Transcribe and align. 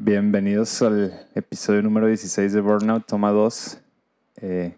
Bienvenidos 0.00 0.80
al 0.82 1.26
episodio 1.34 1.82
número 1.82 2.06
16 2.06 2.52
de 2.52 2.60
Burnout, 2.60 3.04
toma 3.04 3.32
2. 3.32 3.78
Eh, 4.36 4.72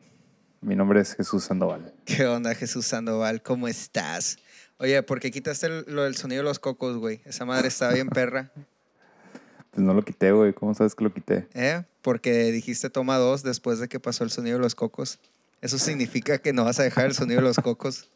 mi 0.63 0.75
nombre 0.75 1.01
es 1.03 1.15
Jesús 1.15 1.45
Sandoval. 1.45 1.93
¿Qué 2.07 2.27
onda, 2.27 2.55
Jesús 2.55 2.87
Sandoval? 2.87 3.43
¿Cómo 3.43 3.69
estás? 3.69 4.39
Oye, 4.79 5.03
¿por 5.03 5.21
qué 5.21 5.31
quitaste 5.31 5.67
el- 5.67 5.85
lo 5.89 6.05
del 6.05 6.17
sonido 6.17 6.41
de 6.43 6.49
los 6.49 6.59
cocos, 6.59 6.97
güey? 6.97 7.21
Esa 7.27 7.45
madre 7.45 7.69
estaba 7.69 7.93
bien 7.93 8.09
perra. 8.09 8.51
Pues 9.73 9.85
no 9.85 9.93
lo 9.93 10.03
quité, 10.03 10.33
güey. 10.33 10.55
¿Cómo 10.55 10.73
sabes 10.75 10.95
que 10.95 11.05
lo 11.05 11.13
quité? 11.13 11.47
¿Eh? 11.53 11.83
Porque 12.01 12.51
dijiste 12.51 12.89
toma 12.89 13.19
dos 13.19 13.43
después 13.43 13.79
de 13.79 13.89
que 13.89 14.01
pasó 14.01 14.25
el 14.25 14.31
sonido 14.31 14.57
de 14.57 14.63
los 14.63 14.75
cocos. 14.75 15.19
Eso 15.61 15.77
significa 15.79 16.39
que 16.39 16.55
no 16.55 16.65
vas 16.65 16.81
a 16.81 16.83
dejar 16.83 17.05
el 17.05 17.13
sonido 17.15 17.43
de 17.43 17.47
los 17.47 17.59
cocos. 17.59 18.09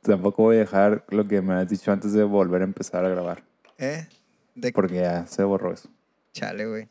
Tampoco 0.00 0.42
voy 0.44 0.56
a 0.56 0.60
dejar 0.60 1.04
lo 1.10 1.28
que 1.28 1.42
me 1.42 1.52
has 1.52 1.68
dicho 1.68 1.92
antes 1.92 2.14
de 2.14 2.24
volver 2.24 2.62
a 2.62 2.64
empezar 2.64 3.04
a 3.04 3.10
grabar. 3.10 3.44
¿Eh? 3.76 4.06
De 4.56 4.72
Porque 4.72 4.96
ya 4.96 5.26
se 5.28 5.44
borró 5.44 5.72
eso. 5.72 5.88
chale, 6.32 6.66
güey. 6.66 6.88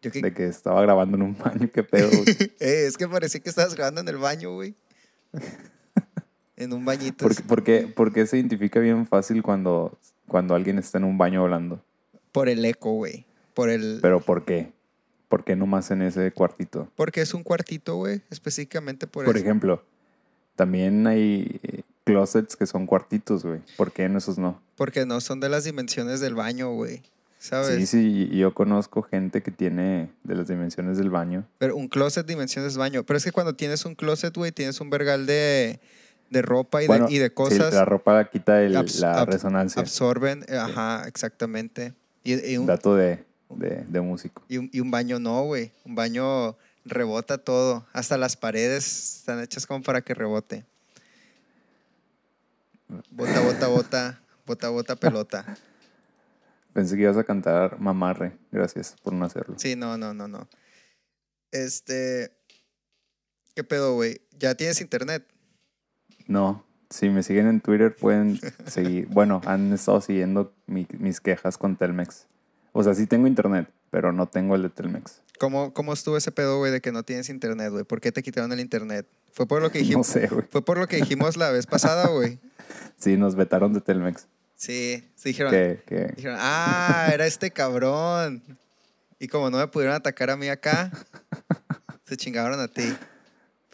Yo 0.00 0.10
que... 0.10 0.20
De 0.22 0.32
que 0.32 0.46
estaba 0.46 0.80
grabando 0.82 1.16
en 1.16 1.22
un 1.22 1.36
baño. 1.36 1.68
¿Qué 1.72 1.82
pedo, 1.82 2.08
güey? 2.08 2.24
Eh, 2.60 2.86
es 2.86 2.96
que 2.96 3.06
parecía 3.08 3.40
que 3.40 3.50
estabas 3.50 3.74
grabando 3.74 4.00
en 4.00 4.08
el 4.08 4.16
baño, 4.16 4.54
güey. 4.54 4.74
En 6.56 6.72
un 6.72 6.84
bañito. 6.86 7.24
¿Por, 7.26 7.36
qué- 7.36 7.42
por 7.42 7.64
qué, 7.64 7.80
por 7.86 8.12
qué 8.14 8.26
se 8.26 8.38
identifica 8.38 8.80
bien 8.80 9.06
fácil 9.06 9.42
cuando, 9.42 9.98
cuando 10.26 10.54
alguien 10.54 10.78
está 10.78 10.96
en 10.96 11.04
un 11.04 11.18
baño 11.18 11.42
hablando? 11.42 11.84
Por 12.32 12.48
el 12.48 12.64
eco, 12.64 12.92
güey. 12.94 13.26
Por 13.52 13.68
el... 13.68 13.98
¿Pero 14.00 14.20
por 14.20 14.46
qué? 14.46 14.72
¿Por 15.28 15.44
qué 15.44 15.54
nomás 15.54 15.90
en 15.90 16.00
ese 16.00 16.32
cuartito? 16.32 16.90
Porque 16.96 17.20
es 17.20 17.34
un 17.34 17.42
cuartito, 17.42 17.96
güey. 17.96 18.22
Específicamente 18.30 19.06
por, 19.06 19.26
Por 19.26 19.36
eso. 19.36 19.44
ejemplo, 19.44 19.84
también 20.54 21.06
hay 21.06 21.60
eh, 21.62 21.82
closets 22.10 22.56
que 22.56 22.66
son 22.66 22.86
cuartitos, 22.86 23.44
güey. 23.44 23.60
¿Por 23.76 23.92
qué 23.92 24.04
en 24.04 24.16
esos 24.16 24.38
no? 24.38 24.62
Porque 24.76 25.04
no 25.04 25.20
son 25.20 25.40
de 25.40 25.48
las 25.48 25.64
dimensiones 25.64 26.20
del 26.20 26.34
baño, 26.34 26.70
güey. 26.72 27.02
¿Sabes? 27.38 27.76
Sí, 27.76 27.86
sí, 27.86 28.28
yo 28.36 28.54
conozco 28.54 29.02
gente 29.02 29.42
que 29.42 29.50
tiene 29.50 30.10
de 30.24 30.34
las 30.34 30.48
dimensiones 30.48 30.96
del 30.98 31.10
baño. 31.10 31.44
Pero 31.58 31.76
un 31.76 31.88
closet 31.88 32.26
dimensiones 32.26 32.76
baño. 32.76 33.02
Pero 33.04 33.18
es 33.18 33.24
que 33.24 33.32
cuando 33.32 33.54
tienes 33.54 33.84
un 33.84 33.94
closet, 33.94 34.34
güey, 34.34 34.52
tienes 34.52 34.80
un 34.80 34.88
vergal 34.88 35.26
de, 35.26 35.78
de 36.30 36.42
ropa 36.42 36.82
y, 36.82 36.86
Bueno, 36.86 37.06
de, 37.08 37.12
y 37.14 37.18
de 37.18 37.28
sí, 37.28 37.34
cosas. 37.34 37.74
la 37.74 37.84
ropa 37.84 38.24
quita 38.30 38.62
el- 38.62 38.74
abs- 38.76 39.00
la 39.00 39.22
ab- 39.22 39.26
resonancia. 39.26 39.82
absorben. 39.82 40.44
Ajá, 40.50 41.04
exactamente. 41.06 41.92
Y, 42.24 42.52
y 42.52 42.56
un, 42.56 42.66
Dato 42.66 42.94
de, 42.96 43.24
de, 43.50 43.84
de 43.88 44.00
músico. 44.00 44.42
y, 44.48 44.58
un, 44.58 44.70
y 44.72 44.80
un 44.80 44.90
baño 44.90 45.18
no, 45.18 45.42
güey. 45.44 45.72
Un 45.84 45.94
baño 45.94 46.56
rebota 46.84 47.38
todo. 47.38 47.84
Hasta 47.92 48.16
las 48.16 48.36
paredes 48.36 49.18
están 49.18 49.40
hechas 49.40 49.66
como 49.66 49.82
para 49.82 50.00
que 50.00 50.14
rebote. 50.14 50.64
Bota, 53.10 53.40
bota, 53.40 53.68
bota. 53.68 54.20
Bota, 54.46 54.68
bota, 54.68 54.96
pelota. 54.96 55.56
Pensé 56.72 56.94
que 56.96 57.02
ibas 57.02 57.16
a 57.16 57.24
cantar 57.24 57.80
Mamarre. 57.80 58.36
Gracias 58.52 58.94
por 59.02 59.12
no 59.12 59.24
hacerlo. 59.24 59.54
Sí, 59.58 59.74
no, 59.76 59.96
no, 59.98 60.14
no, 60.14 60.28
no. 60.28 60.48
Este. 61.50 62.32
¿Qué 63.54 63.64
pedo, 63.64 63.94
güey? 63.94 64.20
¿Ya 64.38 64.54
tienes 64.54 64.80
internet? 64.80 65.26
No, 66.26 66.64
si 66.90 67.08
me 67.08 67.22
siguen 67.22 67.46
en 67.48 67.60
Twitter 67.60 67.94
pueden 67.96 68.38
seguir. 68.66 69.08
Bueno, 69.10 69.40
han 69.46 69.72
estado 69.72 70.00
siguiendo 70.00 70.54
mi- 70.66 70.86
mis 70.98 71.20
quejas 71.20 71.56
con 71.58 71.76
Telmex. 71.76 72.26
O 72.72 72.82
sea, 72.84 72.94
sí 72.94 73.06
tengo 73.06 73.26
internet, 73.26 73.68
pero 73.90 74.12
no 74.12 74.26
tengo 74.26 74.54
el 74.54 74.62
de 74.62 74.68
Telmex. 74.70 75.22
¿Cómo, 75.38 75.72
¿Cómo 75.72 75.92
estuvo 75.92 76.16
ese 76.16 76.32
pedo, 76.32 76.58
güey, 76.58 76.72
de 76.72 76.80
que 76.80 76.92
no 76.92 77.02
tienes 77.02 77.28
internet, 77.28 77.70
güey? 77.70 77.84
¿Por 77.84 78.00
qué 78.00 78.12
te 78.12 78.22
quitaron 78.22 78.52
el 78.52 78.60
internet? 78.60 79.06
Fue 79.32 79.46
por 79.46 79.60
lo 79.62 79.70
que 79.70 79.78
No 79.80 79.82
dijimos. 79.84 80.06
sé, 80.06 80.26
güey. 80.28 80.44
Fue 80.50 80.64
por 80.64 80.78
lo 80.78 80.86
que 80.86 80.96
dijimos 80.96 81.36
la 81.36 81.50
vez 81.50 81.66
pasada, 81.66 82.08
güey. 82.08 82.38
Sí, 82.98 83.16
nos 83.18 83.34
vetaron 83.36 83.72
de 83.74 83.80
Telmex. 83.82 84.26
Sí, 84.56 85.06
sí 85.14 85.28
dijeron, 85.28 85.52
Que, 85.52 85.82
que, 85.86 86.06
dijeron, 86.16 86.38
ah, 86.40 87.10
era 87.12 87.26
este 87.26 87.50
cabrón. 87.50 88.42
Y 89.18 89.28
como 89.28 89.50
no 89.50 89.58
me 89.58 89.68
pudieron 89.68 89.94
atacar 89.94 90.30
a 90.30 90.36
mí 90.36 90.48
acá, 90.48 90.90
se 92.08 92.16
chingaron 92.16 92.58
a 92.58 92.68
ti. 92.68 92.96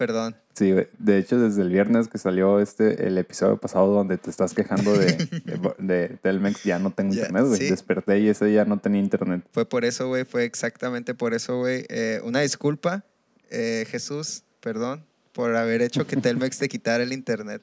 Perdón. 0.02 0.34
Sí, 0.54 0.74
de 0.98 1.16
hecho, 1.16 1.38
desde 1.38 1.62
el 1.62 1.68
viernes 1.68 2.08
que 2.08 2.18
salió 2.18 2.58
este, 2.58 3.06
el 3.06 3.16
episodio 3.18 3.56
pasado 3.58 3.86
donde 3.94 4.18
te 4.18 4.30
estás 4.30 4.52
quejando 4.52 4.92
de, 4.94 5.12
de, 5.44 5.74
de 5.78 6.08
Telmex, 6.20 6.64
ya 6.64 6.80
no 6.80 6.90
tengo 6.90 7.12
Ya, 7.14 7.20
internet, 7.20 7.44
güey. 7.46 7.60
sí. 7.60 7.70
Desperté 7.70 8.18
y 8.18 8.28
ese 8.28 8.46
día 8.46 8.64
no 8.64 8.80
tenía 8.80 9.00
internet. 9.00 9.44
Fue 9.52 9.64
por 9.64 9.84
eso, 9.84 10.08
güey, 10.08 10.24
fue 10.24 10.42
exactamente 10.42 11.14
por 11.14 11.34
eso, 11.34 11.60
güey. 11.60 11.86
Eh, 11.88 12.20
una 12.24 12.40
disculpa, 12.40 13.04
eh, 13.48 13.86
Jesús, 13.88 14.42
perdón, 14.60 15.04
por 15.30 15.54
haber 15.54 15.82
hecho 15.82 16.04
que 16.04 16.16
Telmex 16.20 16.58
te 16.58 16.68
quitara 16.68 17.04
el 17.04 17.12
internet. 17.12 17.62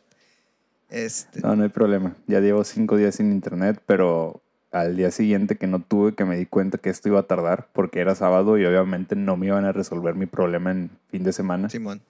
Este, 0.89 1.41
No, 1.41 1.57
no 1.57 1.63
hay 1.63 1.69
problema. 1.69 2.16
Ya 2.25 2.39
llevo 2.39 2.63
cinco 2.63 2.95
días 2.95 3.16
sin 3.16 3.33
internet, 3.33 3.81
pero 3.85 4.41
al 4.71 4.95
día 4.95 5.11
siguiente 5.11 5.57
que 5.57 5.67
no 5.67 5.81
tuve, 5.81 6.16
que 6.16 6.23
me 6.23 6.38
di 6.38 6.45
cuenta 6.45 6.77
que 6.77 6.89
esto 6.89 7.09
iba 7.09 7.19
a 7.19 7.23
tardar 7.23 7.67
porque 7.73 8.00
era 8.00 8.16
sábado 8.16 8.57
y 8.57 8.63
obviamente 8.63 9.17
no 9.17 9.35
me 9.35 9.47
iban 9.47 9.66
a 9.66 9.73
resolver 9.73 10.16
mi 10.16 10.25
problema 10.25 10.71
en 10.71 10.89
fin 11.11 11.23
de 11.25 11.33
semana. 11.33 11.69
Simón. 11.69 12.01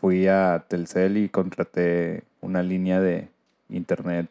Fui 0.00 0.28
a 0.28 0.64
Telcel 0.68 1.16
y 1.16 1.28
contraté 1.28 2.22
una 2.40 2.62
línea 2.62 3.00
de 3.00 3.28
internet 3.68 4.28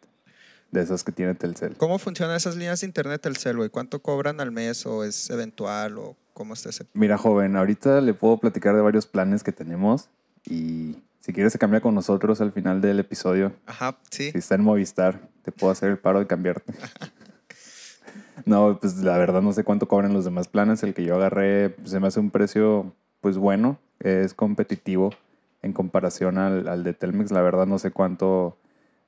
de 0.72 0.81
esas 0.81 1.03
que 1.03 1.11
tiene 1.11 1.35
Telcel. 1.35 1.75
¿Cómo 1.78 2.00
funcionan 2.00 2.35
esas 2.35 2.55
líneas 2.55 2.81
de 2.81 2.88
internet 2.88 3.22
Telcel, 3.22 3.57
güey? 3.57 3.69
¿Cuánto 3.69 4.01
cobran 4.01 4.39
al 4.39 4.51
mes 4.51 4.85
o 4.85 5.03
es 5.03 5.29
eventual 5.29 5.97
o 5.97 6.16
cómo 6.33 6.53
está 6.53 6.69
ese? 6.69 6.85
Mira, 6.94 7.17
joven, 7.17 7.55
ahorita 7.55 8.00
le 8.01 8.13
puedo 8.13 8.38
platicar 8.38 8.75
de 8.75 8.81
varios 8.81 9.07
planes 9.07 9.44
que 9.44 9.51
tenemos 9.51 10.09
y 10.45 10.97
si 11.19 11.33
quieres 11.33 11.51
se 11.51 11.59
cambia 11.59 11.81
con 11.81 11.94
nosotros 11.94 12.39
al 12.39 12.53
final 12.53 12.79
del 12.79 12.99
episodio. 12.99 13.51
Ajá, 13.66 13.97
sí. 14.09 14.31
Si 14.31 14.38
está 14.38 14.55
en 14.55 14.63
Movistar, 14.63 15.19
te 15.44 15.51
puedo 15.51 15.72
hacer 15.72 15.89
el 15.89 15.97
paro 15.97 16.19
de 16.19 16.28
cambiarte. 16.28 16.73
No, 18.45 18.78
pues 18.79 18.97
la 18.97 19.17
verdad 19.17 19.41
no 19.41 19.51
sé 19.51 19.63
cuánto 19.63 19.88
cobran 19.88 20.13
los 20.13 20.23
demás 20.23 20.47
planes. 20.47 20.84
El 20.84 20.94
que 20.94 21.03
yo 21.03 21.16
agarré 21.16 21.72
pues, 21.72 21.89
se 21.89 21.99
me 21.99 22.07
hace 22.07 22.19
un 22.19 22.29
precio 22.29 22.94
pues 23.19 23.35
bueno, 23.38 23.79
es 23.99 24.35
competitivo 24.35 25.09
en 25.62 25.73
comparación 25.73 26.38
al, 26.38 26.68
al 26.68 26.84
de 26.84 26.94
Telmex. 26.94 27.31
La 27.31 27.41
verdad 27.41 27.66
no 27.68 27.79
sé 27.79 27.91
cuánto. 27.91 28.57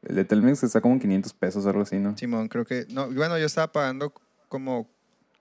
El 0.01 0.15
de 0.15 0.25
Telmex 0.25 0.63
está 0.63 0.79
como 0.81 0.93
en 0.95 0.99
500 1.01 1.33
pesos, 1.33 1.65
algo 1.65 1.81
así, 1.81 1.97
¿no? 1.99 2.17
Simón, 2.17 2.47
creo 2.47 2.63
que... 2.65 2.85
No, 2.89 3.09
bueno, 3.11 3.37
yo 3.37 3.45
estaba 3.45 3.69
pagando 3.71 4.13
como, 4.47 4.87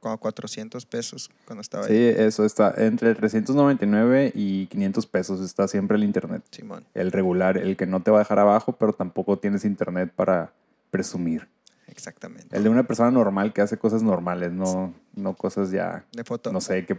como 0.01 0.19
400 0.19 0.85
pesos 0.85 1.31
cuando 1.45 1.61
estaba 1.61 1.85
Sí, 1.85 1.93
ahí. 1.93 2.15
eso 2.19 2.45
está 2.45 2.75
entre 2.77 3.15
399 3.15 4.33
y 4.35 4.67
500 4.67 5.07
pesos. 5.07 5.41
Está 5.41 5.69
siempre 5.69 5.97
el 5.97 6.03
internet. 6.03 6.43
Simón, 6.51 6.85
El 6.95 7.13
regular, 7.13 7.57
el 7.57 7.77
que 7.77 7.87
no 7.87 8.03
te 8.03 8.11
va 8.11 8.19
a 8.19 8.21
dejar 8.21 8.41
abajo, 8.41 8.73
pero 8.77 8.93
tampoco 8.93 9.39
tienes 9.39 9.65
internet 9.65 10.13
para 10.15 10.53
presumir. 10.91 11.47
exactamente. 11.87 12.57
El 12.57 12.65
de 12.65 12.69
una 12.69 12.83
persona 12.83 13.11
normal 13.13 13.53
que 13.53 13.61
hace 13.61 13.79
cosas 13.79 14.03
normales, 14.03 14.51
no, 14.53 14.93
no 15.15 15.35
cosas 15.37 15.71
ya, 15.71 16.05
De 16.13 16.25
foto. 16.25 16.53
no 16.53 16.61
sé 16.61 16.85
qué. 16.85 16.99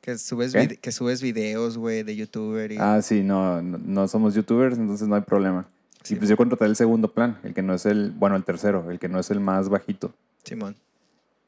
Que 0.00 0.16
subes, 0.18 0.52
que 0.80 0.92
subes 0.92 1.20
videos, 1.20 1.78
güey, 1.78 2.02
de 2.04 2.14
youtuber 2.14 2.70
y... 2.70 2.76
Ah, 2.78 3.02
sí, 3.02 3.22
no, 3.22 3.60
no, 3.62 3.78
no 3.78 4.06
somos 4.08 4.34
youtubers, 4.34 4.78
entonces 4.78 5.08
no 5.08 5.16
hay 5.16 5.22
problema. 5.22 5.66
Sí, 6.04 6.14
y 6.14 6.16
pues 6.18 6.30
yo 6.30 6.36
contraté 6.36 6.64
el 6.66 6.76
segundo 6.76 7.12
plan, 7.12 7.38
el 7.42 7.52
que 7.54 7.62
no 7.62 7.74
es 7.74 7.86
el, 7.86 8.12
bueno, 8.12 8.36
el 8.36 8.44
tercero, 8.44 8.88
el 8.90 9.00
que 9.00 9.08
no 9.08 9.18
es 9.18 9.30
el 9.32 9.40
más 9.40 9.68
bajito. 9.68 10.14
Simón. 10.44 10.76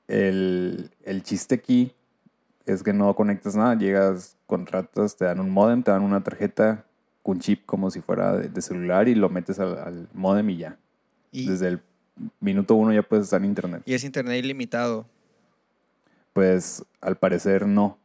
El, 0.09 0.91
el 1.05 1.23
chiste 1.23 1.55
aquí 1.55 1.93
es 2.67 2.83
que 2.83 2.93
no 2.93 3.15
conectas 3.15 3.55
nada, 3.55 3.77
llegas, 3.77 4.37
contratas, 4.47 5.17
te 5.17 5.25
dan 5.27 5.39
un 5.39 5.51
modem, 5.51 5.83
te 5.85 5.91
dan 5.93 6.03
una 6.03 6.23
tarjeta 6.25 6.85
con 7.23 7.39
chip 7.39 7.65
como 7.67 7.91
si 7.91 8.01
fuera 8.01 8.37
de, 8.37 8.49
de 8.49 8.63
celular 8.63 9.07
y 9.07 9.15
lo 9.15 9.29
metes 9.29 9.61
al, 9.61 9.79
al 9.79 10.09
modem 10.15 10.51
y 10.51 10.57
ya. 10.57 10.77
Y, 11.31 11.47
Desde 11.47 11.69
el 11.69 11.81
minuto 12.41 12.75
uno 12.75 12.93
ya 12.93 13.03
puedes 13.03 13.25
estar 13.27 13.41
en 13.41 13.47
internet. 13.47 13.83
y 13.87 13.95
es 13.95 14.03
internet 14.03 14.43
ilimitado. 14.45 15.07
Pues 16.33 16.85
al 17.01 17.17
parecer 17.17 17.67
no. 17.67 17.99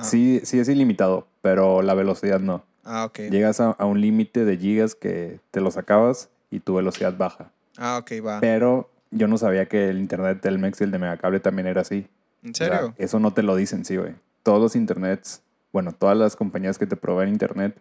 Ah. 0.00 0.04
Sí, 0.04 0.40
sí 0.44 0.58
es 0.58 0.68
ilimitado, 0.68 1.26
pero 1.42 1.82
la 1.82 1.94
velocidad 1.94 2.40
no. 2.40 2.64
Ah, 2.84 3.04
ok. 3.04 3.18
Llegas 3.30 3.60
a, 3.60 3.70
a 3.72 3.84
un 3.84 4.00
límite 4.00 4.44
de 4.44 4.56
gigas 4.56 4.94
que 4.94 5.40
te 5.50 5.60
los 5.60 5.76
acabas 5.76 6.30
y 6.50 6.60
tu 6.60 6.74
velocidad 6.74 7.16
baja. 7.16 7.50
Ah, 7.76 7.98
ok, 7.98 8.12
va. 8.26 8.40
Pero 8.40 8.90
yo 9.10 9.28
no 9.28 9.38
sabía 9.38 9.66
que 9.66 9.88
el 9.90 9.98
internet 9.98 10.36
de 10.36 10.40
Telmex 10.40 10.80
y 10.80 10.84
el 10.84 10.90
de 10.90 10.98
Megacable 10.98 11.40
también 11.40 11.66
era 11.68 11.82
así. 11.82 12.06
¿En 12.42 12.50
O 12.50 12.54
sea, 12.54 12.68
serio? 12.68 12.94
eso 12.98 13.20
no 13.20 13.32
te 13.32 13.42
lo 13.42 13.54
dicen, 13.56 13.84
sí, 13.84 13.96
güey. 13.96 14.14
Todos 14.42 14.60
los 14.60 14.74
internets, 14.76 15.42
bueno, 15.72 15.92
todas 15.92 16.16
las 16.16 16.34
compañías 16.36 16.78
que 16.78 16.86
te 16.86 16.96
proveen 16.96 17.28
internet 17.28 17.76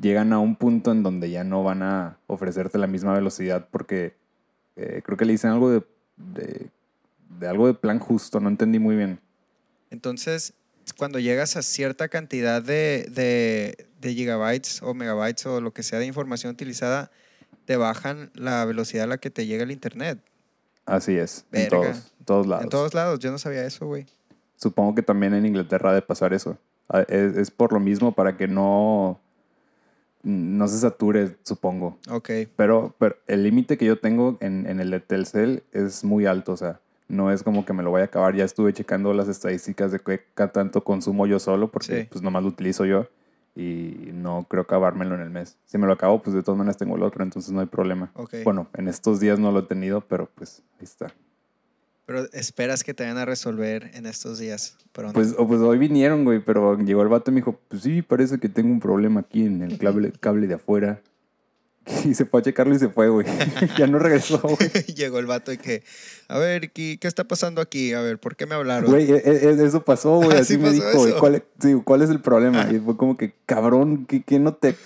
llegan 0.00 0.32
a 0.32 0.38
un 0.38 0.56
punto 0.56 0.90
en 0.90 1.02
donde 1.02 1.30
ya 1.30 1.44
no 1.44 1.62
van 1.62 1.82
a 1.82 2.16
ofrecerte 2.26 2.78
la 2.78 2.86
misma 2.86 3.12
velocidad 3.12 3.68
porque 3.70 4.14
eh, 4.76 5.02
creo 5.04 5.16
que 5.18 5.24
le 5.26 5.32
dicen 5.32 5.50
algo 5.50 5.70
de, 5.70 5.82
de, 6.16 6.68
de 7.38 7.46
algo 7.48 7.66
de 7.66 7.74
plan 7.74 7.98
justo, 8.00 8.40
no 8.40 8.48
entendí 8.48 8.78
muy 8.80 8.96
bien. 8.96 9.20
Entonces, 9.90 10.54
cuando 10.96 11.18
llegas 11.18 11.56
a 11.56 11.62
cierta 11.62 12.08
cantidad 12.08 12.62
de, 12.62 13.08
de- 13.10 13.86
de 14.00 14.14
gigabytes 14.14 14.82
o 14.82 14.92
megabytes 14.94 15.46
o 15.46 15.60
lo 15.60 15.72
que 15.72 15.82
sea 15.82 15.98
de 15.98 16.06
información 16.06 16.52
utilizada, 16.52 17.10
te 17.64 17.76
bajan 17.76 18.30
la 18.34 18.64
velocidad 18.66 19.04
a 19.04 19.06
la 19.08 19.18
que 19.18 19.30
te 19.30 19.46
llega 19.46 19.64
el 19.64 19.70
internet. 19.70 20.18
Así 20.84 21.16
es, 21.16 21.46
en 21.52 21.68
todos, 21.70 22.12
todos 22.26 22.46
lados. 22.46 22.64
En 22.64 22.68
todos 22.70 22.92
lados, 22.92 23.18
yo 23.20 23.30
no 23.30 23.38
sabía 23.38 23.64
eso, 23.64 23.86
güey. 23.86 24.04
Supongo 24.56 24.94
que 24.94 25.02
también 25.02 25.32
en 25.32 25.46
Inglaterra 25.46 25.90
ha 25.90 25.94
de 25.94 26.02
pasar 26.02 26.34
eso. 26.34 26.58
Ah, 26.90 27.00
Es, 27.08 27.36
es 27.36 27.50
por 27.50 27.72
lo 27.72 27.80
mismo 27.80 28.12
para 28.14 28.36
que 28.36 28.46
no, 28.46 29.18
no 30.22 30.68
se 30.68 30.78
sature, 30.78 31.36
supongo. 31.42 31.98
Ok. 32.10 32.30
Pero, 32.56 32.94
pero 32.98 33.16
el 33.26 33.42
límite 33.42 33.78
que 33.78 33.86
yo 33.86 33.98
tengo 33.98 34.36
en, 34.40 34.66
en 34.66 34.80
el 34.80 34.90
de 34.90 35.00
Telcel 35.00 35.62
es 35.72 36.04
muy 36.04 36.26
alto. 36.26 36.52
O 36.52 36.56
sea, 36.58 36.80
No 37.08 37.30
es 37.30 37.42
como 37.42 37.64
que 37.64 37.72
me 37.72 37.82
lo 37.82 37.90
voy 37.90 38.00
a 38.00 38.04
acabar. 38.04 38.34
Ya 38.34 38.44
estuve 38.44 38.72
checando 38.72 39.12
las 39.12 39.28
estadísticas 39.28 39.92
de 39.92 40.00
qué 40.00 40.18
tanto 40.48 40.82
consumo 40.84 41.26
yo 41.26 41.38
solo, 41.38 41.70
porque 41.70 42.02
Sí. 42.02 42.08
pues 42.10 42.22
nomás 42.22 42.42
lo 42.42 42.48
utilizo 42.48 42.84
yo 42.86 43.08
y 43.56 44.10
no 44.12 44.46
creo 44.48 44.62
acabármelo 44.62 45.14
en 45.14 45.20
el 45.20 45.30
mes. 45.30 45.56
Si 45.66 45.78
me 45.78 45.86
lo 45.86 45.92
acabo, 45.92 46.22
pues 46.22 46.34
de 46.34 46.42
todas 46.42 46.58
maneras 46.58 46.76
tengo 46.76 46.96
el 46.96 47.02
otro, 47.02 47.22
entonces 47.22 47.52
no 47.52 47.60
hay 47.60 47.66
problema. 47.66 48.10
Bueno, 48.44 48.68
en 48.74 48.88
estos 48.88 49.20
días 49.20 49.38
no 49.38 49.52
lo 49.52 49.60
he 49.60 49.62
tenido, 49.64 50.00
pero 50.00 50.28
pues 50.34 50.62
ahí 50.78 50.84
está. 50.84 51.14
Pero 52.06 52.26
esperas 52.32 52.84
que 52.84 52.92
te 52.92 53.02
vayan 53.04 53.16
a 53.18 53.24
resolver 53.24 53.90
en 53.94 54.04
estos 54.06 54.38
días. 54.38 54.76
Pronto. 54.92 55.14
Pues, 55.14 55.34
pues 55.34 55.60
hoy 55.60 55.78
vinieron, 55.78 56.24
güey, 56.24 56.38
pero 56.44 56.76
llegó 56.78 57.02
el 57.02 57.08
vato 57.08 57.30
y 57.30 57.34
me 57.34 57.40
dijo, 57.40 57.58
pues 57.68 57.82
sí, 57.82 58.02
parece 58.02 58.38
que 58.38 58.48
tengo 58.50 58.70
un 58.70 58.80
problema 58.80 59.20
aquí 59.20 59.46
en 59.46 59.62
el 59.62 59.78
cable, 59.78 60.12
cable 60.20 60.46
de 60.46 60.54
afuera. 60.54 61.00
Y 62.04 62.14
se 62.14 62.24
fue 62.24 62.40
a 62.40 62.42
checarlo 62.42 62.74
y 62.74 62.78
se 62.78 62.88
fue, 62.88 63.08
güey. 63.08 63.26
ya 63.78 63.86
no 63.86 63.98
regresó, 63.98 64.38
güey. 64.40 64.70
Llegó 64.94 65.18
el 65.18 65.26
vato 65.26 65.52
y 65.52 65.58
que, 65.58 65.82
a 66.28 66.38
ver, 66.38 66.70
¿qué, 66.70 66.98
qué 67.00 67.08
está 67.08 67.24
pasando 67.24 67.60
aquí? 67.60 67.92
A 67.92 68.00
ver, 68.00 68.18
¿por 68.18 68.36
qué 68.36 68.46
me 68.46 68.54
hablaron? 68.54 68.90
Güey, 68.90 69.10
e- 69.10 69.22
e- 69.24 69.64
eso 69.64 69.84
pasó, 69.84 70.16
güey. 70.16 70.36
Ah, 70.36 70.40
Así 70.40 70.54
¿sí 70.54 70.58
me 70.58 70.70
dijo, 70.70 70.86
güey. 70.94 71.14
¿Cuál, 71.18 71.44
sí, 71.60 71.74
¿cuál 71.84 72.02
es 72.02 72.10
el 72.10 72.20
problema? 72.20 72.68
Y 72.72 72.78
fue 72.78 72.96
como 72.96 73.16
que, 73.16 73.34
cabrón, 73.46 74.06
¿qué, 74.06 74.22
qué 74.22 74.38
no 74.38 74.54
te... 74.54 74.76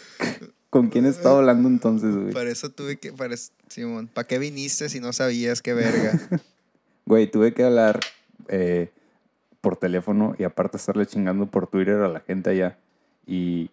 ¿Con 0.71 0.89
quién 0.89 1.07
estaba 1.07 1.39
hablando 1.39 1.67
entonces, 1.67 2.15
güey? 2.15 2.33
Para 2.33 2.51
eso 2.51 2.69
tuve 2.69 2.99
que, 2.99 3.13
para, 3.13 3.35
Simón, 3.69 4.07
¿para 4.13 4.27
qué 4.27 4.39
viniste 4.39 4.91
si 4.91 5.01
no 5.01 5.15
sabías 5.15 5.63
qué 5.63 5.73
verga? 5.73 6.21
Güey, 7.07 7.31
tuve 7.31 7.55
que 7.55 7.65
hablar 7.65 8.01
eh, 8.49 8.91
por 9.63 9.77
teléfono 9.77 10.35
y 10.39 10.45
aparte 10.45 10.77
estarle 10.77 11.07
chingando 11.07 11.47
por 11.47 11.69
Twitter 11.69 11.95
a 12.03 12.09
la 12.09 12.21
gente 12.21 12.51
allá. 12.51 12.77
Y 13.27 13.71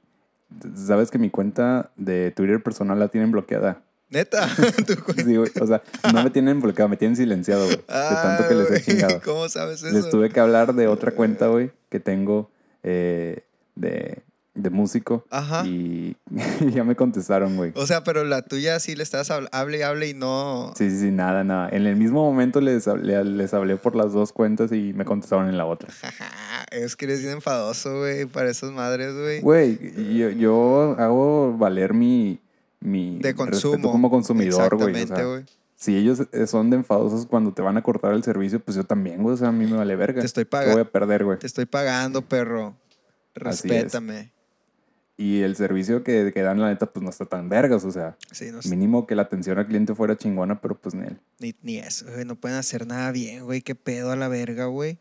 sabes 0.75 1.11
que 1.11 1.17
mi 1.17 1.29
cuenta 1.29 1.91
de 1.95 2.31
Twitter 2.31 2.61
personal 2.61 2.99
la 2.99 3.07
tienen 3.09 3.31
bloqueada. 3.31 3.81
Neta, 4.09 4.47
¿Tú 4.87 4.95
cu- 5.03 5.13
Sí, 5.13 5.35
güey. 5.35 5.51
O 5.59 5.65
sea, 5.67 5.81
no 6.13 6.23
me 6.23 6.29
tienen 6.29 6.61
bloqueado, 6.61 6.89
me 6.89 6.97
tienen 6.97 7.15
silenciado, 7.17 7.65
güey. 7.65 7.77
De 7.77 7.83
tanto 7.87 8.47
que 8.47 8.53
les 8.55 8.71
he 8.71 8.75
Ah, 8.75 8.81
chingado. 8.81 9.21
¿Cómo 9.25 9.49
sabes 9.49 9.81
eso? 9.83 9.93
Les 9.95 10.09
tuve 10.09 10.29
que 10.29 10.39
hablar 10.39 10.73
de 10.75 10.87
otra 10.87 11.11
cuenta, 11.11 11.47
güey, 11.47 11.71
que 11.89 11.99
tengo 11.99 12.51
eh, 12.83 13.43
de, 13.75 14.21
de 14.55 14.69
músico. 14.69 15.25
Ajá. 15.29 15.65
Y, 15.67 16.15
y 16.31 16.71
ya 16.73 16.83
me 16.83 16.95
contestaron, 16.95 17.55
güey. 17.57 17.73
O 17.75 17.85
sea, 17.85 18.03
pero 18.03 18.23
la 18.23 18.41
tuya 18.41 18.79
sí 18.79 18.95
le 18.95 19.03
estás 19.03 19.29
habl- 19.29 19.49
hable 19.51 19.79
y 19.79 19.81
hable 19.81 20.09
y 20.09 20.13
no. 20.13 20.73
Sí, 20.77 20.89
sí, 20.89 20.97
sí, 20.99 21.11
nada, 21.11 21.43
nada. 21.43 21.69
En 21.69 21.85
el 21.85 21.95
mismo 21.97 22.23
momento 22.23 22.61
les 22.61 22.87
hablé, 22.87 23.23
les 23.25 23.53
hablé 23.53 23.75
por 23.77 23.95
las 23.95 24.13
dos 24.13 24.31
cuentas 24.31 24.71
y 24.71 24.93
me 24.93 25.05
contestaron 25.05 25.49
en 25.49 25.57
la 25.57 25.65
otra. 25.65 25.89
es 26.71 26.95
que 26.95 27.05
eres 27.05 27.21
bien 27.21 27.33
enfadoso, 27.33 27.99
güey, 27.99 28.25
para 28.25 28.49
esas 28.49 28.71
madres, 28.71 29.13
güey. 29.13 29.41
Güey, 29.41 30.15
yo, 30.17 30.29
yo 30.29 30.95
hago 30.97 31.57
valer 31.57 31.93
mi, 31.93 32.39
mi 32.79 33.19
De 33.19 33.35
consumo. 33.35 33.91
como 33.91 34.09
consumidor, 34.09 34.75
güey. 34.77 34.87
O 34.93 34.97
Exactamente, 34.97 35.15
sea, 35.15 35.25
güey. 35.25 35.43
si 35.75 35.97
ellos 35.97 36.21
son 36.49 36.69
de 36.69 36.77
enfadosos 36.77 37.25
cuando 37.25 37.51
te 37.53 37.61
van 37.61 37.75
a 37.75 37.83
cortar 37.83 38.13
el 38.13 38.23
servicio, 38.23 38.59
pues 38.61 38.77
yo 38.77 38.85
también, 38.85 39.21
güey. 39.21 39.33
O 39.33 39.37
sea, 39.37 39.49
a 39.49 39.51
mí 39.51 39.65
me 39.65 39.75
vale 39.75 39.95
verga. 39.97 40.21
Te 40.21 40.27
estoy 40.27 40.45
¿Qué 40.45 40.49
pagando. 40.51 40.73
voy 40.75 40.81
a 40.83 40.89
perder, 40.89 41.25
güey? 41.25 41.39
Te 41.39 41.47
estoy 41.47 41.65
pagando, 41.65 42.21
perro. 42.21 42.77
Respétame. 43.33 44.31
Y 45.17 45.41
el 45.43 45.55
servicio 45.55 46.03
que, 46.03 46.31
que 46.33 46.41
dan, 46.41 46.59
la 46.59 46.67
neta, 46.67 46.87
pues 46.87 47.01
no 47.03 47.09
está 47.09 47.25
tan 47.25 47.47
vergas. 47.47 47.85
O 47.85 47.91
sea, 47.91 48.17
Sí, 48.31 48.51
no, 48.51 48.59
mínimo 48.69 49.07
que 49.07 49.15
la 49.15 49.21
atención 49.21 49.57
al 49.57 49.65
cliente 49.65 49.95
fuera 49.95 50.17
chingona, 50.17 50.59
pero 50.59 50.75
pues 50.75 50.93
ni 50.93 51.07
él. 51.07 51.19
ni, 51.39 51.55
ni 51.61 51.77
eso, 51.77 52.05
güey. 52.11 52.25
No 52.25 52.35
pueden 52.35 52.57
hacer 52.57 52.85
nada 52.85 53.11
bien, 53.13 53.45
güey. 53.45 53.61
Qué 53.61 53.75
pedo 53.75 54.11
a 54.11 54.15
la 54.17 54.27
verga, 54.27 54.65
güey. 54.65 54.97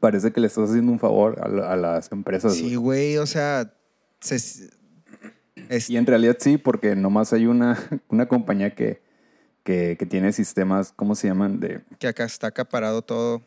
Parece 0.00 0.32
que 0.32 0.40
le 0.40 0.48
estás 0.48 0.68
haciendo 0.68 0.90
un 0.92 0.98
favor 0.98 1.38
a, 1.40 1.48
la- 1.48 1.72
a 1.72 1.76
las 1.76 2.10
empresas, 2.12 2.58
güey. 2.58 2.70
Sí, 2.70 2.74
güey, 2.76 3.16
o 3.18 3.26
sea. 3.26 3.72
Se, 4.20 4.34
es- 5.68 5.88
Y 5.88 5.96
en 5.96 6.06
realidad 6.06 6.36
sí, 6.40 6.58
porque 6.58 6.96
nomás 6.96 7.32
hay 7.32 7.46
una, 7.46 7.78
una 8.08 8.26
compañía 8.26 8.74
que, 8.74 9.00
que, 9.62 9.96
que 9.98 10.06
tiene 10.06 10.32
sistemas, 10.32 10.92
¿cómo 10.94 11.14
se 11.14 11.28
llaman? 11.28 11.60
De, 11.60 11.82
que 11.98 12.08
acá 12.08 12.24
está 12.24 12.48
acaparado 12.48 13.00
todo. 13.02 13.42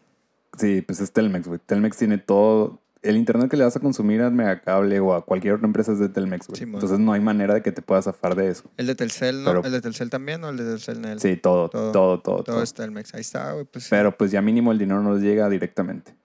sí, 0.57 0.81
pues 0.81 0.99
es 1.01 1.11
Telmex, 1.11 1.47
güey. 1.47 1.59
Telmex 1.65 1.97
tiene 1.97 2.17
todo. 2.17 2.81
El 3.03 3.15
internet 3.15 3.49
que 3.49 3.57
le 3.57 3.63
vas 3.63 3.75
a 3.75 3.79
consumir 3.79 4.21
a 4.21 4.29
Megacable 4.29 4.99
o 4.99 5.13
a 5.13 5.23
cualquier 5.23 5.53
otra 5.53 5.67
empresa 5.67 5.91
es 5.91 5.99
de 5.99 6.09
Telmex, 6.09 6.47
güey. 6.47 6.63
Entonces 6.63 6.97
no 6.99 7.13
hay 7.13 7.21
manera 7.21 7.53
de 7.53 7.61
que 7.61 7.71
te 7.71 7.81
puedas 7.81 8.05
zafar 8.05 8.35
de 8.35 8.49
eso. 8.49 8.69
El 8.77 8.87
de 8.87 8.95
Telcel, 8.95 9.43
¿no? 9.43 9.51
Pero- 9.51 9.63
¿El 9.65 9.71
de 9.71 9.81
Telcel 9.81 10.09
también 10.09 10.43
o 10.43 10.49
el 10.49 10.57
de 10.57 10.63
Telcel 10.65 11.01
Nel? 11.01 11.19
Sí, 11.19 11.37
todo, 11.37 11.69
Todo. 11.69 11.91
todo, 11.91 12.19
todo, 12.21 12.43
todo. 12.43 12.63
Es 12.63 12.73
Telmex. 12.73 13.13
Ahí 13.13 13.21
está, 13.21 13.51
güey. 13.53 13.65
Pues. 13.65 13.87
Pero 13.89 14.17
pues 14.17 14.31
ya 14.31 14.41
mínimo 14.41 14.71
el 14.71 14.79
dinero 14.79 15.01
no 15.01 15.13
les 15.13 15.23
llega 15.23 15.47
directamente. 15.49 16.15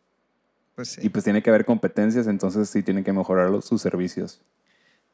pues 0.75 0.89
sí. 0.89 1.01
Y 1.05 1.11
pues 1.11 1.23
tiene 1.25 1.43
que 1.43 1.51
haber 1.51 1.67
competencias, 1.67 2.27
entonces 2.27 2.69
sí 2.71 2.83
tienen 2.83 3.05
que 3.05 3.13
mejorar 3.13 3.51
los- 3.51 3.67
sus 3.67 3.83
servicios. 3.83 4.41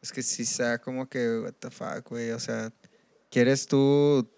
Es 0.00 0.12
que 0.12 0.22
sí 0.22 0.44
está 0.44 0.78
como 0.78 1.08
que, 1.08 1.40
what 1.40 1.54
the 1.58 1.70
fuck, 1.70 2.08
güey. 2.08 2.30
O 2.30 2.38
sea, 2.38 2.70
¿quieres 3.30 3.66
tú 3.66 4.28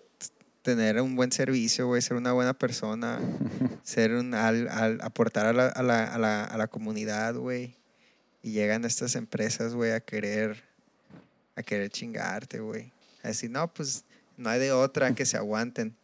tener 0.63 1.01
un 1.01 1.17
buen 1.17 1.33
servicio, 1.33 1.87
güey? 1.87 2.03
Ser 2.03 2.17
una 2.17 2.33
buena 2.33 2.53
persona, 2.55 3.19
ser 3.83 4.13
un, 4.13 4.35
al, 4.35 4.69
al- 4.69 5.01
aportar 5.03 5.47
a 5.47 5.53
la, 5.53 5.69
a 5.69 5.83
la, 5.83 6.05
a 6.05 6.19
la, 6.19 6.45
a 6.45 6.57
la 6.59 6.67
comunidad, 6.69 7.35
güey. 7.35 7.75
Y 8.43 8.53
llegan 8.53 8.85
estas 8.85 9.17
empresas, 9.17 9.75
güey, 9.75 9.93
a 9.93 10.01
querer, 10.01 10.63
a 11.57 11.63
querer 11.63 11.91
chingarte, 11.91 12.61
güey. 12.61 12.93
A 13.23 13.29
decir, 13.29 13.51
no, 13.51 13.73
pues 13.73 14.05
no 14.37 14.49
hay 14.49 14.59
de 14.61 14.73
otra 14.73 15.15
que 15.15 15.27
se 15.27 15.37
aguanten. 15.37 15.95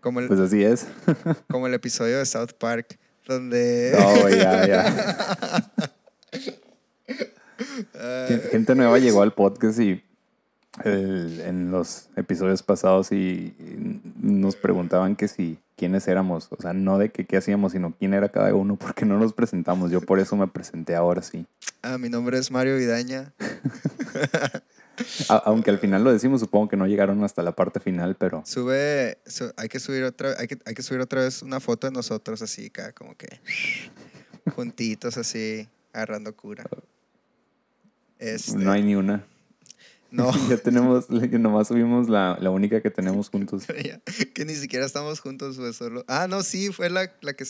Como 0.00 0.20
el, 0.20 0.28
Pues 0.28 0.38
así 0.38 0.62
es. 0.62 0.86
como 1.50 1.66
el 1.66 1.74
episodio 1.74 2.18
de 2.18 2.26
South 2.26 2.52
Park, 2.58 2.96
donde... 3.26 3.92
No, 3.98 4.20
güey, 4.22 4.38
ya, 4.38 4.66
ya. 4.66 5.72
Gen- 8.28 8.42
Gente 8.50 8.74
nueva 8.74 8.98
llegó 8.98 9.22
al 9.22 9.32
podcast 9.34 9.80
y 9.80 10.02
el- 10.84 11.40
en 11.40 11.70
los 11.70 12.08
episodios 12.16 12.62
pasados 12.62 13.12
y, 13.12 13.54
nos 14.20 14.56
preguntaban 14.56 15.16
que 15.16 15.28
si 15.28 15.58
quiénes 15.76 16.08
éramos, 16.08 16.48
o 16.50 16.60
sea, 16.60 16.72
no 16.72 16.98
de 16.98 17.10
que 17.10 17.24
qué 17.26 17.36
hacíamos, 17.36 17.72
sino 17.72 17.94
quién 17.98 18.12
era 18.14 18.28
cada 18.28 18.54
uno, 18.54 18.76
porque 18.76 19.04
no 19.04 19.18
nos 19.18 19.32
presentamos. 19.32 19.90
Yo 19.90 20.00
por 20.00 20.18
eso 20.18 20.36
me 20.36 20.46
presenté 20.48 20.94
ahora 20.96 21.22
sí. 21.22 21.46
ah, 21.82 21.98
mi 21.98 22.08
nombre 22.08 22.38
es 22.38 22.50
Mario 22.50 22.76
Vidaña. 22.76 23.32
A- 25.28 25.36
aunque 25.46 25.70
al 25.70 25.78
final 25.78 26.02
lo 26.02 26.12
decimos, 26.12 26.40
supongo 26.40 26.68
que 26.68 26.76
no 26.76 26.86
llegaron 26.88 27.22
hasta 27.22 27.42
la 27.44 27.52
parte 27.52 27.78
final, 27.78 28.16
pero 28.16 28.42
Sube, 28.44 29.18
su- 29.26 29.52
hay 29.56 29.68
que 29.68 29.78
subir 29.78 30.02
otra, 30.02 30.34
hay 30.38 30.48
que, 30.48 30.58
hay 30.64 30.74
que 30.74 30.82
subir 30.82 31.00
otra 31.00 31.20
vez 31.22 31.42
una 31.42 31.60
foto 31.60 31.86
de 31.86 31.92
nosotros 31.92 32.42
así, 32.42 32.66
acá, 32.66 32.92
como 32.92 33.16
que 33.16 33.28
juntitos 34.56 35.16
así, 35.16 35.68
agarrando 35.92 36.34
cura. 36.34 36.64
Este, 38.18 38.56
no 38.58 38.72
hay 38.72 38.82
ni 38.82 38.96
una. 38.96 39.24
No, 40.10 40.30
ya 40.48 40.56
tenemos, 40.58 41.08
nomás 41.10 41.68
subimos 41.68 42.08
la, 42.08 42.36
la 42.40 42.50
única 42.50 42.80
que 42.80 42.90
tenemos 42.90 43.28
juntos. 43.30 43.66
ya, 43.84 44.00
que 44.34 44.44
ni 44.44 44.54
siquiera 44.54 44.86
estamos 44.86 45.20
juntos, 45.20 45.58
güey, 45.58 45.72
solo. 45.72 46.04
Ah, 46.08 46.26
no, 46.28 46.42
sí, 46.42 46.72
fue 46.72 46.90
la, 46.90 47.12
la 47.20 47.32
que 47.34 47.44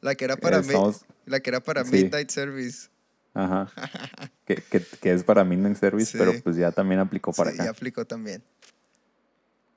la 0.00 0.14
que 0.14 0.24
era 0.24 0.36
para 0.36 0.60
mí, 0.60 0.66
Estamos- 0.68 1.04
la 1.26 1.40
que 1.40 1.50
era 1.50 1.60
para 1.60 1.84
sí. 1.84 1.92
Midnight 1.92 2.30
Service. 2.30 2.88
Ajá. 3.34 3.70
Que, 4.44 4.56
que, 4.56 4.80
que 5.00 5.12
es 5.12 5.22
para 5.22 5.44
Midnight 5.44 5.76
Service, 5.78 6.10
Sí. 6.10 6.18
pero 6.18 6.32
pues 6.42 6.56
ya 6.56 6.72
también 6.72 6.98
aplicó 7.00 7.32
para 7.32 7.50
Sí, 7.52 7.54
acá. 7.56 7.64
ya 7.66 7.70
aplicó 7.70 8.04
también. 8.04 8.42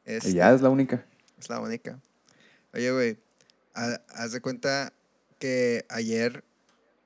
Este, 0.05 0.29
Y 0.29 0.34
ya 0.34 0.51
es 0.53 0.62
la 0.62 0.70
única. 0.70 1.05
Es 1.39 1.50
la 1.50 1.60
única. 1.60 2.00
Oye, 2.74 2.91
güey, 2.91 3.17
ha- 3.75 4.01
haz 4.10 4.32
de 4.32 4.41
cuenta 4.41 4.91
que 5.38 5.86
ayer 5.89 6.44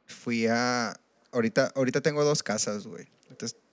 fui 0.05 0.47
a... 0.47 0.97
Ahorita, 1.33 1.71
ahorita 1.75 1.99
tengo 2.01 2.23
dos 2.23 2.41
casas, 2.43 2.87
güey. 2.87 3.07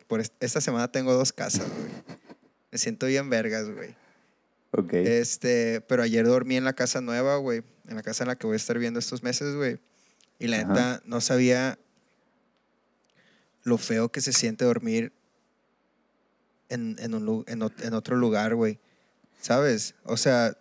Por 0.09 0.21
est- 0.21 0.35
esta 0.41 0.61
semana 0.61 0.91
tengo 0.91 1.13
dos 1.15 1.33
casas, 1.33 1.69
güey. 1.69 1.93
Me 2.71 2.79
siento 2.79 3.07
bien 3.07 3.29
vergas, 3.31 3.69
güey. 3.71 3.95
Ok. 4.73 4.93
Este, 4.95 5.81
pero 5.83 6.03
ayer 6.03 6.27
dormí 6.27 6.57
en 6.57 6.65
la 6.65 6.75
casa 6.75 7.01
nueva, 7.01 7.37
güey. 7.37 7.63
En 7.89 7.97
la 7.97 8.03
casa 8.03 8.25
en 8.25 8.29
la 8.29 8.37
que 8.37 8.47
voy 8.47 8.55
a 8.55 8.57
estar 8.57 8.79
viendo 8.79 8.99
estos 9.01 9.23
meses, 9.23 9.55
güey. 9.55 9.79
Y 10.39 10.49
la 10.49 10.59
Ajá. 10.59 10.69
neta, 10.69 11.03
no 11.07 11.21
sabía 11.21 11.79
lo 13.65 13.79
feo 13.79 14.11
que 14.11 14.21
se 14.21 14.33
siente 14.33 14.65
dormir 14.65 15.13
en, 16.69 16.97
en, 16.99 17.15
un, 17.15 17.45
en, 17.49 17.61
ot- 17.61 17.83
en 17.85 17.95
otro 17.95 18.17
lugar, 18.17 18.55
güey. 18.55 18.79
¿Sabes? 19.41 19.95
O 20.05 20.17
sea, 20.17 20.57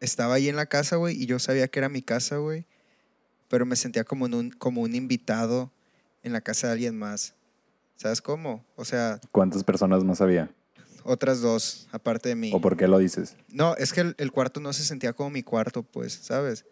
estaba 0.00 0.34
ahí 0.34 0.48
en 0.48 0.56
la 0.56 0.66
casa, 0.66 0.96
güey, 0.96 1.20
y 1.20 1.26
yo 1.26 1.38
sabía 1.38 1.68
que 1.68 1.78
era 1.78 1.88
mi 1.88 2.02
casa, 2.02 2.36
güey. 2.36 2.66
Pero 3.48 3.64
me 3.64 3.76
sentía 3.76 4.04
como, 4.04 4.26
en 4.26 4.34
un, 4.34 4.50
como 4.50 4.82
un 4.82 4.94
invitado 4.94 5.72
en 6.24 6.32
la 6.32 6.40
casa 6.40 6.66
de 6.66 6.72
alguien 6.74 6.98
más. 6.98 7.34
¿Sabes 7.96 8.20
cómo? 8.20 8.64
O 8.76 8.84
sea, 8.84 9.20
¿Cuántas 9.32 9.64
personas 9.64 10.04
más 10.04 10.20
había? 10.20 10.50
otras 11.04 11.40
dos, 11.40 11.86
aparte 11.92 12.28
de 12.30 12.34
mí. 12.34 12.50
¿O 12.52 12.60
por 12.60 12.76
qué 12.76 12.88
lo 12.88 12.98
dices? 12.98 13.36
No, 13.48 13.76
es 13.76 13.92
que 13.92 14.00
el, 14.00 14.14
el 14.18 14.32
cuarto 14.32 14.60
no 14.60 14.72
se 14.72 14.84
sentía 14.84 15.12
como 15.12 15.30
mi 15.30 15.42
cuarto, 15.42 15.82
pues, 15.82 16.12
¿sabes? 16.12 16.64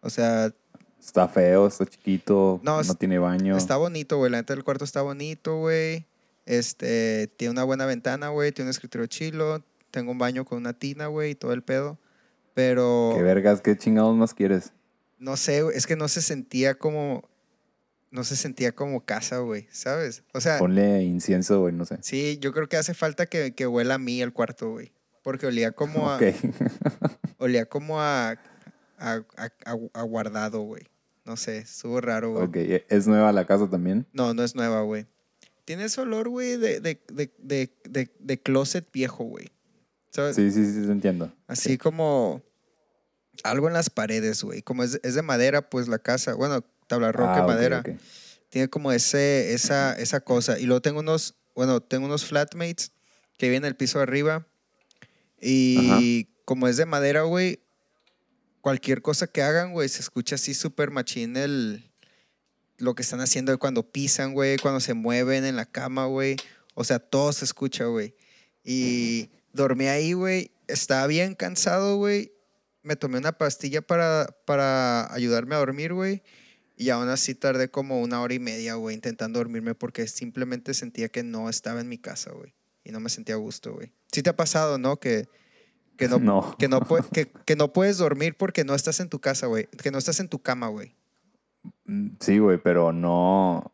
O 0.00 0.10
sea, 0.10 0.52
Está 1.00 1.28
feo, 1.28 1.66
está 1.66 1.84
chiquito, 1.86 2.60
No, 2.64 2.82
no, 2.82 2.94
tiene 2.94 3.18
baño. 3.18 3.56
está 3.56 3.76
bonito, 3.76 4.16
güey. 4.16 4.30
La 4.30 4.38
neta 4.38 4.54
del 4.54 4.64
cuarto 4.64 4.84
está 4.84 5.02
bonito, 5.02 5.56
güey. 5.58 6.06
Este, 6.46 7.28
tiene 7.36 7.52
una 7.52 7.64
buena 7.64 7.86
ventana, 7.86 8.28
güey. 8.28 8.50
Tiene 8.52 8.68
un 8.68 8.70
escritorio 8.70 9.06
chilo. 9.06 9.62
Tengo 9.90 10.12
un 10.12 10.18
baño 10.18 10.44
con 10.44 10.58
una 10.58 10.72
tina, 10.72 11.06
güey, 11.06 11.32
y 11.32 11.34
todo 11.34 11.52
el 11.52 11.62
pedo. 11.62 11.98
Pero, 12.54 13.12
¿Qué 13.14 13.22
vergas, 13.22 13.60
qué 13.60 13.76
chingados 13.76 14.16
más 14.16 14.32
quieres? 14.34 14.72
no 15.18 15.36
sé, 15.36 15.64
es 15.74 15.86
que 15.86 15.96
no 15.96 16.08
se 16.08 16.20
sentía 16.22 16.74
como, 16.76 17.22
no 18.16 18.24
se 18.24 18.34
sentía 18.34 18.72
como 18.72 19.04
casa, 19.04 19.38
güey, 19.40 19.68
¿sabes? 19.70 20.24
O 20.32 20.40
sea, 20.40 20.58
Ponle 20.58 21.02
incienso, 21.02 21.60
güey, 21.60 21.74
no 21.74 21.84
sé. 21.84 21.98
sí, 22.00 22.38
yo 22.40 22.50
creo 22.54 22.66
que 22.66 22.78
hace 22.78 22.94
falta 22.94 23.26
que, 23.26 23.54
que 23.54 23.66
huela 23.66 23.94
a 23.94 23.98
mí 23.98 24.22
el 24.22 24.32
cuarto, 24.32 24.70
güey. 24.70 24.92
Porque 25.22 25.46
olía 25.46 25.72
como 25.72 26.10
a, 26.10 26.16
Ok. 26.16 26.22
olía 27.38 27.66
como 27.66 28.00
a, 28.00 28.30
a- 28.30 29.22
a- 29.36 29.52
a- 29.66 29.78
aguardado, 30.00 30.60
güey. 30.62 30.84
No 31.26 31.36
sé, 31.36 31.58
estuvo 31.58 32.00
raro, 32.00 32.32
güey. 32.32 32.44
Ok, 32.46 32.84
¿es 32.88 33.06
nueva 33.06 33.32
la 33.32 33.46
casa 33.46 33.68
también? 33.68 34.06
No, 34.12 34.32
no 34.32 34.42
es 34.44 34.54
nueva, 34.54 34.80
güey. 34.82 35.06
Tiene 35.66 35.84
ese 35.84 36.00
olor, 36.00 36.28
güey, 36.30 36.56
de, 36.56 36.80
de, 36.80 37.00
de, 37.38 38.10
de, 38.20 38.40
closet 38.40 38.90
viejo, 38.92 39.24
güey. 39.24 39.50
¿Sabes? 40.10 40.36
Sí, 40.36 40.50
sí, 40.52 40.64
sí, 40.64 40.86
te 40.86 40.92
entiendo. 40.92 41.30
Así 41.48 41.76
como 41.76 42.40
algo 43.42 43.66
en 43.66 43.74
las 43.74 43.90
paredes, 43.90 44.42
güey. 44.42 44.62
Como 44.62 44.84
es, 44.84 45.00
es 45.02 45.14
de 45.16 45.22
madera, 45.22 45.68
pues 45.68 45.88
la 45.88 45.98
casa. 45.98 46.34
Bueno, 46.34 46.64
tabla 46.86 47.12
roca 47.12 47.42
Ah, 47.42 47.46
madera. 47.46 47.82
Tiene 48.48 48.68
como 48.68 48.92
ese, 48.92 49.52
esa, 49.54 49.92
esa 49.94 50.20
cosa. 50.20 50.58
Y 50.58 50.66
luego 50.66 50.80
tengo 50.80 51.00
unos, 51.00 51.34
bueno, 51.54 51.80
tengo 51.80 52.06
unos 52.06 52.24
flatmates 52.24 52.92
que 53.36 53.46
viven 53.46 53.64
en 53.64 53.68
el 53.68 53.76
piso 53.76 53.98
de 53.98 54.04
arriba. 54.04 54.46
Y 55.40 56.28
como 56.44 56.68
es 56.68 56.76
de 56.76 56.86
madera, 56.86 57.22
güey, 57.22 57.60
cualquier 58.60 59.02
cosa 59.02 59.26
que 59.26 59.42
hagan, 59.42 59.72
güey, 59.72 59.88
se 59.88 60.00
escucha 60.00 60.36
así 60.36 60.54
súper 60.54 60.90
machín 60.90 61.36
el, 61.36 61.90
lo 62.78 62.94
que 62.94 63.02
están 63.02 63.20
haciendo 63.20 63.56
cuando 63.58 63.90
pisan, 63.90 64.32
güey, 64.32 64.56
cuando 64.58 64.80
se 64.80 64.94
mueven 64.94 65.44
en 65.44 65.56
la 65.56 65.66
cama, 65.66 66.06
güey. 66.06 66.36
O 66.74 66.84
sea, 66.84 66.98
todo 66.98 67.32
se 67.32 67.44
escucha, 67.44 67.84
güey. 67.84 68.14
Y 68.64 69.30
dormí 69.52 69.86
ahí, 69.86 70.12
güey. 70.12 70.50
Estaba 70.66 71.06
bien 71.06 71.34
cansado, 71.34 71.96
güey. 71.96 72.32
Me 72.82 72.96
tomé 72.96 73.18
una 73.18 73.32
pastilla 73.32 73.82
para, 73.82 74.26
para 74.44 75.12
ayudarme 75.12 75.54
a 75.54 75.58
dormir, 75.58 75.92
güey. 75.92 76.22
Y 76.76 76.90
aún 76.90 77.08
así 77.08 77.34
tardé 77.34 77.70
como 77.70 78.02
una 78.02 78.20
hora 78.20 78.34
y 78.34 78.38
media, 78.38 78.74
güey, 78.74 78.94
intentando 78.94 79.38
dormirme 79.38 79.74
porque 79.74 80.06
simplemente 80.06 80.74
sentía 80.74 81.08
que 81.08 81.22
no 81.22 81.48
estaba 81.48 81.80
en 81.80 81.88
mi 81.88 81.96
casa, 81.96 82.32
güey. 82.32 82.54
Y 82.84 82.92
no 82.92 83.00
me 83.00 83.08
sentía 83.08 83.34
a 83.34 83.38
gusto, 83.38 83.72
güey. 83.72 83.92
Sí 84.12 84.22
te 84.22 84.30
ha 84.30 84.36
pasado, 84.36 84.76
¿no? 84.76 84.98
Que, 84.98 85.26
que, 85.96 86.06
no, 86.08 86.18
No. 86.18 86.54
Que, 86.58 86.68
no 86.68 86.80
que, 87.12 87.32
que 87.46 87.56
no 87.56 87.72
puedes 87.72 87.96
dormir 87.96 88.36
porque 88.36 88.64
no 88.64 88.74
estás 88.74 89.00
en 89.00 89.08
tu 89.08 89.20
casa, 89.20 89.46
güey. 89.46 89.66
Que 89.82 89.90
no 89.90 89.96
estás 89.96 90.20
en 90.20 90.28
tu 90.28 90.38
cama, 90.38 90.68
güey. 90.68 90.94
Mm, 91.86 92.08
Sí, 92.20 92.38
güey, 92.38 92.58
pero 92.58 92.92
no. 92.92 93.72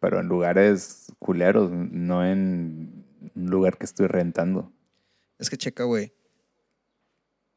Pero 0.00 0.20
en 0.20 0.28
lugares 0.28 1.12
culeros, 1.18 1.72
no 1.72 2.24
en 2.24 3.04
un 3.34 3.50
lugar 3.50 3.78
que 3.78 3.84
estoy 3.84 4.06
rentando. 4.06 4.72
Es 5.38 5.50
que 5.50 5.56
checa, 5.56 5.84
güey. 5.84 6.12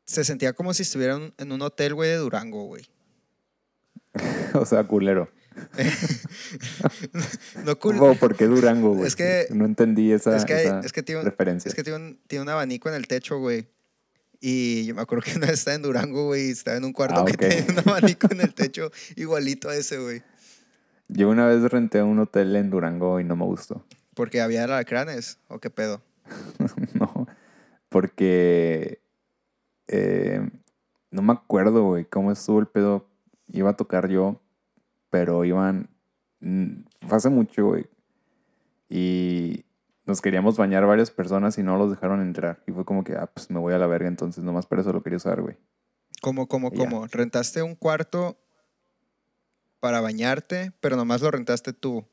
Se 0.06 0.24
sentía 0.24 0.54
como 0.54 0.74
si 0.74 0.84
estuvieran 0.84 1.34
en 1.38 1.52
un 1.52 1.62
hotel, 1.62 1.94
güey, 1.94 2.10
de 2.10 2.16
Durango, 2.16 2.64
güey. 2.64 2.86
o 4.62 4.66
sea, 4.66 4.84
culero. 4.86 5.30
No 7.66 7.80
cool. 7.80 7.98
Oh, 8.00 8.16
¿Por 8.16 8.36
qué 8.36 8.46
Durango, 8.46 8.94
güey? 8.94 9.08
Es 9.08 9.16
que- 9.16 9.48
No 9.52 9.66
entendí 9.66 10.12
esa, 10.12 10.36
es 10.38 10.46
que, 10.46 10.62
esa 10.62 10.80
es 10.82 10.94
que 10.94 11.04
tiene, 11.04 11.22
un- 11.22 11.26
referencia. 11.26 11.70
es 11.70 11.76
que 11.76 11.84
tiene 11.84 11.98
un, 11.98 12.20
tiene 12.28 12.44
un 12.44 12.50
abanico 12.50 12.90
en 12.90 12.96
el 12.96 13.08
techo, 13.08 13.40
güey. 13.40 13.68
Y 14.40 14.86
yo 14.86 14.94
me 14.94 15.02
acuerdo 15.02 15.24
que 15.24 15.36
una 15.38 15.48
vez 15.48 15.60
estaba 15.60 15.76
en 15.76 15.82
Durango, 15.82 16.28
güey, 16.28 16.50
y 16.50 16.52
estaba 16.52 16.78
en 16.78 16.86
un 16.86 16.94
cuarto 16.94 17.22
Ah, 17.22 17.26
que 17.26 17.38
tenía 17.38 17.66
un 17.72 17.80
abanico 17.90 18.28
en 18.32 18.42
el 18.42 18.54
techo 18.54 18.92
igualito 19.16 19.70
a 19.70 19.76
ese, 19.76 19.98
güey. 19.98 20.22
Yo 21.08 21.30
una 21.30 21.48
vez 21.48 21.62
renté 21.72 22.04
un 22.04 22.20
hotel 22.20 22.56
en 22.56 22.70
Durango 22.70 23.20
y 23.20 23.24
no 23.24 23.36
me 23.36 23.46
gustó. 23.46 23.84
Porque 24.14 24.42
había 24.42 24.66
alacranes, 24.66 25.40
¿o 25.48 25.60
qué 25.60 25.70
pedo? 25.72 26.04
no, 26.94 27.28
porque 27.90 29.02
eh, 29.88 30.48
no 31.12 31.22
me 31.22 31.34
acuerdo, 31.34 31.84
güey, 31.84 32.06
cómo 32.06 32.32
estuvo 32.32 32.60
el 32.60 32.68
pedo. 32.68 33.08
Iba 33.48 33.72
a 33.72 33.78
tocar 33.78 34.10
yo, 34.10 34.42
pero 35.10 35.44
iban. 35.46 35.90
Fue 36.40 37.18
hace 37.18 37.30
mucho, 37.30 37.66
güey. 37.68 37.88
Y 38.90 39.66
nos 40.06 40.22
queríamos 40.22 40.58
bañar 40.58 40.86
varias 40.86 41.12
personas 41.12 41.58
y 41.58 41.64
no 41.64 41.78
los 41.78 41.90
dejaron 41.90 42.22
entrar. 42.22 42.62
Y 42.68 42.72
fue 42.72 42.86
como 42.86 43.04
que, 43.04 43.14
ah, 43.16 43.28
pues 43.28 43.50
me 43.52 43.60
voy 43.60 43.74
a 43.74 43.78
la 43.78 43.88
verga, 43.88 44.08
entonces 44.08 44.44
nomás 44.44 44.66
por 44.66 44.80
eso 44.80 44.94
lo 44.94 45.04
quería 45.04 45.18
usar, 45.18 45.42
güey. 45.42 45.58
¿Cómo, 46.22 46.48
cómo, 46.48 46.72
Ya. 46.72 46.78
cómo? 46.78 47.08
¿Rentaste 47.08 47.62
un 47.62 47.76
cuarto 47.76 48.38
para 49.80 50.02
bañarte, 50.02 50.72
pero 50.80 50.96
nomás 50.96 51.22
lo 51.22 51.30
rentaste 51.32 51.74
tú? 51.74 52.06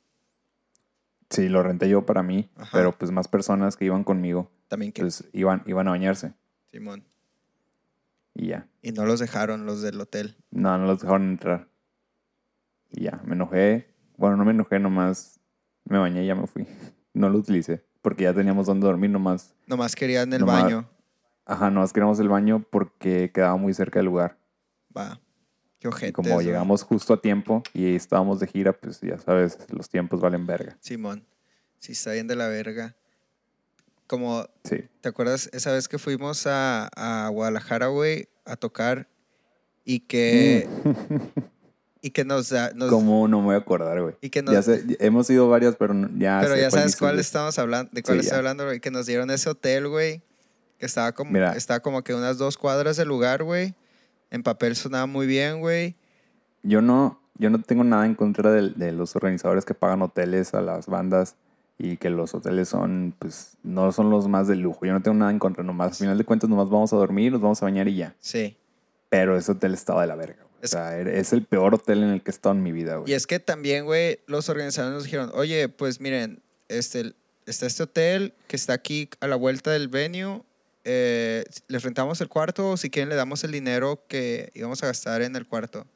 Sí, 1.31 1.49
lo 1.49 1.63
renté 1.63 1.89
yo 1.89 2.05
para 2.05 2.23
mí, 2.23 2.51
Ajá. 2.57 2.71
pero 2.73 2.93
pues 2.99 3.11
más 3.11 3.29
personas 3.29 3.77
que 3.77 3.87
iban 3.87 4.05
conmigo, 4.05 4.51
También 4.69 4.93
que 4.93 5.03
pues 5.03 5.25
iban, 5.33 5.63
iban 5.67 5.89
a 5.89 5.93
bañarse 5.93 6.35
Simón. 6.71 7.05
y 8.35 8.49
ya. 8.49 8.69
Y 8.83 8.93
no 8.93 9.07
los 9.07 9.21
dejaron 9.21 9.65
los 9.65 9.81
del 9.81 10.01
hotel. 10.01 10.37
No, 10.51 10.77
no 10.77 10.87
los 10.87 11.01
dejaron 11.01 11.31
entrar. 11.31 11.69
Y 12.97 13.05
ya, 13.05 13.21
me 13.25 13.35
enojé. 13.35 13.89
Bueno, 14.17 14.37
no 14.37 14.45
me 14.45 14.53
enojé, 14.53 14.79
nomás 14.79 15.41
me 15.85 15.99
bañé 15.99 16.23
y 16.25 16.27
ya 16.29 16.35
me 16.35 16.47
fui. 16.47 16.67
No 17.17 17.29
lo 17.29 17.39
utilicé, 17.39 17.85
porque 18.03 18.25
ya 18.25 18.35
teníamos 18.35 18.67
donde 18.67 18.89
dormir 18.89 19.09
nomás. 19.09 19.55
Nomás 19.69 19.95
querían 19.95 20.33
el 20.33 20.41
Nomás- 20.41 20.63
baño. 20.65 20.91
Ajá, 21.47 21.71
nomás 21.71 21.93
queríamos 21.93 22.19
el 22.19 22.29
baño 22.29 22.65
porque 22.71 23.31
quedaba 23.33 23.57
muy 23.57 23.73
cerca 23.73 24.01
del 24.01 24.07
lugar. 24.07 24.37
Va. 24.97 25.21
Qué 25.79 25.87
ojete. 25.87 26.09
Y 26.09 26.13
como 26.13 26.41
llegamos 26.43 26.83
justo 26.83 27.15
a 27.15 27.21
tiempo 27.21 27.63
y 27.73 27.95
estábamos 27.95 28.41
de 28.41 28.49
gira, 28.49 28.73
pues 28.73 29.01
ya 29.01 29.17
sabes, 29.19 29.59
los 29.71 29.89
tiempos 29.89 30.21
valen 30.21 30.45
verga. 30.45 30.77
Simón. 30.81 31.25
Sí, 31.79 31.93
está 31.93 32.11
bien 32.11 32.27
de 32.27 32.35
la 32.35 32.49
verga. 32.49 32.97
Como, 34.09 34.45
Sí. 34.65 34.79
¿te 35.01 35.09
acuerdas 35.09 35.49
esa 35.53 35.71
vez 35.73 35.87
que 35.87 35.99
fuimos 35.99 36.49
a, 36.49 36.89
a 36.97 37.29
Guadalajara, 37.29 37.87
güey, 37.87 38.29
a 38.45 38.57
tocar? 38.57 39.09
Y 39.85 40.01
que, 40.01 40.67
y 42.05 42.11
que 42.11 42.27
nos. 42.27 42.53
Nos, 42.75 42.91
¿Cómo 42.91 43.27
no 43.29 43.39
me 43.39 43.47
voy 43.47 43.55
a 43.55 43.59
acordar, 43.59 43.99
güey? 44.03 44.15
y 44.21 44.29
que 44.29 44.43
nos, 44.43 44.53
Ya 44.53 44.61
sé, 44.61 44.85
hemos 45.01 45.31
ido 45.31 45.49
varias, 45.49 45.75
pero 45.77 45.95
ya 46.19 46.39
pero 46.43 46.55
ya 46.55 46.71
sabes 46.71 46.97
cuál 46.97 47.19
estamos 47.19 47.59
hablando, 47.59 47.91
de 47.95 48.03
cuál 48.03 48.23
Sí, 48.23 48.29
hablando, 48.31 48.67
güey. 48.67 48.79
Que 48.79 48.91
nos 48.91 49.07
dieron 49.07 49.31
ese 49.31 49.49
hotel, 49.49 49.89
güey. 49.89 50.21
Que 50.79 50.85
estaba 50.85 51.13
como, 51.13 51.31
Mira. 51.31 51.55
estaba 51.55 51.81
como 51.81 52.05
que 52.05 52.13
unas 52.13 52.37
dos 52.37 52.59
cuadras 52.59 52.99
del 52.99 53.09
lugar, 53.09 53.43
güey. 53.43 53.75
En 54.31 54.43
papel 54.43 54.77
sonaba 54.77 55.07
muy 55.07 55.27
bien, 55.27 55.61
güey. 55.61 55.97
Yo 56.63 56.83
no, 56.83 57.23
yo 57.39 57.49
no 57.49 57.59
tengo 57.63 57.85
nada 57.85 58.05
en 58.05 58.15
contra 58.15 58.53
de, 58.53 58.69
de 58.69 58.93
los 58.93 59.17
organizadores 59.17 59.65
que 59.65 59.73
pagan 59.73 60.03
hoteles 60.03 60.53
a 60.53 60.61
las 60.61 60.87
bandas 60.89 61.37
y 61.79 61.97
que 61.97 62.11
los 62.11 62.35
hoteles 62.35 62.69
son, 62.69 63.15
pues, 63.19 63.57
no 63.63 63.93
son 63.93 64.11
los 64.11 64.29
más 64.29 64.47
de 64.47 64.57
lujo. 64.57 64.85
Yo 64.85 64.93
no 64.93 65.01
tengo 65.01 65.17
nada 65.17 65.31
en 65.31 65.39
contra, 65.39 65.65
nomás. 65.65 65.93
Al 65.93 65.95
final 65.95 66.19
de 66.19 66.25
cuentas, 66.25 66.51
nomás 66.51 66.69
vamos 66.69 66.93
a 66.93 66.97
dormir, 66.97 67.33
nos 67.33 67.41
vamos 67.41 67.63
a 67.63 67.65
bañar 67.65 67.89
y 67.89 67.97
ya. 67.97 68.15
Sí. 68.21 68.59
Pero 69.09 69.39
ese 69.39 69.53
hotel 69.53 69.73
estaba 69.73 70.03
de 70.03 70.09
la 70.09 70.17
verga. 70.17 70.44
Es- 70.65 70.73
O 70.73 70.77
sea, 70.79 70.97
era- 70.99 71.13
es 71.13 71.33
el 71.33 71.45
peor 71.45 71.75
hotel 71.75 72.03
en 72.03 72.09
el 72.11 72.23
que 72.23 72.31
he 72.31 72.35
estado 72.35 72.55
en 72.55 72.63
mi 72.63 72.73
vida, 72.73 72.97
güey. 72.97 73.11
Y 73.13 73.15
es 73.15 73.27
que 73.27 73.39
también, 73.39 73.85
güey, 73.85 74.21
los 74.27 74.49
organizadores 74.49 74.95
nos 74.95 75.05
dijeron, 75.05 75.31
oye, 75.35 75.69
pues 75.69 76.01
miren, 76.01 76.43
este, 76.69 77.13
está 77.47 77.67
este 77.67 77.83
hotel 77.85 78.35
que 78.49 78.57
está 78.57 78.73
aquí 78.73 79.09
a 79.21 79.27
la 79.29 79.37
vuelta 79.37 79.71
del 79.71 79.89
venue. 79.89 80.43
eh, 80.87 81.45
les 81.69 81.83
rentamos 81.83 82.21
el 82.21 82.29
cuarto 82.29 82.73
o 82.73 82.77
si 82.77 82.91
quieren 82.91 83.09
le 83.09 83.15
damos 83.15 83.43
el 83.43 83.53
dinero 83.53 84.05
que 84.07 84.51
íbamos 84.55 84.83
a 84.83 84.87
gastar 84.87 85.23
en 85.23 85.35
el 85.35 85.47
cuarto. 85.47 85.87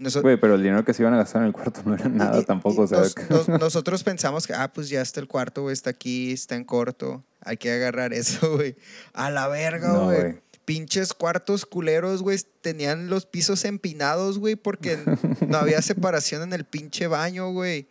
Noso- 0.00 0.22
Güey, 0.22 0.36
pero 0.40 0.56
el 0.56 0.62
dinero 0.64 0.84
que 0.84 0.92
se 0.92 1.02
iban 1.04 1.14
a 1.14 1.18
gastar 1.18 1.42
en 1.42 1.46
el 1.48 1.52
cuarto 1.52 1.82
no 1.84 1.94
era 1.94 2.08
nada 2.08 2.40
y- 2.40 2.44
tampoco. 2.44 2.82
y 2.82 2.84
o 2.84 2.86
sea, 2.88 2.98
nos- 2.98 3.14
nos- 3.48 3.60
nosotros 3.60 4.02
pensamos 4.02 4.46
que, 4.48 4.54
ah, 4.54 4.72
pues 4.72 4.88
ya 4.88 5.02
está 5.02 5.20
el 5.20 5.28
cuarto, 5.28 5.62
güey, 5.62 5.72
está 5.72 5.90
aquí, 5.90 6.32
está 6.32 6.56
en 6.56 6.64
corto. 6.64 7.22
Hay 7.42 7.58
que 7.58 7.70
agarrar 7.70 8.12
eso, 8.12 8.38
güey. 8.56 8.74
A 9.12 9.30
la 9.30 9.46
verga, 9.46 9.88
No, 9.92 10.06
güey. 10.06 10.20
güey. 10.20 10.40
Pinches 10.68 11.14
cuartos 11.14 11.64
culeros, 11.64 12.20
güey. 12.20 12.38
Tenían 12.60 13.08
los 13.08 13.24
pisos 13.24 13.64
empinados, 13.64 14.38
güey, 14.38 14.54
porque 14.54 14.98
no 15.48 15.56
había 15.56 15.80
separación 15.80 16.42
en 16.42 16.52
el 16.52 16.66
pinche 16.66 17.06
baño, 17.06 17.50
güey. 17.52 17.88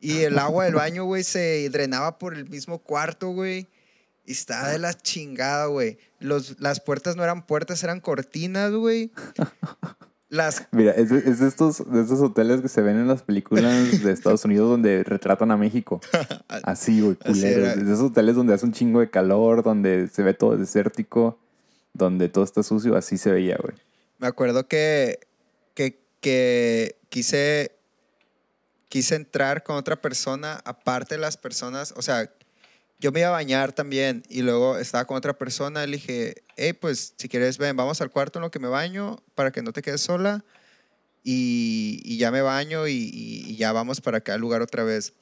Y 0.00 0.22
el 0.22 0.36
agua 0.40 0.64
del 0.64 0.74
baño, 0.74 1.04
güey, 1.04 1.22
se 1.22 1.70
drenaba 1.70 2.18
por 2.18 2.34
el 2.34 2.48
mismo 2.48 2.80
cuarto, 2.80 3.28
güey. 3.28 3.68
Y 4.24 4.32
estaba 4.32 4.70
de 4.70 4.80
la 4.80 4.92
chingada, 4.92 5.66
güey. 5.66 5.98
Las 6.18 6.80
puertas 6.80 7.14
no 7.14 7.22
eran 7.22 7.46
puertas, 7.46 7.84
eran 7.84 8.00
cortinas, 8.00 8.72
güey. 8.72 9.12
Las 10.28 10.66
Mira, 10.72 10.90
es 10.90 11.10
de, 11.10 11.18
es 11.18 11.38
de 11.38 11.46
estos, 11.46 11.88
de 11.88 12.00
estos 12.02 12.20
hoteles 12.20 12.60
que 12.60 12.68
se 12.68 12.82
ven 12.82 12.96
en 12.96 13.06
las 13.06 13.22
películas 13.22 14.02
de 14.02 14.10
Estados 14.10 14.44
Unidos 14.44 14.68
donde 14.68 15.04
retratan 15.04 15.52
a 15.52 15.56
México. 15.56 16.00
Así, 16.64 17.02
güey, 17.02 17.14
culeros. 17.14 17.68
Es 17.76 17.86
de 17.86 17.92
esos 17.92 18.10
hoteles 18.10 18.34
donde 18.34 18.52
hace 18.52 18.66
un 18.66 18.72
chingo 18.72 18.98
de 18.98 19.10
calor, 19.10 19.62
donde 19.62 20.08
se 20.08 20.24
ve 20.24 20.34
todo 20.34 20.56
desértico, 20.56 21.38
donde 21.96 22.28
todo 22.28 22.44
está 22.44 22.62
sucio. 22.62 22.96
Así 22.96 23.18
se 23.18 23.30
veía, 23.30 23.56
güey. 23.62 23.74
Me 24.18 24.26
acuerdo 24.26 24.66
que, 24.68 25.20
que, 25.74 26.00
que 26.20 26.96
quise, 27.08 27.72
quise 28.88 29.14
entrar 29.16 29.62
con 29.62 29.76
otra 29.76 30.00
persona, 30.00 30.60
aparte 30.64 31.16
de 31.16 31.20
las 31.20 31.36
personas, 31.36 31.92
o 31.96 32.02
sea, 32.02 32.30
yo 32.98 33.12
me 33.12 33.20
iba 33.20 33.28
a 33.28 33.32
bañar 33.32 33.72
también 33.74 34.22
y 34.30 34.40
luego 34.40 34.78
estaba 34.78 35.04
con 35.04 35.18
otra 35.18 35.36
persona 35.36 35.84
le 35.86 35.98
dije, 35.98 36.42
hey, 36.56 36.72
pues 36.72 37.12
si 37.18 37.28
quieres, 37.28 37.58
ven, 37.58 37.76
vamos 37.76 38.00
al 38.00 38.10
cuarto 38.10 38.38
en 38.38 38.42
lo 38.44 38.50
que 38.50 38.58
me 38.58 38.68
baño 38.68 39.22
para 39.34 39.50
que 39.50 39.60
no 39.60 39.72
te 39.74 39.82
quedes 39.82 40.00
sola 40.00 40.44
y, 41.22 42.00
y 42.04 42.16
ya 42.16 42.30
me 42.30 42.40
baño 42.40 42.86
y, 42.86 42.92
y- 42.92 43.44
y 43.50 43.56
ya 43.56 43.72
vamos 43.72 44.00
para 44.00 44.18
acá 44.18 44.34
al 44.34 44.40
lugar 44.40 44.62
otra 44.62 44.82
vez. 44.84 45.12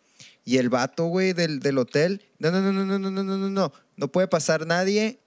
Y 0.45 0.59
el 0.59 0.69
vato, 0.69 1.07
güey, 1.07 1.33
del, 1.33 1.59
del 1.59 1.79
hotel, 1.79 2.23
no, 2.39 2.51
no, 2.53 2.61
no, 2.61 2.73
no, 2.73 2.85
no, 2.85 2.99
no, 2.99 3.11
no, 3.11 3.37
no, 3.39 3.51
no, 3.51 3.73
no 3.97 4.09
puede 4.09 4.29
pasar 4.29 4.67
nadie 4.67 5.19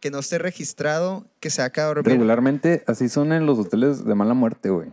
que 0.00 0.10
no 0.10 0.18
esté 0.18 0.38
registrado, 0.38 1.26
que 1.40 1.50
se 1.50 1.62
haga 1.62 1.86
dormir. 1.86 2.06
Regularmente 2.06 2.84
así 2.86 3.08
son 3.08 3.32
en 3.32 3.46
los 3.46 3.58
hoteles 3.58 4.04
de 4.04 4.14
mala 4.14 4.34
muerte, 4.34 4.70
güey. 4.70 4.92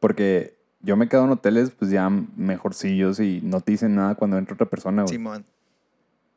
Porque 0.00 0.56
yo 0.80 0.96
me 0.96 1.08
quedo 1.08 1.24
en 1.24 1.30
hoteles, 1.30 1.70
pues 1.70 1.90
ya 1.90 2.08
mejorcillos 2.08 3.18
y 3.20 3.40
no 3.42 3.60
te 3.60 3.72
dicen 3.72 3.94
nada 3.94 4.14
cuando 4.14 4.38
entra 4.38 4.54
otra 4.54 4.66
persona, 4.66 5.02
güey. 5.02 5.14
Simón. 5.14 5.44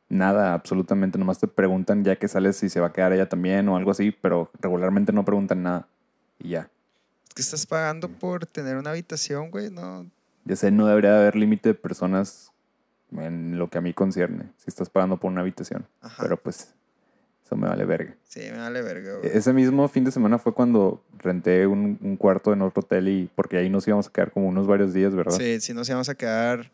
Nada, 0.08 0.54
absolutamente. 0.54 1.18
Nomás 1.18 1.38
te 1.38 1.46
preguntan 1.46 2.02
ya 2.02 2.16
que 2.16 2.28
sales 2.28 2.56
si 2.56 2.68
se 2.68 2.80
va 2.80 2.88
a 2.88 2.92
quedar 2.92 3.12
ella 3.12 3.28
también 3.28 3.68
o 3.68 3.76
algo 3.76 3.90
así, 3.90 4.10
pero 4.10 4.50
regularmente 4.60 5.12
no 5.12 5.24
preguntan 5.24 5.62
nada. 5.62 5.86
y 6.38 6.50
ya. 6.50 6.70
Es 7.28 7.34
que 7.34 7.42
estás 7.42 7.66
pagando 7.66 8.08
por 8.08 8.46
tener 8.46 8.76
una 8.76 8.90
habitación, 8.90 9.50
güey, 9.50 9.70
no. 9.70 10.10
Ya 10.44 10.56
sé, 10.56 10.70
no 10.70 10.86
debería 10.86 11.14
haber 11.18 11.36
límite 11.36 11.68
de 11.70 11.74
personas 11.74 12.52
en 13.12 13.58
lo 13.58 13.68
que 13.68 13.78
a 13.78 13.80
mí 13.82 13.92
concierne, 13.92 14.50
si 14.56 14.64
estás 14.68 14.88
pagando 14.88 15.18
por 15.18 15.30
una 15.30 15.42
habitación. 15.42 15.86
Ajá. 16.00 16.22
Pero 16.22 16.38
pues, 16.38 16.74
eso 17.48 17.56
me 17.56 17.66
vale 17.66 17.86
verga. 17.86 18.14
Sí, 18.28 18.40
me 18.52 18.58
vale 18.58 18.82
verga, 18.82 19.14
güey. 19.16 19.30
Ese 19.32 19.54
mismo 19.54 19.88
fin 19.88 20.04
de 20.04 20.10
semana 20.12 20.38
fue 20.38 20.52
cuando 20.52 21.02
renté 21.18 21.66
un, 21.66 21.98
un 22.02 22.16
cuarto 22.18 22.52
en 22.52 22.60
otro 22.60 22.82
hotel 22.82 23.08
y 23.08 23.30
porque 23.34 23.56
ahí 23.56 23.70
nos 23.70 23.88
íbamos 23.88 24.06
a 24.08 24.12
quedar 24.12 24.32
como 24.32 24.48
unos 24.48 24.66
varios 24.66 24.92
días, 24.92 25.14
¿verdad? 25.14 25.38
Sí, 25.38 25.58
sí 25.62 25.72
nos 25.72 25.88
íbamos 25.88 26.10
a 26.10 26.14
quedar 26.14 26.70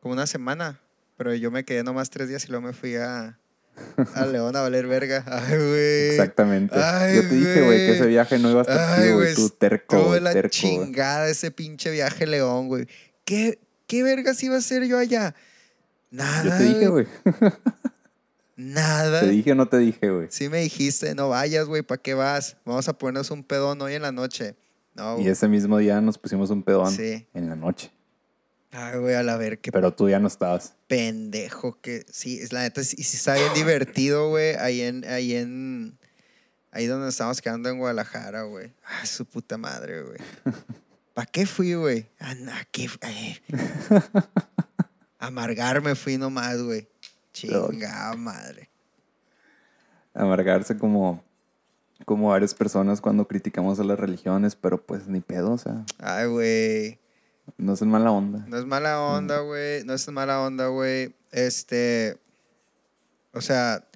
como 0.00 0.14
una 0.14 0.26
semana, 0.26 0.80
pero 1.18 1.34
yo 1.34 1.50
me 1.50 1.64
quedé 1.64 1.82
nomás 1.84 2.08
tres 2.08 2.30
días 2.30 2.42
y 2.46 2.48
luego 2.48 2.66
me 2.66 2.72
fui 2.72 2.96
a, 2.96 3.38
a 4.14 4.26
León 4.32 4.56
a 4.56 4.62
valer 4.62 4.86
verga. 4.86 5.24
Ay, 5.26 5.58
güey. 5.58 6.08
Exactamente. 6.12 6.74
Ay, 6.80 7.16
Yo 7.16 7.22
te 7.28 7.34
dije, 7.34 7.60
güey, 7.66 7.78
que 7.80 7.90
ese 7.90 7.98
güey. 7.98 8.10
viaje 8.10 8.38
no 8.38 8.50
iba 8.50 8.60
a 8.60 8.62
estar 8.62 8.96
chido, 9.02 9.14
güey. 9.16 9.24
güey, 9.26 9.34
Tú 9.34 9.50
terco, 9.50 10.04
güey, 10.06 10.20
la 10.22 10.32
terco, 10.32 10.48
güey. 10.62 10.76
chingada 10.78 11.28
ese 11.28 11.50
pinche 11.50 11.90
viaje 11.90 12.26
León, 12.26 12.68
güey. 12.68 12.86
¿Qué, 13.26 13.58
¿Qué 13.86 14.02
vergas 14.02 14.42
iba 14.42 14.54
a 14.54 14.58
hacer 14.58 14.84
yo 14.86 14.96
allá? 14.96 15.34
Nada. 16.10 16.44
Yo 16.44 16.56
te 16.56 16.62
dije, 16.64 16.88
güey. 16.88 17.06
Nada. 18.58 19.20
¿Te 19.20 19.28
dije 19.28 19.52
o 19.52 19.54
no 19.54 19.68
te 19.68 19.78
dije, 19.78 20.10
güey? 20.10 20.26
Sí 20.30 20.48
me 20.48 20.58
dijiste, 20.58 21.14
no 21.14 21.28
vayas, 21.28 21.66
güey, 21.66 21.82
¿para 21.82 22.02
qué 22.02 22.14
vas? 22.14 22.56
Vamos 22.64 22.88
a 22.88 22.98
ponernos 22.98 23.30
un 23.30 23.44
pedón 23.44 23.80
hoy 23.80 23.94
en 23.94 24.02
la 24.02 24.10
noche. 24.10 24.56
No, 24.96 25.16
Y 25.20 25.28
ese 25.28 25.46
mismo 25.46 25.78
día 25.78 26.00
nos 26.00 26.18
pusimos 26.18 26.50
un 26.50 26.64
pedón 26.64 26.90
Sí. 26.92 27.24
en 27.34 27.48
la 27.48 27.54
noche. 27.54 27.92
Ay, 28.72 28.98
güey, 28.98 29.14
a 29.14 29.22
la 29.22 29.36
ver, 29.36 29.60
qué 29.60 29.70
Pero 29.70 29.94
tú 29.94 30.08
ya 30.08 30.18
no 30.18 30.26
estabas. 30.26 30.74
pendejo 30.88 31.80
que... 31.80 32.04
Sí, 32.10 32.40
es 32.40 32.52
la 32.52 32.62
neta, 32.62 32.82
sí, 32.82 32.96
sí 32.96 33.16
está 33.16 33.34
bien 33.34 33.54
divertido, 33.54 34.28
güey, 34.28 34.56
ahí 34.56 34.80
en... 34.82 35.04
Ahí 35.04 35.34
en 35.36 35.96
Ahí 36.72 36.86
donde 36.86 37.08
estábamos 37.08 37.40
quedando 37.40 37.68
en 37.70 37.78
Guadalajara, 37.78 38.42
güey. 38.42 38.72
Ay, 38.84 39.06
su 39.06 39.24
puta 39.24 39.56
madre, 39.56 40.02
güey. 40.02 40.18
¿Para 41.14 41.26
qué 41.26 41.46
fui, 41.46 41.74
güey? 41.74 42.06
Ah, 42.18 42.34
no, 42.34 42.52
¿qué. 42.70 42.88
Amargarme 45.18 45.94
fui 45.94 46.18
nomás, 46.18 46.60
güey. 46.62 46.88
Chingada 47.46 48.14
madre. 48.16 48.68
Amargarse 50.14 50.76
como, 50.76 51.22
como 52.04 52.28
varias 52.28 52.54
personas 52.54 53.00
cuando 53.00 53.28
criticamos 53.28 53.78
a 53.78 53.84
las 53.84 53.98
religiones, 53.98 54.56
pero 54.56 54.84
pues 54.84 55.06
ni 55.06 55.20
pedo, 55.20 55.52
o 55.52 55.58
sea, 55.58 55.84
Ay, 55.98 56.26
güey. 56.26 56.98
no 57.56 57.74
es 57.74 57.82
en 57.82 57.90
mala 57.90 58.10
onda. 58.10 58.44
No 58.48 58.58
es 58.58 58.64
mala 58.64 59.00
onda, 59.00 59.40
güey. 59.40 59.84
No 59.84 59.92
es 59.92 60.08
mala 60.08 60.40
onda, 60.40 60.68
güey. 60.68 61.14
Este. 61.30 62.18
O 63.32 63.40
sea, 63.40 63.86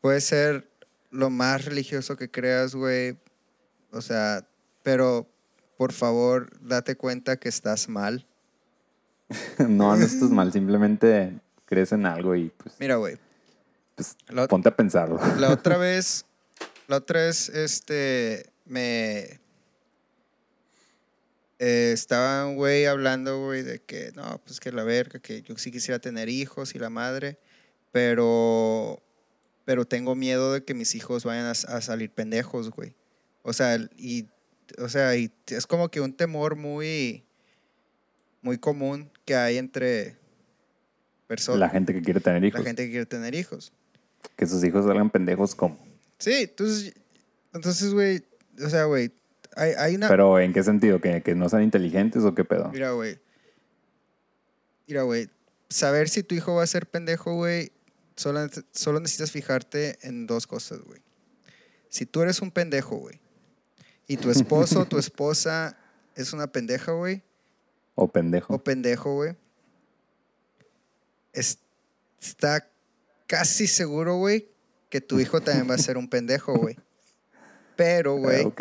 puede 0.00 0.20
ser 0.20 0.70
lo 1.10 1.30
más 1.30 1.64
religioso 1.64 2.16
que 2.16 2.30
creas, 2.30 2.74
güey. 2.74 3.16
O 3.92 4.02
sea, 4.02 4.46
pero 4.82 5.28
por 5.78 5.92
favor, 5.92 6.50
date 6.60 6.96
cuenta 6.96 7.36
que 7.36 7.48
estás 7.48 7.88
mal. 7.88 8.26
no, 9.58 9.96
no 9.96 10.04
estás 10.04 10.30
mal, 10.30 10.52
simplemente 10.52 11.40
crees 11.72 11.90
en 11.92 12.04
algo 12.04 12.36
y 12.36 12.50
pues, 12.50 12.74
Mira, 12.78 12.96
güey. 12.96 13.16
pues, 13.94 14.14
La, 14.28 14.46
ponte 14.46 14.68
a 14.68 14.76
pensarlo. 14.76 15.18
la 15.38 15.50
otra 15.52 15.78
vez, 15.78 16.26
la 16.86 16.98
otra 16.98 17.20
vez, 17.22 17.48
este, 17.48 18.52
me. 18.66 19.40
eh, 21.58 21.92
estaba 21.94 22.44
un 22.46 22.56
güey 22.56 22.84
hablando, 22.84 23.42
güey, 23.46 23.62
de 23.62 23.80
que 23.80 24.12
no, 24.14 24.38
pues 24.44 24.60
que 24.60 24.70
la 24.70 24.84
verga, 24.84 25.18
que 25.18 25.40
yo 25.40 25.56
sí 25.56 25.70
quisiera 25.70 25.98
tener 25.98 26.28
hijos 26.28 26.74
y 26.74 26.78
la 26.78 26.90
madre, 26.90 27.38
pero, 27.90 29.02
pero 29.64 29.86
tengo 29.86 30.14
miedo 30.14 30.52
de 30.52 30.62
que 30.64 30.74
mis 30.74 30.94
hijos 30.94 31.24
vayan 31.24 31.46
a, 31.46 31.50
a 31.52 31.80
salir 31.80 32.10
pendejos, 32.10 32.70
güey. 32.70 32.92
O 33.42 33.54
sea, 33.54 33.78
y, 33.96 34.28
o 34.78 34.90
sea, 34.90 35.16
y 35.16 35.32
es 35.46 35.66
como 35.66 35.88
que 35.90 36.02
un 36.02 36.12
temor 36.12 36.54
muy, 36.56 37.24
muy 38.42 38.58
común 38.58 39.10
que 39.24 39.36
hay 39.36 39.56
entre 39.56 40.18
personas, 41.26 41.60
La 41.60 41.68
gente 41.68 41.92
que 41.94 42.02
quiere 42.02 42.20
tener 42.20 42.44
hijos. 42.44 42.60
la 42.60 42.66
gente 42.66 42.84
que 42.84 42.90
quiere 42.90 43.06
tener 43.06 43.34
hijos. 43.34 43.72
Que 44.36 44.46
sus 44.46 44.62
hijos 44.64 44.84
salgan 44.84 45.10
pendejos 45.10 45.54
como. 45.54 45.78
Sí, 46.18 46.32
entonces, 46.42 46.94
entonces, 47.52 47.92
güey, 47.92 48.22
o 48.64 48.68
sea, 48.70 48.84
güey, 48.84 49.12
hay, 49.56 49.72
hay 49.72 49.94
una... 49.96 50.08
Pero 50.08 50.38
¿en 50.38 50.52
qué 50.52 50.62
sentido? 50.62 51.00
¿Que, 51.00 51.22
que 51.22 51.34
no 51.34 51.48
sean 51.48 51.62
inteligentes 51.62 52.22
o 52.24 52.34
qué 52.34 52.44
pedo? 52.44 52.70
Mira, 52.72 52.92
güey. 52.92 53.18
Mira, 54.86 55.02
güey. 55.02 55.28
Saber 55.68 56.08
si 56.08 56.22
tu 56.22 56.34
hijo 56.34 56.54
va 56.54 56.62
a 56.62 56.66
ser 56.66 56.86
pendejo, 56.86 57.34
güey, 57.34 57.72
solo, 58.16 58.46
solo 58.72 59.00
necesitas 59.00 59.30
fijarte 59.30 59.98
en 60.06 60.26
dos 60.26 60.46
cosas, 60.46 60.80
güey. 60.82 61.00
Si 61.88 62.04
tú 62.06 62.22
eres 62.22 62.40
un 62.42 62.50
pendejo, 62.50 62.96
güey, 62.96 63.18
y 64.06 64.16
tu 64.18 64.30
esposo 64.30 64.80
o 64.80 64.84
tu 64.84 64.98
esposa 64.98 65.78
es 66.14 66.32
una 66.34 66.46
pendeja, 66.46 66.92
güey, 66.92 67.22
O 67.94 68.08
pendejo. 68.08 68.54
o 68.54 68.62
pendejo, 68.62 69.14
güey, 69.14 69.34
está 71.32 72.68
casi 73.26 73.66
seguro, 73.66 74.16
güey, 74.16 74.48
que 74.88 75.00
tu 75.00 75.20
hijo 75.20 75.40
también 75.40 75.68
va 75.70 75.74
a 75.74 75.78
ser 75.78 75.96
un 75.96 76.08
pendejo, 76.08 76.54
güey. 76.54 76.76
Pero, 77.76 78.16
güey, 78.16 78.42
Ah, 78.44 78.48
ok. 78.48 78.60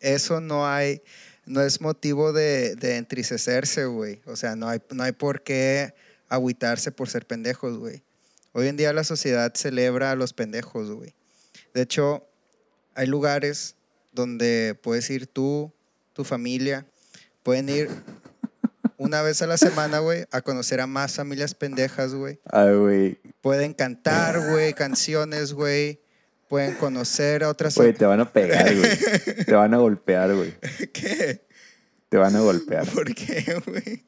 eso 0.00 0.40
no 0.40 0.66
hay, 0.66 1.02
no 1.46 1.62
es 1.62 1.80
motivo 1.80 2.32
de, 2.32 2.74
de 2.76 2.96
entristecerse, 2.96 3.84
güey. 3.86 4.20
O 4.26 4.36
sea, 4.36 4.56
no 4.56 4.68
hay, 4.68 4.80
no 4.90 5.02
hay 5.04 5.12
por 5.12 5.42
qué 5.42 5.94
agüitarse 6.28 6.90
por 6.92 7.08
ser 7.08 7.26
pendejos, 7.26 7.78
güey. 7.78 8.02
Hoy 8.52 8.66
en 8.68 8.76
día 8.76 8.92
la 8.92 9.04
sociedad 9.04 9.52
celebra 9.54 10.10
a 10.10 10.16
los 10.16 10.32
pendejos, 10.32 10.90
güey. 10.90 11.14
De 11.74 11.82
hecho, 11.82 12.26
hay 12.94 13.06
lugares 13.06 13.76
donde 14.12 14.76
puedes 14.82 15.08
ir 15.10 15.26
tú, 15.28 15.72
tu 16.12 16.24
familia, 16.24 16.86
pueden 17.44 17.68
ir 17.68 17.88
una 18.98 19.22
vez 19.22 19.40
a 19.40 19.46
la 19.46 19.56
semana, 19.56 20.00
güey, 20.00 20.26
a 20.30 20.42
conocer 20.42 20.80
a 20.80 20.86
más 20.86 21.14
familias 21.14 21.54
pendejas, 21.54 22.14
güey. 22.14 22.40
Ay, 22.50 22.74
güey. 22.74 23.20
Pueden 23.40 23.72
cantar, 23.72 24.50
güey, 24.50 24.74
canciones, 24.74 25.52
güey. 25.54 26.00
Pueden 26.48 26.74
conocer 26.74 27.44
a 27.44 27.48
otras... 27.48 27.76
Güey, 27.76 27.94
te 27.94 28.04
van 28.06 28.20
a 28.20 28.32
pegar, 28.32 28.74
güey. 28.74 28.90
te 29.46 29.54
van 29.54 29.72
a 29.72 29.78
golpear, 29.78 30.34
güey. 30.34 30.54
¿Qué? 30.92 31.46
Te 32.08 32.16
van 32.16 32.34
a 32.36 32.40
golpear 32.40 32.86
¿Por 32.86 33.14
qué, 33.14 33.62
güey? 33.66 34.06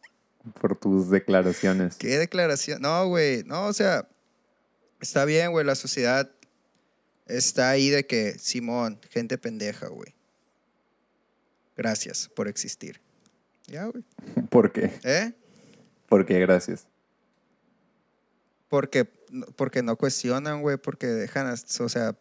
por 0.61 0.74
tus 0.74 1.11
declaraciones. 1.11 1.96
¿Qué 1.96 2.18
declaración? 2.18 2.81
No, 2.83 3.07
güey. 3.09 3.44
No, 3.44 3.66
o 3.66 3.72
sea, 3.72 4.09
está 5.00 5.24
bien, 5.24 5.53
güey. 5.53 5.66
La 5.66 5.74
sociedad 5.74 6.31
está 7.26 7.70
ahí 7.70 7.90
de 7.90 8.07
que, 8.07 8.38
Simón, 8.38 8.98
gente 9.11 9.38
pendeja, 9.38 9.88
güey. 9.88 10.14
Gracias 11.76 12.29
por 12.35 12.48
existir. 12.48 13.00
Ya, 13.71 13.85
güey. 13.87 14.03
¿Por 14.49 14.73
qué? 14.73 14.93
¿Eh? 15.05 15.33
¿Por 16.09 16.27
qué? 16.27 16.41
Gracias. 16.41 16.87
Porque, 18.69 19.05
porque 19.57 19.83
no 19.83 19.97
cuestionan, 19.97 20.61
güey, 20.61 20.77
porque 20.77 21.07
dejan, 21.07 21.47
o 21.53 21.89
sea, 21.89 22.17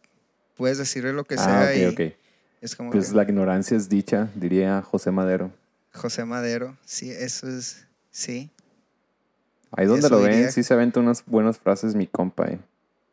puedes 0.56 0.78
decirle 0.78 1.12
lo 1.12 1.24
que 1.26 1.36
Ah, 1.40 1.44
sea 1.44 1.70
ok, 1.72 1.76
y 1.78 1.86
ok. 2.08 2.14
es 2.62 2.76
como 2.76 2.92
Pues 2.92 3.10
que, 3.10 3.16
la 3.16 3.24
ignorancia 3.24 3.76
es 3.76 3.90
dicha, 3.90 4.30
diría 4.36 4.82
José 4.84 5.10
Madero. 5.12 5.52
José 5.94 6.24
Madero. 6.26 6.78
Sí, 6.86 7.10
eso 7.10 7.48
es, 7.50 7.86
sí. 8.12 8.52
Ahí 9.72 9.88
donde 9.88 10.06
Eso 10.08 10.16
lo 10.16 10.22
ven, 10.22 10.52
sí 10.52 10.62
se 10.64 10.74
aventa 10.74 11.00
unas 11.00 11.26
buenas 11.26 11.58
frases 11.58 11.96
mi 11.96 12.06
compa. 12.08 12.48
eh. 12.48 12.60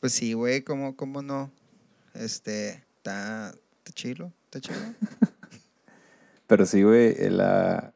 Pues 0.00 0.12
sí, 0.12 0.34
güey, 0.34 0.62
¿cómo, 0.62 0.94
cómo 0.94 1.22
no? 1.22 1.50
Este, 2.14 2.82
está, 2.98 3.48
está 3.50 3.92
chilo, 3.94 4.32
está 4.44 4.60
chilo. 4.60 4.78
Pero 6.46 6.64
sí, 6.66 6.82
güey, 6.82 7.14
eh, 7.18 7.30
la... 7.30 7.92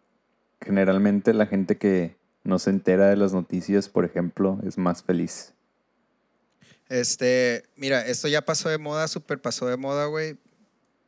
generalmente 0.61 1.33
la 1.35 1.47
gente 1.47 1.77
que 1.77 2.17
no 2.45 2.59
se 2.59 2.71
entera 2.71 3.09
de 3.09 3.17
las 3.17 3.33
noticias, 3.33 3.89
por 3.89 4.05
ejemplo, 4.05 4.59
es 4.67 4.79
más 4.79 5.03
feliz. 5.03 5.53
Este, 6.89 7.65
mira, 7.77 8.07
esto 8.07 8.29
ya 8.29 8.43
pasó 8.45 8.69
de 8.69 8.79
moda, 8.79 9.07
súper 9.09 9.41
pasó 9.41 9.67
de 9.67 9.77
moda, 9.77 10.07
güey. 10.07 10.37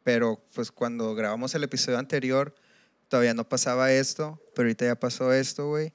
Pero 0.05 0.41
pues 0.55 0.71
cuando 0.71 1.15
grabamos 1.15 1.55
el 1.55 1.65
episodio 1.65 1.99
anterior, 1.99 2.55
todavía 3.09 3.35
no 3.35 3.49
pasaba 3.49 3.93
esto, 3.93 4.41
pero 4.55 4.67
ahorita 4.67 4.85
ya 4.85 4.95
pasó 4.97 5.33
esto, 5.33 5.69
güey. 5.69 5.93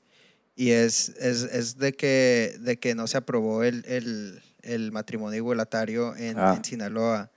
Y 0.56 0.72
es, 0.72 1.10
es, 1.20 1.44
es 1.44 1.78
de, 1.78 1.94
que, 1.94 2.56
de 2.60 2.80
que 2.80 2.96
no 2.96 3.06
se 3.08 3.18
aprobó 3.18 3.64
el, 3.64 3.84
el, 3.86 4.42
el 4.64 4.92
matrimonio 4.92 5.38
igualatario 5.38 6.16
en, 6.16 6.38
Ah. 6.40 6.56
en 6.58 6.64
Sinaloa. 6.64 7.32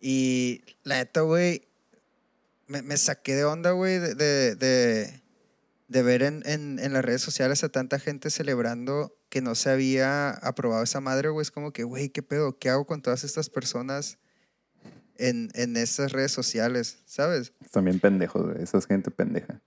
Y 0.00 0.62
la 0.84 0.96
neta, 0.96 1.22
güey, 1.22 1.62
me, 2.68 2.82
me 2.82 2.96
saqué 2.96 3.34
de 3.34 3.44
onda, 3.44 3.72
güey, 3.72 3.98
de, 3.98 4.14
de, 4.14 4.54
de, 4.54 5.22
de 5.88 6.02
ver 6.02 6.22
en, 6.22 6.42
en, 6.46 6.78
en 6.78 6.92
las 6.92 7.04
redes 7.04 7.22
sociales 7.22 7.62
a 7.62 7.68
tanta 7.68 7.98
gente 7.98 8.30
celebrando 8.30 9.16
que 9.28 9.40
no 9.40 9.54
se 9.54 9.70
había 9.70 10.30
aprobado 10.30 10.82
esa 10.82 11.00
madre, 11.00 11.28
güey. 11.28 11.42
Es 11.42 11.50
como 11.50 11.72
que, 11.72 11.84
güey, 11.84 12.08
¿qué 12.08 12.22
pedo? 12.22 12.58
¿Qué 12.58 12.70
hago 12.70 12.86
con 12.86 13.02
todas 13.02 13.24
estas 13.24 13.50
personas 13.50 14.18
en, 15.16 15.50
en 15.54 15.76
estas 15.76 16.12
redes 16.12 16.32
sociales? 16.32 16.98
¿Sabes? 17.06 17.52
También 17.70 18.00
pendejos, 18.00 18.44
güey. 18.44 18.62
Esa 18.62 18.78
es 18.78 18.86
gente 18.86 19.10
pendeja. 19.10 19.62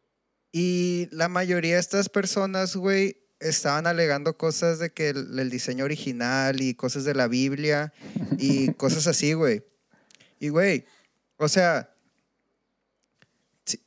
Y 0.51 1.08
la 1.12 1.29
mayoría 1.29 1.75
de 1.75 1.79
estas 1.79 2.10
personas, 2.10 2.75
güey, 2.75 3.17
estaban 3.39 3.88
alegando 3.88 4.38
cosas 4.38 4.79
de 4.79 4.91
que 4.91 5.10
el, 5.10 5.39
el 5.39 5.49
diseño 5.49 5.86
original 5.86 6.62
y 6.62 6.73
cosas 6.73 7.05
de 7.05 7.13
la 7.13 7.27
Biblia 7.27 7.93
y 8.38 8.73
cosas 8.73 9.08
así, 9.08 9.34
güey. 9.34 9.63
Y, 10.39 10.49
güey, 10.49 10.86
o 11.38 11.47
sea, 11.47 11.93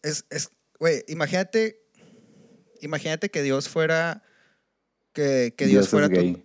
es, 0.02 0.24
es, 0.30 0.50
güey, 0.78 1.04
imagínate, 1.08 1.81
imagínate 2.82 3.30
que 3.30 3.42
Dios 3.42 3.68
fuera, 3.68 4.22
que, 5.12 5.54
que 5.56 5.66
Dios, 5.66 5.88
fuera 5.88 6.08
tu, 6.08 6.44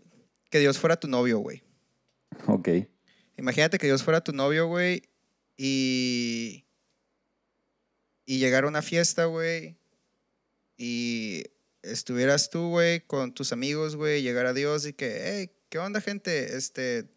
que 0.49 0.59
Dios 0.59 0.77
fuera 0.77 0.97
tu 0.97 1.07
novio, 1.07 1.39
güey. 1.39 1.63
Ok. 2.45 2.69
Imagínate 3.37 3.77
que 3.77 3.87
Dios 3.87 4.03
fuera 4.03 4.23
tu 4.23 4.31
novio, 4.31 4.67
güey, 4.67 5.03
y, 5.57 6.65
y 8.25 8.39
llegara 8.39 8.65
a 8.65 8.69
una 8.69 8.81
fiesta, 8.81 9.25
güey, 9.25 9.77
y 10.77 11.43
estuvieras 11.81 12.49
tú, 12.49 12.69
güey, 12.69 13.01
con 13.01 13.33
tus 13.33 13.51
amigos, 13.51 13.95
güey, 13.95 14.21
llegara 14.21 14.53
Dios 14.53 14.85
y 14.85 14.93
que, 14.93 15.21
hey, 15.23 15.51
¿qué 15.69 15.79
onda, 15.79 16.01
gente? 16.01 16.55
Este, 16.55 17.09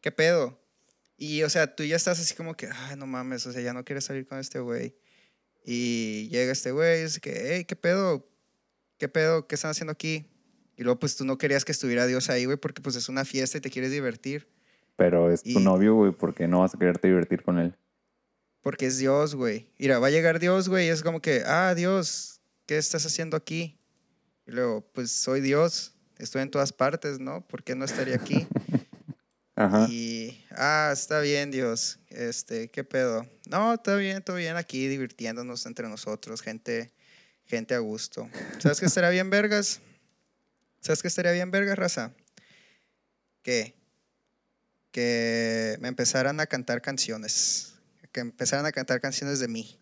¿qué 0.00 0.12
pedo? 0.12 0.60
Y, 1.16 1.42
o 1.42 1.50
sea, 1.50 1.74
tú 1.74 1.84
ya 1.84 1.96
estás 1.96 2.18
así 2.18 2.34
como 2.34 2.56
que, 2.56 2.68
ay, 2.72 2.96
no 2.96 3.06
mames, 3.06 3.46
o 3.46 3.52
sea, 3.52 3.60
ya 3.60 3.72
no 3.72 3.84
quieres 3.84 4.04
salir 4.04 4.26
con 4.26 4.38
este 4.38 4.58
güey. 4.58 4.96
Y 5.64 6.28
llega 6.30 6.52
este 6.52 6.72
güey 6.72 7.00
y 7.00 7.02
dice 7.02 7.20
que, 7.20 7.54
hey, 7.54 7.64
¿qué 7.66 7.76
pedo? 7.76 8.29
¿Qué 9.00 9.08
pedo? 9.08 9.46
¿Qué 9.46 9.54
están 9.54 9.70
haciendo 9.70 9.92
aquí? 9.92 10.26
Y 10.76 10.82
luego, 10.82 11.00
pues, 11.00 11.16
tú 11.16 11.24
no 11.24 11.38
querías 11.38 11.64
que 11.64 11.72
estuviera 11.72 12.06
Dios 12.06 12.28
ahí, 12.28 12.44
güey, 12.44 12.58
porque, 12.58 12.82
pues, 12.82 12.96
es 12.96 13.08
una 13.08 13.24
fiesta 13.24 13.56
y 13.56 13.62
te 13.62 13.70
quieres 13.70 13.90
divertir. 13.90 14.46
Pero 14.96 15.32
es 15.32 15.42
tu 15.42 15.58
novio, 15.58 15.94
güey, 15.94 16.12
¿por 16.12 16.34
qué 16.34 16.46
no 16.46 16.60
vas 16.60 16.74
a 16.74 16.78
quererte 16.78 17.08
divertir 17.08 17.42
con 17.42 17.58
él? 17.58 17.74
Porque 18.60 18.84
es 18.84 18.98
Dios, 18.98 19.34
güey. 19.34 19.70
Mira, 19.78 19.98
va 20.00 20.08
a 20.08 20.10
llegar 20.10 20.38
Dios, 20.38 20.68
güey, 20.68 20.88
y 20.88 20.90
es 20.90 21.02
como 21.02 21.22
que, 21.22 21.42
ah, 21.46 21.74
Dios, 21.74 22.42
¿qué 22.66 22.76
estás 22.76 23.06
haciendo 23.06 23.38
aquí? 23.38 23.80
Y 24.46 24.50
luego, 24.52 24.82
pues 24.92 25.10
soy 25.10 25.40
Dios, 25.40 25.94
estoy 26.18 26.42
en 26.42 26.50
todas 26.50 26.74
partes, 26.74 27.20
¿no? 27.20 27.40
¿Por 27.48 27.62
qué 27.62 27.74
no 27.74 27.86
estaría 27.86 28.16
aquí? 28.16 28.46
Ajá. 29.56 29.86
Y, 29.88 30.44
ah, 30.50 30.90
está 30.92 31.20
bien, 31.20 31.50
Dios, 31.50 32.00
este, 32.10 32.68
¿qué 32.68 32.84
pedo? 32.84 33.26
No, 33.48 33.72
está 33.72 33.96
bien, 33.96 34.22
todo 34.22 34.36
bien 34.36 34.56
aquí, 34.56 34.88
divirtiéndonos 34.88 35.64
entre 35.64 35.88
nosotros, 35.88 36.42
gente, 36.42 36.92
gente 37.50 37.74
a 37.74 37.80
gusto. 37.80 38.28
¿Sabes 38.58 38.80
qué 38.80 38.86
estaría 38.86 39.10
bien, 39.10 39.28
vergas? 39.28 39.80
¿Sabes 40.80 41.02
qué 41.02 41.08
estaría 41.08 41.32
bien, 41.32 41.50
vergas, 41.50 41.76
raza? 41.78 42.12
¿Qué? 43.42 43.74
Que 44.92 45.76
me 45.80 45.88
empezaran 45.88 46.40
a 46.40 46.46
cantar 46.46 46.80
canciones. 46.80 47.74
Que 48.12 48.20
empezaran 48.20 48.64
a 48.66 48.72
cantar 48.72 49.00
canciones 49.00 49.40
de 49.40 49.48
mí. 49.48 49.78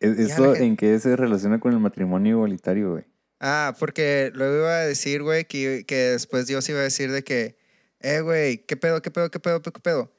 ¿Es- 0.00 0.16
Ya 0.16 0.34
¿Eso 0.34 0.54
en 0.56 0.76
qué 0.76 0.98
se 0.98 1.14
relaciona 1.16 1.60
con 1.60 1.72
el 1.72 1.78
matrimonio 1.78 2.36
igualitario, 2.36 2.92
güey? 2.92 3.04
Ah, 3.38 3.74
porque 3.78 4.30
luego 4.34 4.56
iba 4.58 4.76
a 4.80 4.86
decir, 4.86 5.22
güey, 5.22 5.44
que, 5.46 5.84
que 5.86 5.94
después 6.10 6.46
Dios 6.46 6.68
iba 6.68 6.80
a 6.80 6.82
decir 6.82 7.10
de 7.10 7.22
que, 7.24 7.56
eh, 8.00 8.20
güey, 8.20 8.58
¿qué 8.66 8.76
pedo, 8.76 9.00
qué 9.02 9.10
pedo, 9.10 9.30
qué 9.30 9.40
pedo, 9.40 9.62
qué 9.62 9.70
pedo? 9.80 10.12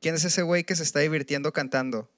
¿Quién 0.00 0.14
es 0.14 0.24
ese 0.24 0.42
güey 0.42 0.64
que 0.64 0.76
se 0.76 0.82
está 0.82 1.00
divirtiendo 1.00 1.52
cantando? 1.52 2.10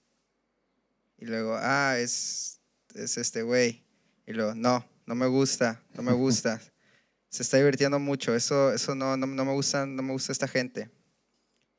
Y 1.17 1.27
luego, 1.27 1.57
ah, 1.61 1.97
es, 1.99 2.61
es 2.95 3.19
este 3.19 3.43
güey. 3.43 3.85
Y 4.29 4.35
luego, 4.35 4.55
no, 4.55 4.87
no 5.07 5.15
me 5.15 5.27
gusta, 5.27 5.83
no 5.95 6.03
me 6.03 6.13
gusta. 6.13 6.61
se 7.31 7.43
está 7.43 7.57
divirtiendo 7.57 7.99
mucho, 7.99 8.35
eso, 8.35 8.75
eso 8.75 8.95
no, 8.95 9.17
no, 9.17 9.27
no 9.27 9.45
me 9.47 9.53
gusta, 9.53 9.87
no 9.87 10.03
me 10.03 10.13
gusta 10.13 10.33
esta 10.33 10.47
gente. 10.47 10.91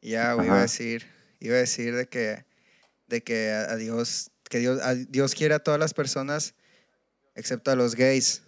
Y 0.02 0.12
ya, 0.12 0.34
güey, 0.34 0.48
iba 0.48 0.56
a 0.56 0.58
Ajá. 0.58 0.64
decir, 0.64 1.06
iba 1.40 1.54
a 1.54 1.60
decir 1.60 1.96
de 1.96 2.08
que, 2.10 2.44
de 3.06 3.22
que 3.22 3.52
a, 3.52 3.74
a 3.74 3.76
Dios, 3.76 4.32
que 4.50 4.58
Dios, 4.58 4.82
a 4.82 4.96
Dios 4.96 5.36
quiere 5.36 5.54
a 5.54 5.60
todas 5.60 5.80
las 5.80 5.94
personas, 5.94 6.56
excepto 7.36 7.70
a 7.70 7.76
los 7.76 7.94
gays, 7.94 8.42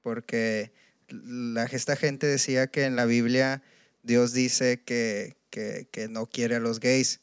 porque 0.00 0.72
la, 1.08 1.64
esta 1.64 1.94
gente 1.94 2.26
decía 2.26 2.68
que 2.68 2.84
en 2.84 2.96
la 2.96 3.04
Biblia 3.04 3.62
Dios 4.02 4.32
dice 4.32 4.80
que, 4.82 5.36
que, 5.50 5.88
que 5.90 6.08
no 6.08 6.24
quiere 6.24 6.56
a 6.56 6.60
los 6.60 6.80
gays. 6.80 7.20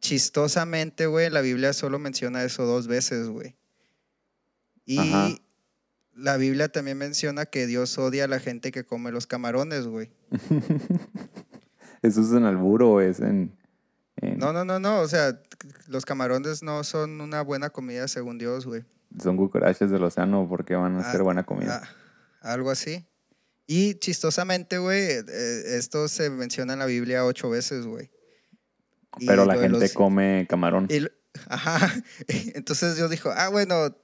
Chistosamente, 0.00 1.06
güey, 1.06 1.30
la 1.30 1.42
Biblia 1.42 1.72
solo 1.74 2.00
menciona 2.00 2.42
eso 2.42 2.64
dos 2.66 2.88
veces, 2.88 3.28
güey. 3.28 3.57
Y 4.90 4.98
Ajá. 4.98 5.28
la 6.14 6.38
Biblia 6.38 6.68
también 6.68 6.96
menciona 6.96 7.44
que 7.44 7.66
Dios 7.66 7.98
odia 7.98 8.24
a 8.24 8.28
la 8.28 8.40
gente 8.40 8.72
que 8.72 8.84
come 8.84 9.12
los 9.12 9.26
camarones, 9.26 9.86
güey. 9.86 10.10
¿Eso 12.02 12.20
es 12.22 12.32
en 12.32 12.44
alburo 12.44 12.92
o 12.92 13.00
es 13.00 13.20
en...? 13.20 13.54
en- 14.16 14.38
No, 14.38 14.52
no, 14.52 14.64
no, 14.64 14.78
no. 14.78 15.00
O 15.00 15.08
sea, 15.08 15.38
los 15.88 16.06
camarones 16.06 16.62
no 16.62 16.82
son 16.84 17.20
una 17.20 17.42
buena 17.42 17.70
comida 17.70 18.08
según 18.08 18.38
Dios, 18.38 18.66
güey. 18.66 18.84
Son 19.22 19.36
cucarachas 19.36 19.90
del 19.90 20.02
océano 20.04 20.46
porque 20.48 20.74
van 20.74 20.96
a 20.96 21.10
ser 21.10 21.20
Ah, 21.20 21.24
buena 21.24 21.44
comida. 21.44 21.82
Ah, 22.42 22.52
algo 22.52 22.70
así. 22.70 23.06
Y 23.66 23.94
chistosamente, 23.96 24.78
güey, 24.78 25.00
eh, 25.02 25.76
esto 25.76 26.08
se 26.08 26.30
menciona 26.30 26.72
en 26.72 26.78
la 26.78 26.86
Biblia 26.86 27.24
ocho 27.26 27.50
veces, 27.50 27.84
güey. 27.86 28.10
Y 29.18 29.26
Pero 29.26 29.44
la 29.44 29.56
gente 29.58 29.80
los- 29.80 29.92
come 29.92 30.46
camarón. 30.48 30.86
y 30.90 31.06
ajá. 31.48 31.92
Entonces 32.54 32.96
Dios 32.96 33.10
dijo, 33.10 33.30
ah, 33.36 33.48
bueno, 33.48 33.94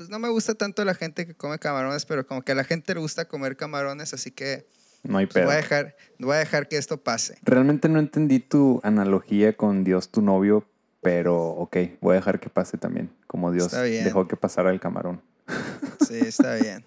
pues 0.00 0.08
no 0.08 0.18
me 0.18 0.30
gusta 0.30 0.54
tanto 0.54 0.82
la 0.82 0.94
gente 0.94 1.26
que 1.26 1.34
come 1.34 1.58
camarones, 1.58 2.06
pero 2.06 2.26
como 2.26 2.40
que 2.40 2.52
a 2.52 2.54
la 2.54 2.64
gente 2.64 2.94
le 2.94 3.00
gusta 3.00 3.26
comer 3.26 3.58
camarones, 3.58 4.14
así 4.14 4.30
que 4.30 4.66
No 5.02 5.18
hay 5.18 5.26
pues, 5.26 5.34
pedo. 5.34 5.44
voy, 5.44 5.52
a 5.52 5.56
dejar, 5.58 5.94
voy 6.18 6.36
a 6.36 6.38
dejar 6.38 6.68
que 6.68 6.78
esto 6.78 6.96
pase. 6.96 7.36
Realmente 7.42 7.86
no 7.90 7.98
entendí 7.98 8.38
tu 8.38 8.80
analogía 8.82 9.54
con 9.54 9.84
Dios 9.84 10.08
tu 10.08 10.22
novio, 10.22 10.66
pero 11.02 11.48
ok, 11.48 11.76
voy 12.00 12.12
a 12.12 12.14
dejar 12.14 12.40
que 12.40 12.48
pase 12.48 12.78
también, 12.78 13.10
como 13.26 13.52
Dios 13.52 13.72
dejó 13.72 14.26
que 14.26 14.36
pasara 14.36 14.70
el 14.70 14.80
camarón. 14.80 15.20
Sí, 16.08 16.18
está 16.18 16.54
bien. 16.54 16.82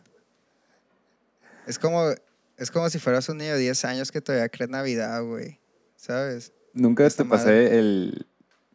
Es 1.67 1.77
como, 1.77 2.09
es 2.57 2.71
como 2.71 2.89
si 2.89 2.97
fueras 2.97 3.29
un 3.29 3.37
niño 3.37 3.53
de 3.53 3.59
10 3.59 3.85
años 3.85 4.11
que 4.11 4.21
todavía 4.21 4.49
cree 4.49 4.65
en 4.65 4.71
Navidad, 4.71 5.23
güey. 5.23 5.59
¿Sabes? 5.97 6.51
Nunca 6.73 7.05
Esta 7.05 7.23
te 7.23 7.29
pasé 7.29 7.45
madre. 7.45 7.77
el, 7.77 8.25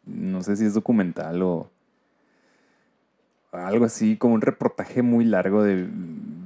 no 0.05 0.44
sé 0.44 0.57
si 0.57 0.64
es 0.64 0.74
documental 0.74 1.42
o 1.42 1.72
algo 3.52 3.84
así, 3.84 4.16
como 4.16 4.34
un 4.34 4.40
reportaje 4.40 5.02
muy 5.02 5.24
largo 5.24 5.62
de 5.62 5.87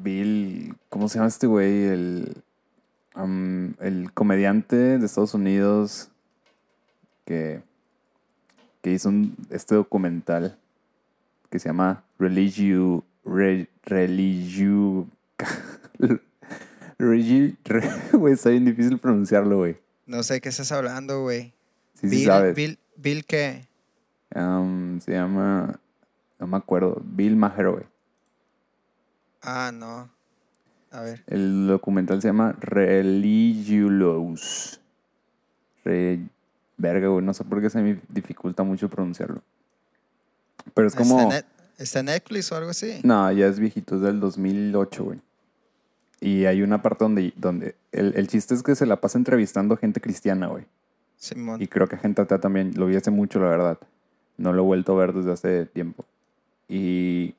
Bill, 0.02 0.74
¿cómo 0.88 1.08
se 1.08 1.18
llama 1.18 1.28
este 1.28 1.46
güey? 1.46 1.84
El, 1.84 2.42
el 3.80 4.10
comediante 4.14 4.76
de 4.76 5.04
Estados 5.06 5.34
Unidos 5.34 6.10
que, 7.24 7.62
que 8.82 8.92
hizo 8.92 9.08
un- 9.08 9.36
este 9.50 9.74
documental 9.74 10.58
que 11.50 11.58
se 11.58 11.68
llama 11.68 12.02
Religio, 12.18 13.04
Re- 13.24 13.68
Religio, 13.84 15.06
Regi- 16.98 17.56
Re- 17.64 17.90
güey, 18.12 18.34
está 18.34 18.50
bien 18.50 18.64
difícil 18.64 18.98
pronunciarlo, 18.98 19.58
güey. 19.58 19.76
No 20.06 20.22
sé 20.22 20.40
qué 20.40 20.48
estás 20.48 20.72
hablando, 20.72 21.22
güey. 21.22 21.52
Sí, 21.94 22.08
sí 22.08 22.16
Bill, 22.16 22.24
sabes. 22.26 22.54
Bill, 22.56 22.78
Bill, 22.96 23.24
¿qué? 23.24 23.66
Se 24.32 25.12
llama. 25.12 25.78
No 26.42 26.48
me 26.48 26.57
acuerdo. 26.57 27.00
Bill 27.05 27.37
Maher, 27.37 27.70
güey. 27.70 27.85
Ah, 29.42 29.70
no. 29.72 30.11
A 30.90 31.00
ver. 31.00 31.22
El 31.28 31.68
documental 31.68 32.20
se 32.20 32.26
llama 32.26 32.57
Religious. 32.59 34.81
Re... 35.85 36.18
Verga, 36.76 37.07
güey. 37.07 37.24
No 37.24 37.33
sé 37.33 37.44
por 37.44 37.62
qué 37.62 37.70
se 37.70 37.81
me 37.81 38.00
dificulta 38.09 38.64
mucho 38.64 38.90
pronunciarlo. 38.90 39.40
Pero 40.74 40.88
es 40.88 40.96
como. 40.96 41.20
¿Está, 41.20 41.38
en 41.38 41.44
Net- 41.44 41.46
¿Está 41.78 42.00
en 42.00 42.07
Netflix 42.07 42.50
o 42.50 42.57
algo 42.57 42.70
así? 42.70 42.98
No, 43.05 43.31
ya 43.31 43.46
es 43.46 43.61
viejito, 43.61 43.94
es 43.94 44.00
del 44.00 44.18
2008, 44.18 45.05
güey. 45.05 45.20
Y 46.18 46.46
hay 46.46 46.62
una 46.62 46.83
parte 46.83 47.05
donde. 47.05 47.33
donde 47.37 47.76
el, 47.92 48.14
el 48.16 48.26
chiste 48.26 48.55
es 48.55 48.64
que 48.64 48.74
se 48.74 48.85
la 48.87 49.00
pasa 49.00 49.16
entrevistando 49.16 49.76
gente 49.76 50.00
cristiana, 50.00 50.48
güey. 50.48 50.64
Simón. 51.18 51.62
Y 51.62 51.68
creo 51.68 51.87
que 51.87 51.98
gente 51.98 52.20
atea 52.20 52.40
también. 52.40 52.72
Lo 52.74 52.87
vi 52.87 52.96
hace 52.96 53.12
mucho, 53.12 53.38
la 53.38 53.46
verdad. 53.48 53.78
No 54.38 54.52
lo 54.52 54.62
he 54.62 54.66
vuelto 54.66 54.94
a 54.94 54.96
ver 54.98 55.12
desde 55.12 55.31
hace 55.31 55.66
tiempo. 55.66 56.05
Y, 56.74 57.35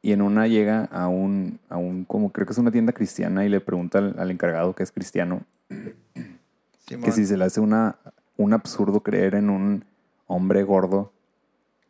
y 0.00 0.12
en 0.12 0.22
una 0.22 0.46
llega 0.46 0.86
a 0.86 1.08
un, 1.08 1.58
a 1.68 1.76
un, 1.76 2.06
como 2.06 2.32
creo 2.32 2.46
que 2.46 2.52
es 2.52 2.58
una 2.58 2.72
tienda 2.72 2.94
cristiana 2.94 3.44
y 3.44 3.50
le 3.50 3.60
pregunta 3.60 3.98
al, 3.98 4.14
al 4.18 4.30
encargado 4.30 4.74
que 4.74 4.82
es 4.82 4.90
cristiano 4.90 5.42
Simón. 5.68 5.94
que 7.04 7.12
si 7.12 7.26
se 7.26 7.36
le 7.36 7.44
hace 7.44 7.60
una, 7.60 7.96
un 8.38 8.54
absurdo 8.54 9.02
creer 9.02 9.34
en 9.34 9.50
un 9.50 9.84
hombre 10.26 10.62
gordo 10.62 11.12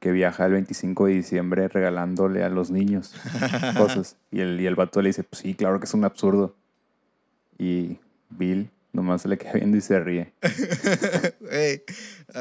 que 0.01 0.11
viaja 0.11 0.47
el 0.47 0.55
25 0.55 1.07
de 1.07 1.13
diciembre 1.13 1.69
regalándole 1.69 2.43
a 2.43 2.49
los 2.49 2.73
niños 2.73 3.15
cosas. 3.77 4.17
Y 4.33 4.41
el, 4.41 4.61
y 4.61 4.67
el 4.67 4.75
vato 4.75 5.01
le 5.01 5.11
dice, 5.11 5.23
pues 5.23 5.43
sí, 5.43 5.55
claro 5.55 5.79
que 5.79 5.85
es 5.85 5.95
un 5.95 6.05
absurdo. 6.05 6.57
Y 7.59 8.01
Bill 8.29 8.69
nomás 8.93 9.23
se 9.23 9.29
le 9.29 9.39
queda 9.39 9.53
viendo 9.53 9.77
y 9.77 9.81
se 9.81 10.01
ríe. 10.01 10.33
Güey, 11.41 11.85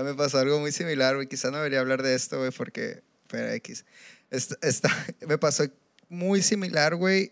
me 0.03 0.15
pasó 0.15 0.39
algo 0.39 0.59
muy 0.59 0.71
similar, 0.71 1.13
güey. 1.13 1.27
Quizá 1.27 1.51
no 1.51 1.57
debería 1.57 1.81
hablar 1.81 2.01
de 2.01 2.15
esto, 2.15 2.39
güey, 2.39 2.49
porque. 2.49 3.03
Pero 3.27 3.49
X. 3.51 3.85
Esta- 4.31 4.89
me 5.27 5.37
pasó 5.37 5.65
muy 6.09 6.41
similar, 6.41 6.95
güey, 6.95 7.31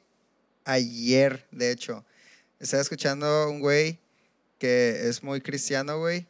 ayer, 0.65 1.45
de 1.51 1.71
hecho. 1.71 2.05
Estaba 2.59 2.81
escuchando 2.81 3.25
a 3.25 3.49
un 3.49 3.59
güey 3.61 3.99
que 4.57 5.07
es 5.07 5.23
muy 5.23 5.39
cristiano, 5.41 5.97
güey, 5.99 6.27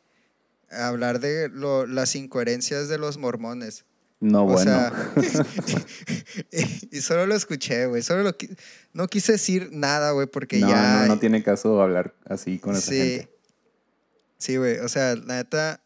hablar 0.70 1.20
de 1.20 1.50
lo- 1.50 1.88
las 1.88 2.16
incoherencias 2.16 2.88
de 2.88 2.98
los 3.00 3.18
mormones. 3.18 3.86
No, 4.22 4.44
O 4.44 4.48
bueno. 4.48 4.64
sea, 4.72 5.14
y, 6.52 6.98
y 6.98 7.02
solo 7.02 7.26
lo 7.26 7.36
escuché, 7.36 7.86
güey. 7.88 8.02
Solo 8.04 8.24
lo 8.24 8.38
qui- 8.38 8.56
no 8.94 9.08
quise 9.08 9.32
decir 9.34 9.70
nada, 9.72 10.12
güey, 10.12 10.28
porque 10.28 10.60
no, 10.60 10.68
ya. 10.70 11.02
no, 11.02 11.08
no 11.16 11.20
tiene 11.20 11.42
caso 11.42 11.82
hablar 11.82 12.14
así 12.26 12.60
con 12.60 12.76
esa 12.76 12.92
sí. 12.92 12.98
gente. 12.98 13.30
Sí, 14.38 14.58
güey. 14.58 14.78
O 14.80 14.90
sea, 14.90 15.16
la 15.16 15.38
neta. 15.38 15.82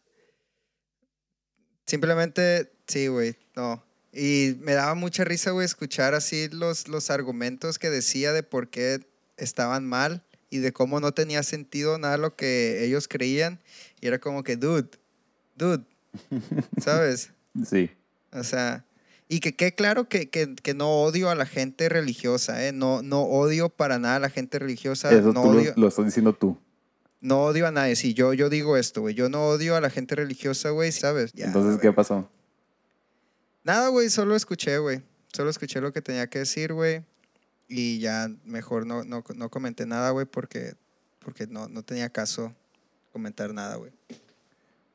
Simplemente, 1.86 2.72
sí, 2.86 3.06
güey. 3.08 3.36
No. 3.56 3.82
Y 4.14 4.56
me 4.60 4.72
daba 4.74 4.94
mucha 4.94 5.24
risa, 5.24 5.50
güey, 5.50 5.64
escuchar 5.64 6.14
así 6.14 6.48
los, 6.50 6.88
los 6.88 7.10
argumentos 7.10 7.78
que 7.78 7.90
decía 7.90 8.32
de 8.32 8.42
por 8.42 8.68
qué 8.68 9.00
estaban 9.36 9.86
mal 9.86 10.24
y 10.50 10.58
de 10.58 10.72
cómo 10.72 11.00
no 11.00 11.12
tenía 11.12 11.42
sentido 11.42 11.98
nada 11.98 12.16
lo 12.16 12.36
que 12.36 12.84
ellos 12.84 13.08
creían. 13.08 13.60
Y 14.00 14.06
era 14.06 14.20
como 14.20 14.44
que, 14.44 14.56
dude, 14.56 14.88
dude, 15.56 15.84
¿sabes? 16.80 17.32
Sí. 17.68 17.90
O 18.32 18.44
sea, 18.44 18.84
y 19.28 19.40
que 19.40 19.56
quede 19.56 19.74
claro 19.74 20.08
que, 20.08 20.30
que, 20.30 20.54
que, 20.54 20.74
no 20.74 21.02
odio 21.02 21.30
a 21.30 21.34
la 21.34 21.46
gente 21.46 21.88
religiosa, 21.88 22.66
¿eh? 22.66 22.72
No, 22.72 23.02
no 23.02 23.22
odio 23.22 23.68
para 23.68 23.98
nada 23.98 24.16
a 24.16 24.20
la 24.20 24.30
gente 24.30 24.58
religiosa. 24.58 25.10
Eso 25.12 25.32
no 25.32 25.42
tú 25.42 25.48
odio, 25.48 25.72
lo, 25.74 25.82
lo 25.82 25.88
estás 25.88 26.04
diciendo 26.04 26.34
tú. 26.34 26.56
no 27.20 27.42
odio 27.44 27.66
a 27.66 27.72
nadie. 27.72 27.96
Sí, 27.96 28.14
yo, 28.14 28.32
yo 28.32 28.48
digo 28.48 28.76
esto, 28.76 29.00
güey. 29.00 29.14
Yo 29.14 29.28
no 29.28 29.46
odio 29.46 29.74
a 29.76 29.80
la 29.80 29.90
gente 29.90 30.14
religiosa, 30.14 30.70
güey, 30.70 30.92
¿sabes? 30.92 31.32
Ya, 31.32 31.46
Entonces, 31.46 31.80
¿qué 31.80 31.92
pasó? 31.92 32.28
Nada, 33.64 33.88
güey, 33.88 34.10
solo 34.10 34.36
escuché, 34.36 34.78
güey. 34.78 35.02
Solo 35.32 35.50
escuché 35.50 35.80
lo 35.80 35.92
que 35.92 36.00
tenía 36.02 36.28
que 36.28 36.40
decir, 36.40 36.72
güey. 36.72 37.02
Y 37.66 37.98
ya 37.98 38.30
mejor 38.44 38.86
no, 38.86 39.04
no, 39.04 39.24
no 39.34 39.50
comenté 39.50 39.86
nada, 39.86 40.10
güey, 40.10 40.26
porque, 40.26 40.74
porque 41.18 41.46
no, 41.46 41.68
no 41.68 41.82
tenía 41.82 42.08
caso 42.10 42.54
comentar 43.12 43.52
nada, 43.54 43.76
güey. 43.76 43.90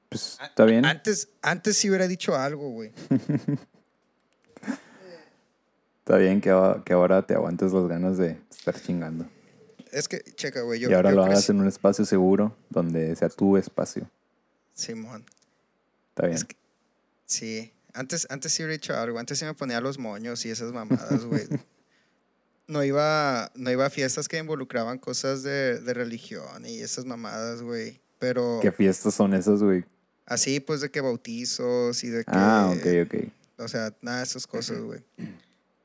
Pues, 0.10 0.38
¿está 0.42 0.66
bien? 0.66 0.86
Antes, 0.86 1.30
antes 1.42 1.78
sí 1.78 1.90
hubiera 1.90 2.08
dicho 2.08 2.36
algo, 2.36 2.70
güey. 2.72 2.92
Está 6.00 6.18
bien 6.18 6.42
que, 6.42 6.50
ahora- 6.50 6.84
que 6.84 6.94
ahora 6.94 7.22
te 7.26 7.36
aguantes 7.36 7.72
las 7.72 7.88
ganas 7.88 8.18
de 8.18 8.40
estar 8.50 8.80
chingando. 8.82 9.28
Es 9.92 10.08
que, 10.08 10.22
checa, 10.36 10.62
güey. 10.62 10.80
Yo, 10.80 10.90
y 10.90 10.94
ahora 10.94 11.10
yo 11.12 11.18
lo 11.18 11.24
hagas 11.24 11.50
en 11.50 11.60
un 11.60 11.68
espacio 11.68 12.06
seguro 12.06 12.56
donde 12.70 13.16
sea 13.16 13.30
tu 13.30 13.58
espacio. 13.58 14.10
Simón. 14.74 15.26
Está 16.10 16.26
bien. 16.28 16.36
Es 16.38 16.46
que- 16.46 16.56
sí. 17.26 17.74
Antes, 17.94 18.28
antes 18.30 18.52
sí 18.54 18.62
hubiera 18.64 18.74
dicho 18.74 18.96
algo. 18.96 19.20
Antes 19.20 19.40
sí 19.40 19.46
me 19.46 19.54
ponía 19.54 19.82
los 19.82 19.98
moños 19.98 20.46
y 20.46 20.50
esas 20.52 20.72
mamadas, 20.72 21.26
güey. 21.26 21.48
No 22.68 22.84
iba, 22.84 23.52
no 23.56 23.72
iba 23.72 23.88
a 23.88 23.90
fiestas 23.90 24.28
que 24.28 24.38
involucraban 24.38 25.00
cosas 25.00 25.42
de, 25.42 25.80
de 25.80 25.94
religión 25.96 26.68
y 26.68 26.82
esas 26.82 27.04
mamadas, 27.06 27.64
güey. 27.64 28.00
Pero 28.20 28.60
¿Qué 28.62 28.72
fiestas 28.72 29.16
son 29.16 29.34
esas, 29.34 29.64
güey? 29.64 29.84
así, 30.28 30.60
pues, 30.60 30.80
de 30.82 30.92
que 30.92 31.02
bautizos 31.02 32.04
y 32.04 32.10
de 32.10 32.20
que... 32.26 32.30
Ah, 32.32 32.72
ok, 32.72 33.08
ok. 33.12 33.24
O 33.58 33.68
sea, 33.68 33.92
nada 34.02 34.20
de 34.20 34.24
esas 34.26 34.46
cosas, 34.46 34.78
güey. 34.82 35.04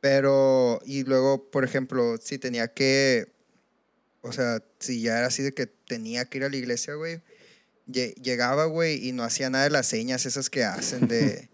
Pero, 0.00 0.80
y 0.84 1.04
luego, 1.04 1.50
por 1.50 1.64
ejemplo, 1.64 2.18
si 2.20 2.36
tenía 2.38 2.68
que, 2.68 3.32
o 4.20 4.32
sea, 4.32 4.62
si 4.78 5.00
ya 5.00 5.16
era 5.18 5.28
así 5.28 5.42
de 5.42 5.54
que 5.54 5.66
tenía 5.66 6.26
que 6.26 6.36
ir 6.36 6.44
a 6.44 6.50
la 6.50 6.56
iglesia, 6.56 6.94
güey, 6.96 7.22
lle- 7.88 8.14
llegaba, 8.16 8.66
güey, 8.66 9.08
y 9.08 9.12
no 9.12 9.22
hacía 9.24 9.48
nada 9.48 9.64
de 9.64 9.70
las 9.70 9.86
señas 9.86 10.26
esas 10.26 10.50
que 10.50 10.64
hacen 10.64 11.08
de, 11.08 11.48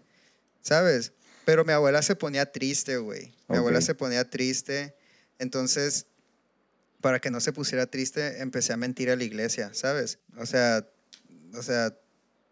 ¿sabes? 0.61 1.13
Pero 1.45 1.65
mi 1.65 1.73
abuela 1.73 2.01
se 2.01 2.15
ponía 2.15 2.51
triste, 2.51 2.97
güey. 2.97 3.33
Mi 3.47 3.57
abuela 3.57 3.81
se 3.81 3.95
ponía 3.95 4.29
triste. 4.29 4.95
Entonces, 5.39 6.05
para 7.01 7.19
que 7.19 7.31
no 7.31 7.39
se 7.39 7.51
pusiera 7.51 7.87
triste, 7.87 8.41
empecé 8.41 8.73
a 8.73 8.77
mentir 8.77 9.09
a 9.09 9.15
la 9.15 9.23
iglesia, 9.23 9.71
¿sabes? 9.73 10.19
O 10.37 10.45
sea, 10.45 10.87
o 11.55 11.63
sea, 11.63 11.95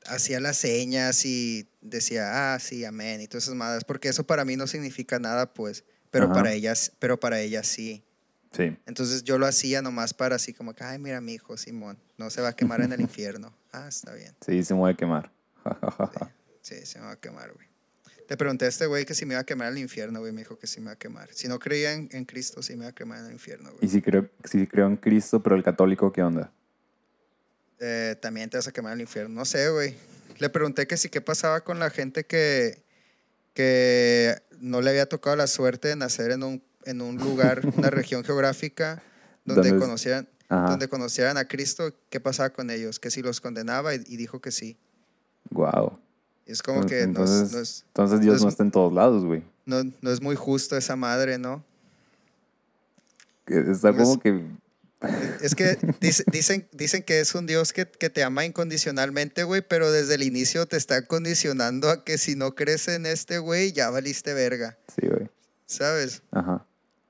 hacía 0.07 0.39
las 0.39 0.57
señas 0.57 1.25
y 1.25 1.69
decía, 1.81 2.53
ah, 2.53 2.59
sí, 2.59 2.83
amén, 2.83 3.21
y 3.21 3.27
todas 3.27 3.43
esas 3.43 3.55
madres, 3.55 3.83
porque 3.85 4.09
eso 4.09 4.25
para 4.25 4.43
mí 4.45 4.55
no 4.55 4.67
significa 4.67 5.19
nada, 5.19 5.53
pues, 5.53 5.83
pero 6.11 6.25
Ajá. 6.25 6.33
para 6.33 6.53
ellas, 6.53 6.91
pero 6.99 7.19
para 7.19 7.39
ellas 7.39 7.67
sí. 7.67 8.03
Sí. 8.51 8.75
Entonces 8.87 9.23
yo 9.23 9.37
lo 9.37 9.45
hacía 9.45 9.83
nomás 9.83 10.15
para 10.15 10.35
así 10.37 10.53
como 10.53 10.73
que, 10.73 10.83
ay, 10.83 10.97
mira 10.97 11.21
mi 11.21 11.33
hijo 11.33 11.55
Simón, 11.55 11.99
no 12.17 12.31
se 12.31 12.41
va 12.41 12.49
a 12.49 12.55
quemar 12.55 12.81
en 12.81 12.91
el 12.91 13.01
infierno. 13.01 13.55
Ah, 13.71 13.87
está 13.87 14.13
bien. 14.13 14.35
Sí, 14.43 14.63
se 14.63 14.73
me 14.73 14.79
voy 14.79 14.91
a 14.93 14.95
quemar. 14.95 15.31
Ja. 16.17 16.33
Sí, 16.61 16.85
se 16.85 16.99
me 16.99 17.05
va 17.05 17.11
a 17.11 17.19
quemar, 17.19 17.53
güey. 17.53 17.68
Le 18.29 18.37
pregunté 18.37 18.65
a 18.65 18.67
este 18.67 18.85
güey 18.85 19.05
que 19.05 19.15
si 19.15 19.25
me 19.25 19.33
iba 19.33 19.41
a 19.41 19.43
quemar 19.43 19.71
el 19.71 19.79
infierno, 19.79 20.19
güey, 20.19 20.31
me 20.31 20.41
dijo 20.41 20.57
que 20.59 20.67
sí 20.67 20.79
me 20.79 20.87
va 20.87 20.91
a 20.93 20.95
quemar. 20.97 21.29
Si 21.33 21.47
no 21.47 21.57
creía 21.57 21.93
en, 21.93 22.09
en 22.11 22.25
Cristo, 22.25 22.61
sí 22.61 22.73
me 22.75 22.83
iba 22.83 22.89
a 22.89 22.93
quemar 22.93 23.25
el 23.25 23.31
infierno, 23.31 23.71
Y 23.71 23.77
güey. 23.77 23.89
si 23.89 24.01
creo, 24.03 24.29
si 24.43 24.67
creo 24.67 24.85
en 24.87 24.97
Cristo, 24.97 25.41
pero 25.41 25.55
el 25.55 25.63
católico, 25.63 26.11
¿qué 26.11 26.21
onda? 26.21 26.51
Eh, 27.79 28.15
también 28.21 28.49
te 28.49 28.57
vas 28.57 28.67
a 28.67 28.71
quemar 28.71 28.93
el 28.93 29.01
infierno. 29.01 29.33
No 29.33 29.45
sé, 29.45 29.69
güey. 29.69 29.95
Le 30.37 30.49
pregunté 30.49 30.85
que 30.85 30.95
sí, 30.95 31.09
qué 31.09 31.21
pasaba 31.21 31.61
con 31.61 31.79
la 31.79 31.89
gente 31.89 32.23
que, 32.25 32.83
que 33.53 34.35
no 34.59 34.81
le 34.81 34.91
había 34.91 35.07
tocado 35.07 35.35
la 35.35 35.47
suerte 35.47 35.87
de 35.87 35.95
nacer 35.95 36.31
en 36.31 36.43
un, 36.43 36.63
en 36.85 37.01
un 37.01 37.17
lugar, 37.17 37.61
una 37.77 37.89
región 37.89 38.23
geográfica 38.23 39.01
donde 39.43 39.75
conocieran, 39.77 40.29
Ajá. 40.49 40.69
donde 40.69 40.87
conocieran 40.87 41.37
a 41.37 41.45
Cristo, 41.47 41.95
¿qué 42.09 42.19
pasaba 42.19 42.51
con 42.51 42.69
ellos? 42.69 42.99
Que 42.99 43.09
si 43.09 43.23
los 43.23 43.41
condenaba 43.41 43.95
y, 43.95 44.03
y 44.05 44.17
dijo 44.17 44.39
que 44.39 44.51
sí. 44.51 44.77
Wow. 45.49 45.99
Es 46.51 46.61
como 46.63 46.85
que 46.85 46.95
no 46.95 46.99
es- 47.01 47.03
entonces, 47.05 47.51
no, 47.53 47.59
es, 47.59 47.83
entonces 47.87 48.19
Dios 48.21 48.33
no 48.33 48.37
es- 48.37 48.43
no 48.43 48.49
está 48.49 48.63
en 48.63 48.71
todos 48.71 48.91
lados, 48.93 49.23
güey. 49.25 49.43
no, 49.65 49.83
no 50.01 50.11
es 50.11 50.21
muy 50.21 50.35
justo 50.35 50.75
esa 50.77 50.95
madre, 50.95 51.37
¿no? 51.37 51.63
Está 53.45 53.91
Pues- 53.93 54.03
como 54.03 54.19
que... 54.19 54.45
Es 55.41 55.55
que 55.55 55.77
dice- 56.01 56.23
dicen, 56.31 56.67
dicen 56.73 57.03
que 57.03 57.19
es 57.21 57.33
un 57.33 57.45
Dios 57.47 57.71
que, 57.71 57.87
que 57.87 58.09
te 58.09 58.23
ama 58.23 58.45
incondicionalmente, 58.45 59.43
güey, 59.43 59.61
pero 59.65 59.91
desde 59.91 60.15
el 60.15 60.23
inicio 60.23 60.65
te 60.65 60.75
está 60.77 61.05
condicionando 61.05 61.89
a 61.89 62.03
que 62.03 62.17
si 62.17 62.35
no 62.35 62.53
crees 62.53 62.87
en 62.89 63.05
este 63.05 63.37
güey, 63.39 63.71
ya 63.71 63.89
valiste 63.89 64.33
verga, 64.33 64.77
Sí, 64.93 65.07
güey. 65.07 65.29
¿sabes? 65.65 66.21
Ajá. 66.31 66.65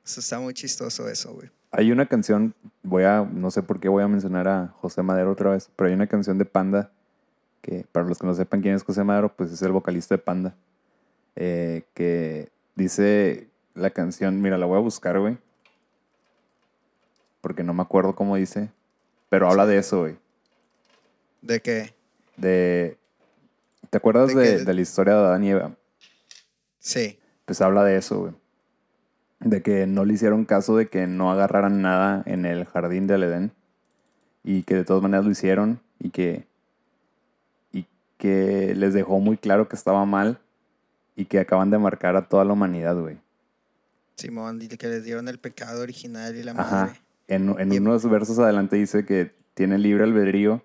Eso 0.05 0.19
está 0.19 0.39
muy 0.39 0.53
chistoso 0.53 1.09
eso, 1.09 1.33
güey. 1.33 1.49
Hay 1.71 1.91
una 1.91 2.07
canción, 2.07 2.53
voy 2.83 3.03
a, 3.03 3.21
no 3.31 3.51
sé 3.51 3.63
por 3.63 3.79
qué 3.79 3.89
voy 3.89 4.03
a 4.03 4.07
mencionar 4.07 4.47
a 4.47 4.67
José 4.79 5.01
Madero 5.03 5.31
otra 5.31 5.51
vez, 5.51 5.69
pero 5.75 5.87
hay 5.87 5.93
una 5.95 6.07
canción 6.07 6.37
de 6.37 6.45
Panda, 6.45 6.91
que 7.61 7.85
para 7.91 8.07
los 8.07 8.17
que 8.17 8.27
no 8.27 8.33
sepan 8.33 8.61
quién 8.61 8.75
es 8.75 8.83
José 8.83 9.03
Madero, 9.03 9.33
pues 9.35 9.51
es 9.51 9.61
el 9.61 9.71
vocalista 9.71 10.15
de 10.15 10.19
Panda, 10.19 10.55
eh, 11.35 11.83
que 11.93 12.49
dice 12.75 13.47
la 13.75 13.89
canción, 13.89 14.41
mira, 14.41 14.57
la 14.57 14.65
voy 14.65 14.77
a 14.77 14.81
buscar, 14.81 15.19
güey, 15.19 15.37
porque 17.41 17.63
no 17.63 17.73
me 17.73 17.81
acuerdo 17.81 18.15
cómo 18.15 18.35
dice, 18.35 18.69
pero 19.29 19.49
habla 19.49 19.65
de 19.65 19.77
eso, 19.77 19.99
güey, 20.01 20.17
De 21.41 21.61
que, 21.61 21.93
de... 22.37 22.97
¿Te 23.89 23.97
acuerdas 23.97 24.35
De 24.35 24.63
de 24.63 24.73
la 24.73 24.81
historia 24.81 25.13
de 25.15 25.19
Adán 25.19 25.43
y 25.43 25.49
Eva? 25.49 25.71
sí, 26.79 27.17
Pues 27.45 27.59
habla 27.61 27.83
de 27.83 27.97
eso, 27.97 28.19
güey. 28.19 28.33
De 29.39 29.61
que 29.61 29.87
no 29.87 30.05
le 30.05 30.13
hicieron 30.13 30.45
caso 30.45 30.75
de 30.75 30.89
que 30.89 31.07
no 31.07 31.31
agarraran 31.31 31.81
nada 31.81 32.21
en 32.25 32.45
el 32.45 32.65
jardín 32.65 33.07
del 33.07 33.23
Edén. 33.23 33.51
Y 34.43 34.63
que 34.63 34.75
de 34.75 34.83
todas 34.85 35.01
maneras 35.01 35.25
lo 35.25 35.31
hicieron. 35.31 35.79
Y 35.97 36.09
que. 36.11 36.45
Que 38.19 38.75
les 38.75 38.93
dejó 38.93 39.19
muy 39.19 39.37
claro 39.37 39.67
que 39.67 39.75
estaba 39.75 40.05
mal. 40.05 40.39
Y 41.15 41.25
que 41.25 41.39
acaban 41.39 41.71
de 41.71 41.79
marcar 41.79 42.15
a 42.15 42.29
toda 42.29 42.45
la 42.45 42.53
humanidad, 42.53 42.95
güey. 42.95 43.17
Simón, 44.17 44.59
que 44.59 44.87
les 44.87 45.03
dieron 45.03 45.27
el 45.27 45.39
pecado 45.39 45.81
original 45.81 46.35
y 46.35 46.43
la 46.43 46.51
Ajá. 46.51 46.85
madre. 46.85 46.99
En, 47.27 47.59
en 47.59 47.73
Y- 47.73 47.77
unos 47.79 48.07
versos 48.07 48.37
adelante 48.37 48.75
dice 48.75 49.03
que 49.05 49.33
tiene 49.55 49.79
libre 49.79 50.03
albedrío. 50.03 50.63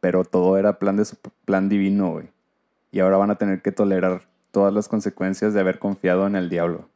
Pero 0.00 0.24
todo 0.24 0.58
era 0.58 0.78
plan 0.78 0.96
de 0.96 1.06
su 1.06 1.16
plan 1.46 1.68
divino, 1.70 2.12
güey. 2.12 2.28
Y 2.92 3.00
ahora 3.00 3.16
van 3.16 3.30
a 3.30 3.36
tener 3.38 3.62
que 3.62 3.72
tolerar 3.72 4.28
todas 4.50 4.72
las 4.74 4.88
consecuencias 4.88 5.54
de 5.54 5.60
haber 5.60 5.78
confiado 5.78 6.26
en 6.26 6.36
el 6.36 6.48
diablo. 6.50 6.88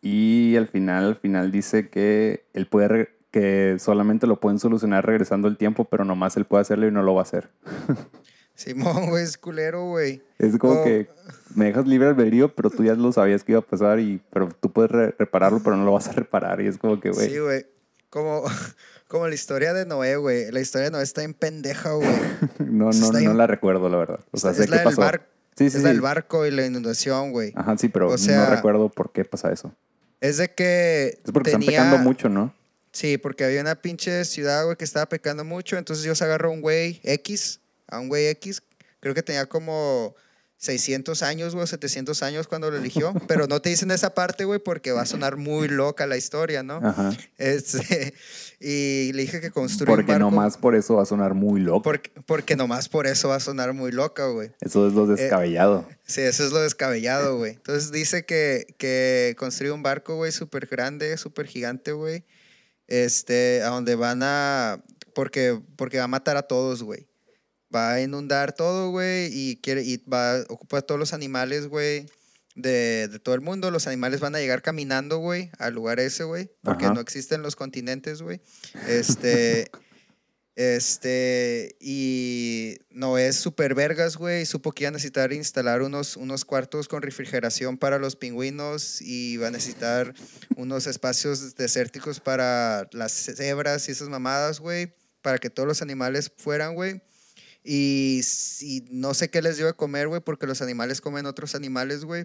Y 0.00 0.56
al 0.56 0.68
final, 0.68 1.04
al 1.04 1.16
final 1.16 1.50
dice 1.52 1.88
que 1.88 2.44
él 2.54 2.66
puede 2.66 3.10
que 3.32 3.76
solamente 3.80 4.28
lo 4.28 4.38
pueden 4.38 4.60
solucionar 4.60 5.04
regresando 5.04 5.48
el 5.48 5.56
tiempo, 5.56 5.86
pero 5.86 6.04
nomás 6.04 6.36
él 6.36 6.44
puede 6.44 6.60
hacerlo 6.62 6.86
y 6.86 6.92
no 6.92 7.02
lo 7.02 7.14
va 7.14 7.22
a 7.22 7.24
hacer. 7.24 7.50
Simón, 8.54 9.08
güey, 9.08 9.24
es 9.24 9.38
culero, 9.38 9.86
güey. 9.86 10.22
Es 10.38 10.56
como 10.58 10.74
Oh. 10.82 10.84
que 10.84 11.08
me 11.54 11.64
dejas 11.66 11.86
libre 11.86 12.08
albedrío, 12.08 12.54
pero 12.54 12.70
tú 12.70 12.84
ya 12.84 12.94
lo 12.94 13.10
sabías 13.12 13.42
que 13.44 13.52
iba 13.52 13.60
a 13.60 13.64
pasar 13.66 13.98
y 13.98 14.20
pero 14.30 14.48
tú 14.60 14.70
puedes 14.70 14.90
re- 14.90 15.14
repararlo, 15.18 15.60
pero 15.64 15.76
no 15.76 15.84
lo 15.84 15.92
vas 15.92 16.08
a 16.08 16.12
reparar 16.12 16.60
y 16.60 16.66
es 16.68 16.78
como 16.78 17.00
que, 17.00 17.10
güey, 17.10 17.30
Sí, 17.30 17.38
güey. 17.38 17.66
Como, 18.10 18.42
como 19.08 19.26
la 19.26 19.34
historia 19.34 19.72
de 19.72 19.86
Noé, 19.86 20.16
güey. 20.16 20.50
La 20.52 20.60
historia 20.60 20.86
de 20.86 20.90
Noé 20.92 21.02
está 21.02 21.22
en 21.22 21.32
pendeja, 21.32 21.92
güey. 21.92 22.08
no, 22.58 22.90
no, 22.90 23.12
no 23.20 23.34
la 23.34 23.46
recuerdo, 23.46 23.88
la 23.88 23.96
verdad. 23.96 24.20
O 24.30 24.36
sea, 24.36 24.50
es 24.50 24.58
sé 24.58 24.68
la 24.68 24.76
qué 24.76 24.76
del 24.80 24.84
pasó. 24.84 25.00
bar- 25.00 25.26
sí, 25.56 25.70
sí, 25.70 25.76
es 25.78 25.82
sí. 25.82 25.88
del 25.88 26.02
barco 26.02 26.46
y 26.46 26.50
la 26.50 26.66
inundación, 26.66 27.32
güey. 27.32 27.52
Ajá, 27.56 27.76
sí, 27.78 27.88
pero 27.88 28.08
O 28.10 28.18
sea- 28.18 28.44
no 28.50 28.54
recuerdo 28.54 28.90
por 28.90 29.10
qué 29.12 29.24
pasa 29.24 29.50
eso. 29.50 29.72
Es 30.20 30.36
de 30.36 30.52
que 30.52 31.18
Es 31.24 31.32
porque 31.32 31.50
tenía... 31.52 31.70
están 31.70 31.86
pecando 31.90 32.04
mucho, 32.06 32.28
¿no? 32.28 32.54
Sí, 32.92 33.16
porque 33.16 33.44
había 33.44 33.62
una 33.62 33.74
pinche 33.76 34.24
ciudad, 34.24 34.64
güey, 34.64 34.76
que 34.76 34.84
estaba 34.84 35.06
pecando 35.06 35.44
mucho. 35.44 35.78
Entonces 35.78 36.04
Dios 36.04 36.20
agarró 36.20 36.50
a 36.50 36.52
un 36.52 36.60
güey 36.60 37.00
X, 37.02 37.60
a 37.88 37.98
un 37.98 38.08
güey 38.08 38.26
X. 38.26 38.62
Creo 39.00 39.14
que 39.14 39.22
tenía 39.22 39.46
como 39.46 40.14
600 40.58 41.22
años, 41.24 41.54
güey, 41.56 41.66
700 41.66 42.22
años 42.22 42.46
cuando 42.46 42.70
lo 42.70 42.76
eligió. 42.76 43.12
pero 43.26 43.46
no 43.48 43.60
te 43.60 43.70
dicen 43.70 43.90
esa 43.90 44.14
parte, 44.14 44.44
güey, 44.44 44.60
porque 44.60 44.92
va 44.92 45.02
a 45.02 45.06
sonar 45.06 45.36
muy 45.36 45.68
loca 45.68 46.06
la 46.06 46.18
historia, 46.18 46.62
¿no? 46.62 46.76
Ajá. 46.76 47.16
Este, 47.38 48.14
y 48.60 49.12
le 49.14 49.22
dije 49.22 49.40
que 49.40 49.50
construyó 49.50 49.90
un 49.90 49.96
Porque 49.96 50.12
barco. 50.12 50.30
nomás 50.30 50.58
por 50.58 50.76
eso 50.76 50.96
va 50.96 51.02
a 51.02 51.06
sonar 51.06 51.32
muy 51.32 51.60
loco. 51.60 51.82
Porque, 51.82 52.12
porque 52.26 52.56
nomás 52.56 52.90
por 52.90 53.06
eso 53.06 53.28
va 53.28 53.36
a 53.36 53.40
sonar 53.40 53.72
muy 53.72 53.90
loca, 53.90 54.26
güey. 54.26 54.52
Eso 54.60 54.86
es 54.86 54.92
lo 54.92 55.06
descabellado. 55.06 55.88
Sí, 56.06 56.20
eso 56.20 56.44
es 56.44 56.52
lo 56.52 56.60
descabellado, 56.60 57.38
güey. 57.38 57.52
Entonces 57.52 57.90
dice 57.90 58.26
que, 58.26 58.66
que 58.76 59.34
construyó 59.38 59.74
un 59.74 59.82
barco, 59.82 60.14
güey, 60.16 60.30
súper 60.30 60.66
grande, 60.66 61.16
súper 61.16 61.46
gigante, 61.46 61.92
güey. 61.92 62.24
Este, 62.92 63.62
a 63.62 63.68
donde 63.68 63.94
van 63.94 64.20
a... 64.22 64.84
Porque, 65.14 65.58
porque 65.76 65.96
va 65.96 66.04
a 66.04 66.08
matar 66.08 66.36
a 66.36 66.42
todos, 66.42 66.82
güey. 66.82 67.08
va 67.74 67.94
a 67.94 68.02
inundar 68.02 68.52
todo, 68.52 68.90
güey, 68.90 69.30
y, 69.32 69.56
quiere, 69.62 69.82
y 69.82 69.96
va 70.06 70.36
a 70.36 70.40
ocupar 70.50 70.82
todos 70.82 70.98
los 70.98 71.14
animales, 71.14 71.68
güey, 71.68 72.04
de, 72.54 73.08
de 73.08 73.18
todo 73.18 73.34
el 73.34 73.40
mundo. 73.40 73.70
Los 73.70 73.86
animales 73.86 74.20
van 74.20 74.34
a 74.34 74.40
llegar 74.40 74.60
caminando, 74.60 75.16
güey, 75.16 75.50
al 75.58 75.72
lugar 75.72 76.00
ese, 76.00 76.24
güey, 76.24 76.50
porque 76.62 76.84
Ajá. 76.84 76.92
no 76.92 77.00
existen 77.00 77.40
los 77.40 77.56
continentes, 77.56 78.20
güey. 78.20 78.42
Este... 78.86 79.70
Este, 80.54 81.76
y 81.80 82.76
Noé 82.90 83.28
es 83.28 83.36
super 83.36 83.74
vergas, 83.74 84.16
güey, 84.16 84.42
y 84.42 84.46
supo 84.46 84.72
que 84.72 84.84
iba 84.84 84.88
a 84.88 84.92
necesitar 84.92 85.32
instalar 85.32 85.80
unos, 85.80 86.16
unos 86.16 86.44
cuartos 86.44 86.88
con 86.88 87.00
refrigeración 87.02 87.78
para 87.78 87.98
los 87.98 88.16
pingüinos 88.16 89.00
y 89.00 89.38
va 89.38 89.48
a 89.48 89.50
necesitar 89.50 90.12
unos 90.56 90.86
espacios 90.86 91.54
desérticos 91.54 92.20
para 92.20 92.86
las 92.92 93.12
cebras 93.12 93.88
y 93.88 93.92
esas 93.92 94.08
mamadas, 94.10 94.60
güey, 94.60 94.92
para 95.22 95.38
que 95.38 95.48
todos 95.48 95.66
los 95.66 95.80
animales 95.80 96.30
fueran, 96.36 96.74
güey. 96.74 97.00
Y, 97.64 98.20
si- 98.24 98.84
no 98.90 99.14
sé 99.14 99.30
qué 99.30 99.40
les 99.40 99.56
dio 99.56 99.66
de 99.66 99.72
comer, 99.74 100.08
güey, 100.08 100.20
porque 100.20 100.46
los 100.46 100.60
animales 100.60 101.00
comen 101.00 101.24
otros 101.26 101.54
animales, 101.54 102.04
güey. 102.04 102.24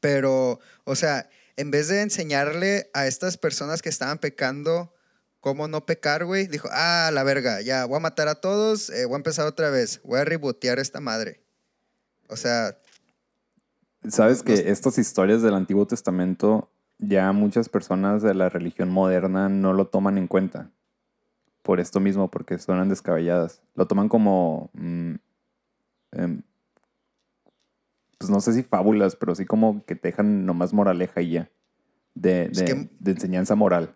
Pero, 0.00 0.60
o 0.84 0.94
sea, 0.94 1.28
en 1.56 1.70
vez 1.70 1.88
de 1.88 2.02
enseñarle 2.02 2.90
a 2.94 3.06
estas 3.06 3.36
personas 3.38 3.82
que 3.82 3.88
estaban 3.88 4.18
pecando 4.18 4.92
cómo 5.46 5.68
no 5.68 5.86
pecar, 5.86 6.24
güey, 6.24 6.48
dijo, 6.48 6.68
ah, 6.72 7.08
la 7.12 7.22
verga, 7.22 7.60
ya, 7.60 7.84
voy 7.84 7.98
a 7.98 8.00
matar 8.00 8.26
a 8.26 8.34
todos, 8.34 8.90
eh, 8.90 9.04
voy 9.04 9.14
a 9.14 9.18
empezar 9.18 9.46
otra 9.46 9.70
vez, 9.70 10.00
voy 10.02 10.18
a 10.18 10.24
rebotear 10.24 10.80
esta 10.80 10.98
madre. 11.00 11.40
O 12.28 12.34
sea, 12.34 12.76
Sabes 14.08 14.42
que 14.42 14.54
estas 14.72 14.98
historias 14.98 15.42
del 15.42 15.54
Antiguo 15.54 15.86
Testamento 15.86 16.68
ya 16.98 17.30
muchas 17.30 17.68
personas 17.68 18.22
de 18.22 18.34
la 18.34 18.48
religión 18.48 18.90
moderna 18.90 19.48
no 19.48 19.72
lo 19.72 19.86
toman 19.86 20.18
en 20.18 20.26
cuenta. 20.26 20.72
Por 21.62 21.78
esto 21.78 22.00
mismo, 22.00 22.28
porque 22.28 22.58
suenan 22.58 22.88
descabelladas. 22.88 23.62
Lo 23.76 23.86
toman 23.86 24.08
como... 24.08 24.70
mm, 24.74 25.14
em, 26.10 26.42
pues 28.18 28.30
no 28.30 28.40
sé 28.40 28.52
si 28.52 28.64
fábulas, 28.64 29.14
pero 29.14 29.36
sí 29.36 29.46
como 29.46 29.84
que 29.84 29.94
te 29.94 30.08
dejan 30.08 30.44
nomás 30.44 30.72
moraleja 30.72 31.20
y 31.22 31.30
ya. 31.30 31.50
De, 32.14 32.46
Es 32.46 32.58
de- 32.58 32.64
que- 32.64 32.88
de 32.98 33.10
enseñanza 33.12 33.54
moral. 33.54 33.94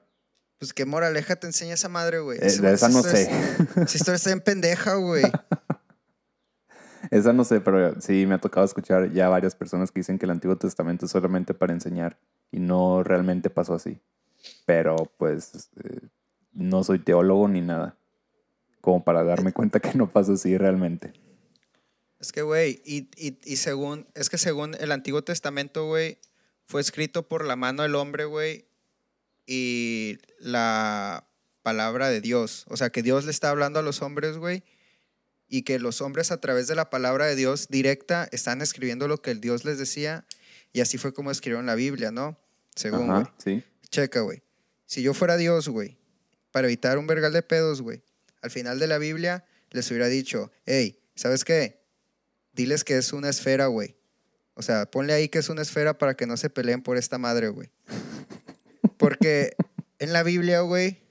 Pues 0.60 0.72
qué 0.72 0.84
moraleja 0.84 1.34
te 1.34 1.48
enseña 1.48 1.74
esa 1.74 1.88
madre, 1.88 2.20
güey. 2.20 2.38
Eh, 2.38 2.46
esa 2.46 2.88
no 2.88 3.02
sé. 3.02 3.22
es- 3.30 3.76
Esa 3.76 3.96
historia 3.96 4.14
está 4.16 4.30
en 4.30 4.40
pendeja, 4.40 4.94
güey. 4.94 5.24
Esa 7.10 7.32
no 7.32 7.44
sé, 7.44 7.60
pero 7.60 8.00
sí 8.00 8.26
me 8.26 8.34
ha 8.34 8.38
tocado 8.40 8.64
escuchar 8.64 9.10
ya 9.12 9.28
varias 9.28 9.54
personas 9.56 9.90
que 9.90 10.00
dicen 10.00 10.18
que 10.18 10.26
el 10.26 10.30
Antiguo 10.30 10.56
Testamento 10.56 11.06
es 11.06 11.12
solamente 11.12 11.54
para 11.54 11.72
enseñar 11.72 12.18
y 12.52 12.60
no 12.60 13.02
realmente 13.02 13.48
pasó 13.50 13.74
así. 13.74 14.00
Pero 14.66 14.96
pues 15.16 15.70
eh, 15.82 16.00
no 16.52 16.84
soy 16.84 16.98
teólogo 16.98 17.48
ni 17.48 17.62
nada. 17.62 17.96
Como 18.82 19.02
para 19.02 19.24
darme 19.24 19.52
cuenta 19.52 19.80
que 19.80 19.94
no 19.96 20.08
pasó 20.10 20.34
así 20.34 20.56
realmente. 20.56 21.12
Es 22.20 22.32
que, 22.32 22.42
güey, 22.42 22.82
y, 22.84 23.08
y, 23.16 23.38
y 23.44 23.56
según, 23.56 24.06
es 24.14 24.28
que 24.28 24.36
según 24.38 24.74
el 24.78 24.92
Antiguo 24.92 25.22
Testamento, 25.24 25.86
güey, 25.86 26.18
fue 26.66 26.82
escrito 26.82 27.26
por 27.26 27.44
la 27.46 27.56
mano 27.56 27.82
del 27.82 27.94
hombre, 27.94 28.26
güey, 28.26 28.66
y 29.46 30.18
la 30.38 31.26
palabra 31.62 32.08
de 32.08 32.20
Dios. 32.20 32.64
O 32.68 32.76
sea, 32.76 32.90
que 32.90 33.02
Dios 33.02 33.24
le 33.24 33.30
está 33.30 33.50
hablando 33.50 33.78
a 33.78 33.82
los 33.82 34.02
hombres, 34.02 34.36
güey, 34.36 34.64
y 35.48 35.62
que 35.62 35.78
los 35.78 36.00
hombres 36.00 36.30
a 36.30 36.40
través 36.40 36.68
de 36.68 36.74
la 36.74 36.90
palabra 36.90 37.26
de 37.26 37.36
Dios 37.36 37.68
directa 37.68 38.28
están 38.32 38.62
escribiendo 38.62 39.08
lo 39.08 39.20
que 39.20 39.30
el 39.30 39.40
Dios 39.40 39.64
les 39.64 39.78
decía, 39.78 40.24
y 40.72 40.80
así 40.80 40.98
fue 40.98 41.12
como 41.12 41.30
escribieron 41.30 41.66
la 41.66 41.74
Biblia, 41.74 42.10
¿no? 42.10 42.38
Según. 42.74 43.10
Ajá, 43.10 43.34
sí. 43.38 43.64
Checa, 43.90 44.20
güey. 44.20 44.42
Si 44.86 45.02
yo 45.02 45.14
fuera 45.14 45.36
Dios, 45.36 45.68
güey, 45.68 45.98
para 46.52 46.66
evitar 46.66 46.98
un 46.98 47.06
vergal 47.06 47.32
de 47.32 47.42
pedos, 47.42 47.82
güey, 47.82 48.02
al 48.42 48.50
final 48.50 48.78
de 48.78 48.86
la 48.86 48.98
Biblia 48.98 49.44
les 49.70 49.88
hubiera 49.90 50.06
dicho, 50.06 50.50
hey, 50.66 51.00
¿sabes 51.14 51.44
qué? 51.44 51.80
Diles 52.52 52.84
que 52.84 52.96
es 52.96 53.12
una 53.12 53.28
esfera, 53.28 53.66
güey. 53.66 53.96
O 54.54 54.62
sea, 54.62 54.90
ponle 54.90 55.12
ahí 55.12 55.28
que 55.28 55.38
es 55.38 55.48
una 55.48 55.62
esfera 55.62 55.96
para 55.96 56.14
que 56.14 56.26
no 56.26 56.36
se 56.36 56.50
peleen 56.50 56.82
por 56.82 56.96
esta 56.96 57.18
madre, 57.18 57.48
güey. 57.48 57.70
Porque 58.96 59.54
en 59.98 60.12
la 60.12 60.22
Biblia, 60.22 60.60
güey, 60.60 61.02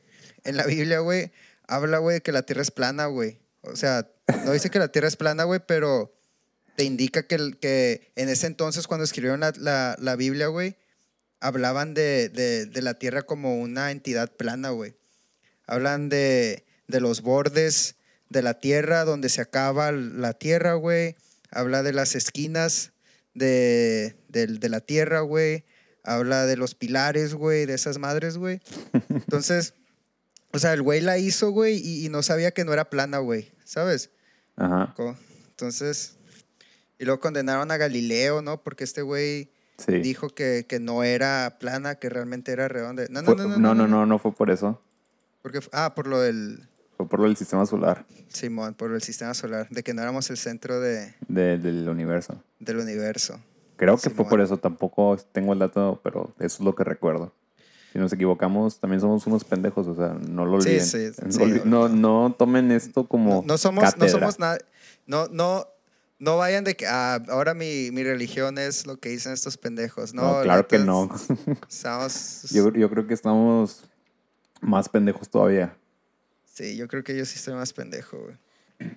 en 0.44 0.58
la 0.58 0.66
Biblia, 0.66 1.00
güey, 1.00 1.32
habla, 1.68 2.00
güey, 2.00 2.22
que 2.22 2.32
la 2.32 2.44
tierra 2.44 2.62
es 2.62 2.72
plana, 2.72 3.06
güey. 3.06 3.40
O 3.62 3.76
sea, 3.76 4.10
no 4.46 4.52
dice 4.52 4.70
que 4.70 4.80
la 4.80 4.92
tierra 4.92 5.08
es 5.08 5.16
plana, 5.16 5.44
güey, 5.44 5.62
pero 5.66 6.16
te 6.76 6.84
indica 6.84 7.28
que, 7.28 7.58
que 7.60 8.12
en 8.16 8.30
ese 8.30 8.48
entonces, 8.48 8.88
cuando 8.88 9.04
escribieron 9.04 9.42
la, 9.42 9.54
la, 9.58 9.96
la 10.00 10.16
Biblia, 10.16 10.48
güey, 10.48 10.78
hablaban 11.40 11.94
de, 11.94 12.30
de, 12.30 12.66
de 12.66 12.82
la 12.82 12.96
tierra 12.96 13.24
como 13.24 13.60
una 13.60 13.92
entidad 13.92 14.32
plana, 14.36 14.70
güey. 14.70 14.96
Hablan 15.68 16.10
de, 16.10 16.66
de 16.88 17.00
los 17.00 17.22
bordes 17.22 17.96
de 18.30 18.42
la 18.42 18.60
tierra, 18.60 19.04
donde 19.04 19.30
se 19.30 19.42
acaba 19.42 19.92
la 19.92 20.34
tierra, 20.34 20.74
güey. 20.74 21.16
Habla 21.52 21.84
de 21.84 21.94
las 21.94 22.16
esquinas 22.16 22.94
de, 23.34 24.16
de 24.30 24.70
la 24.70 24.82
tierra, 24.82 25.22
güey. 25.22 25.66
Habla 26.04 26.46
de 26.46 26.58
los 26.58 26.76
pilares, 26.76 27.34
güey, 27.34 27.66
de 27.66 27.74
esas 27.74 27.98
madres, 28.00 28.38
güey. 28.38 28.62
Entonces, 29.10 29.74
o 30.52 30.60
sea, 30.60 30.74
el 30.74 30.82
güey 30.82 31.02
la 31.02 31.18
hizo, 31.18 31.52
güey, 31.52 31.78
y, 31.78 32.06
y 32.06 32.10
no 32.10 32.24
sabía 32.24 32.52
que 32.52 32.66
no 32.66 32.74
era 32.74 32.90
plana, 32.90 33.18
güey, 33.20 33.52
¿sabes? 33.66 34.10
Ajá. 34.56 34.94
Entonces, 35.50 36.16
y 36.98 37.06
luego 37.06 37.20
condenaron 37.20 37.70
a 37.72 37.78
Galileo, 37.78 38.42
¿no? 38.42 38.62
Porque 38.64 38.84
este 38.84 39.02
güey 39.02 39.52
Sí. 39.78 39.94
dijo 40.00 40.30
que, 40.30 40.66
que 40.68 40.80
no 40.82 41.04
era 41.04 41.58
plana, 41.60 41.96
que 41.96 42.10
realmente 42.10 42.52
era 42.52 42.68
redonda. 42.68 43.06
No, 43.10 43.22
no, 43.22 43.26
Fue- 43.28 43.36
no, 43.38 43.48
no, 43.48 43.58
no, 43.58 43.76
no, 43.76 43.88
no, 43.88 44.06
no 44.06 44.20
fue 44.20 44.34
por 44.34 44.50
eso. 44.50 44.82
Porque, 45.42 45.60
ah, 45.72 45.96
por 45.96 46.06
lo 46.08 46.20
del, 46.20 46.68
Fue 46.98 47.08
por 47.08 47.20
lo 47.22 47.28
del 47.28 47.38
sistema 47.38 47.66
solar 47.66 48.06
Simón, 48.28 48.74
por 48.74 48.92
el 48.94 49.02
sistema 49.02 49.34
solar, 49.34 49.70
de 49.70 49.82
que 49.82 49.94
no 49.94 50.02
éramos 50.02 50.30
el 50.32 50.38
centro 50.38 50.82
de, 50.82 51.14
de- 51.30 51.58
del 51.58 51.88
universo. 51.88 52.44
del 52.60 52.78
universo. 52.78 53.40
Creo 53.80 53.96
que 53.98 54.10
fue 54.10 54.26
por 54.26 54.42
eso. 54.42 54.58
Tampoco 54.58 55.18
tengo 55.32 55.54
el 55.54 55.60
dato, 55.60 56.02
pero 56.04 56.34
eso 56.40 56.46
es 56.58 56.60
lo 56.60 56.76
que 56.76 56.84
recuerdo. 56.84 57.34
Si 57.94 57.98
nos 57.98 58.12
equivocamos, 58.14 58.80
también 58.80 59.00
somos 59.00 59.26
unos 59.26 59.44
pendejos, 59.46 59.88
o 59.88 59.96
sea, 59.96 60.10
no 60.10 60.46
lo 60.46 60.58
olviden. 60.58 60.86
sí, 60.86 61.10
no, 61.26 61.32
sí, 61.32 61.40
olvi- 61.40 61.64
no, 61.64 61.88
no 61.90 62.36
tomen 62.38 62.72
esto 62.72 63.08
como 63.08 63.42
No, 63.42 63.44
no 63.46 63.58
somos, 63.58 63.98
no 63.98 64.08
somos 64.10 64.38
nada, 64.38 64.58
no, 65.08 65.28
no, 65.30 65.66
no 66.20 66.38
vayan 66.38 66.66
de 66.66 66.76
que, 66.76 66.86
ah, 66.86 67.24
ahora 67.30 67.54
mi, 67.54 67.90
mi 67.92 68.04
religión 68.04 68.58
es 68.58 68.86
lo 68.86 68.98
que 68.98 69.10
dicen 69.10 69.32
estos 69.32 69.58
pendejos. 69.58 70.14
No, 70.14 70.36
No, 70.38 70.42
claro 70.44 70.68
que 70.68 70.78
no. 70.78 71.10
Estamos, 71.70 72.44
Yo, 72.52 72.72
yo 72.74 72.90
creo 72.90 73.08
que 73.08 73.14
estamos 73.14 73.86
más 74.62 74.90
pendejos 74.90 75.30
todavía. 75.30 75.76
sí, 76.44 76.76
yo 76.76 76.88
creo 76.90 77.04
que 77.06 77.18
yo 77.18 77.24
sí 77.26 77.36
estoy 77.38 77.54
más 77.54 77.72
pendejo, 77.72 78.18
güey. 78.20 78.36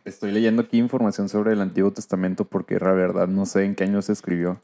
Estoy 0.05 0.33
leyendo 0.33 0.62
aquí 0.62 0.79
información 0.79 1.29
sobre 1.29 1.53
el 1.53 1.61
Antiguo 1.61 1.92
Testamento 1.92 2.45
porque 2.45 2.79
la 2.79 2.92
verdad 2.92 3.27
no 3.29 3.47
sé 3.47 3.64
en 3.64 3.75
qué 3.75 3.85
año 3.85 4.03
se 4.03 4.12
escribió. 4.12 4.61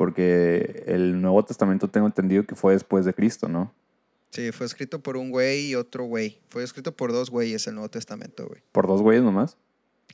Porque 0.00 0.82
el 0.86 1.20
Nuevo 1.20 1.44
Testamento 1.44 1.86
tengo 1.86 2.06
entendido 2.06 2.46
que 2.46 2.54
fue 2.54 2.72
después 2.72 3.04
de 3.04 3.12
Cristo, 3.12 3.50
¿no? 3.50 3.70
Sí, 4.30 4.50
fue 4.50 4.64
escrito 4.64 5.00
por 5.02 5.18
un 5.18 5.28
güey 5.30 5.66
y 5.66 5.74
otro 5.74 6.04
güey. 6.04 6.40
Fue 6.48 6.64
escrito 6.64 6.96
por 6.96 7.12
dos 7.12 7.28
güeyes 7.28 7.66
el 7.66 7.74
Nuevo 7.74 7.90
Testamento, 7.90 8.46
güey. 8.48 8.62
Por 8.72 8.86
dos 8.86 9.02
güeyes 9.02 9.22
nomás. 9.22 9.58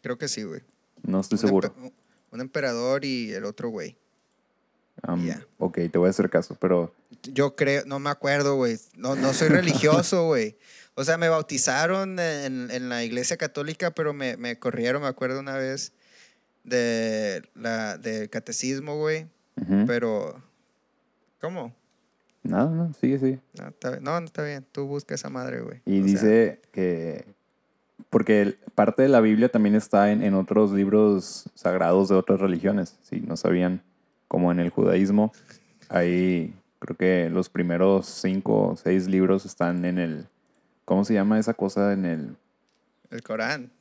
Creo 0.02 0.18
que 0.18 0.26
sí, 0.26 0.42
güey. 0.42 0.62
No 1.04 1.20
estoy 1.20 1.36
Un 1.36 1.40
seguro. 1.46 1.68
empe- 1.72 1.92
Un 2.32 2.40
emperador 2.40 3.04
y 3.04 3.32
el 3.32 3.44
otro 3.44 3.68
güey. 3.68 3.96
Am, 5.02 5.24
ya. 5.24 5.46
Ok, 5.58 5.78
te 5.92 5.98
voy 5.98 6.08
a 6.08 6.10
hacer 6.10 6.28
caso, 6.30 6.56
pero 6.60 6.92
Yo 7.22 7.54
creo, 7.54 7.84
no 7.86 8.00
me 8.00 8.10
acuerdo, 8.10 8.56
güey. 8.56 8.78
No, 8.96 9.14
no 9.14 9.32
soy 9.34 9.50
religioso, 9.50 10.24
güey. 10.26 10.56
O 10.96 11.04
sea, 11.04 11.16
me 11.16 11.28
bautizaron 11.28 12.18
en, 12.18 12.72
en 12.72 12.88
la 12.88 13.04
iglesia 13.04 13.36
católica, 13.36 13.92
pero 13.92 14.12
me, 14.12 14.36
me 14.36 14.58
corrieron, 14.58 15.02
me 15.02 15.08
acuerdo 15.08 15.38
una 15.38 15.56
vez, 15.56 15.92
de 16.64 17.42
la, 17.54 17.98
del 17.98 18.28
catecismo, 18.30 18.96
güey. 18.98 19.28
Pero, 19.86 20.34
¿cómo? 21.40 21.74
nada, 22.42 22.70
no, 22.70 22.92
sigue, 22.94 23.18
sigue. 23.18 23.40
No, 23.58 23.68
está, 23.68 23.90
bien. 23.90 24.04
no, 24.04 24.20
no 24.20 24.26
está 24.26 24.44
bien. 24.44 24.64
Tú 24.70 24.86
busca 24.86 25.14
esa 25.14 25.28
madre, 25.30 25.60
güey. 25.62 25.80
Y 25.84 26.00
O 26.00 26.04
sea, 26.04 26.12
dice 26.12 26.60
que. 26.72 27.24
Porque 28.10 28.42
el- 28.42 28.54
parte 28.74 29.02
de 29.02 29.08
la 29.08 29.20
Biblia 29.20 29.48
también 29.48 29.74
está 29.74 30.12
en, 30.12 30.22
en 30.22 30.34
otros 30.34 30.70
libros 30.72 31.50
sagrados 31.54 32.08
de 32.08 32.14
otras 32.14 32.38
religiones. 32.40 32.98
Si 33.02 33.20
no 33.20 33.36
sabían, 33.36 33.82
como 34.28 34.52
en 34.52 34.60
el 34.60 34.70
judaísmo, 34.70 35.32
ahí 35.88 36.54
creo 36.78 36.96
que 36.96 37.30
los 37.30 37.48
primeros 37.48 38.06
cinco 38.06 38.68
o 38.68 38.76
seis 38.76 39.08
libros 39.08 39.44
están 39.46 39.84
en 39.84 39.98
el. 39.98 40.26
¿Cómo 40.84 41.04
se 41.04 41.14
llama 41.14 41.38
esa 41.40 41.54
cosa? 41.54 41.92
En 41.94 42.04
el. 42.04 42.36
el 43.10 43.22
Corán. 43.22 43.72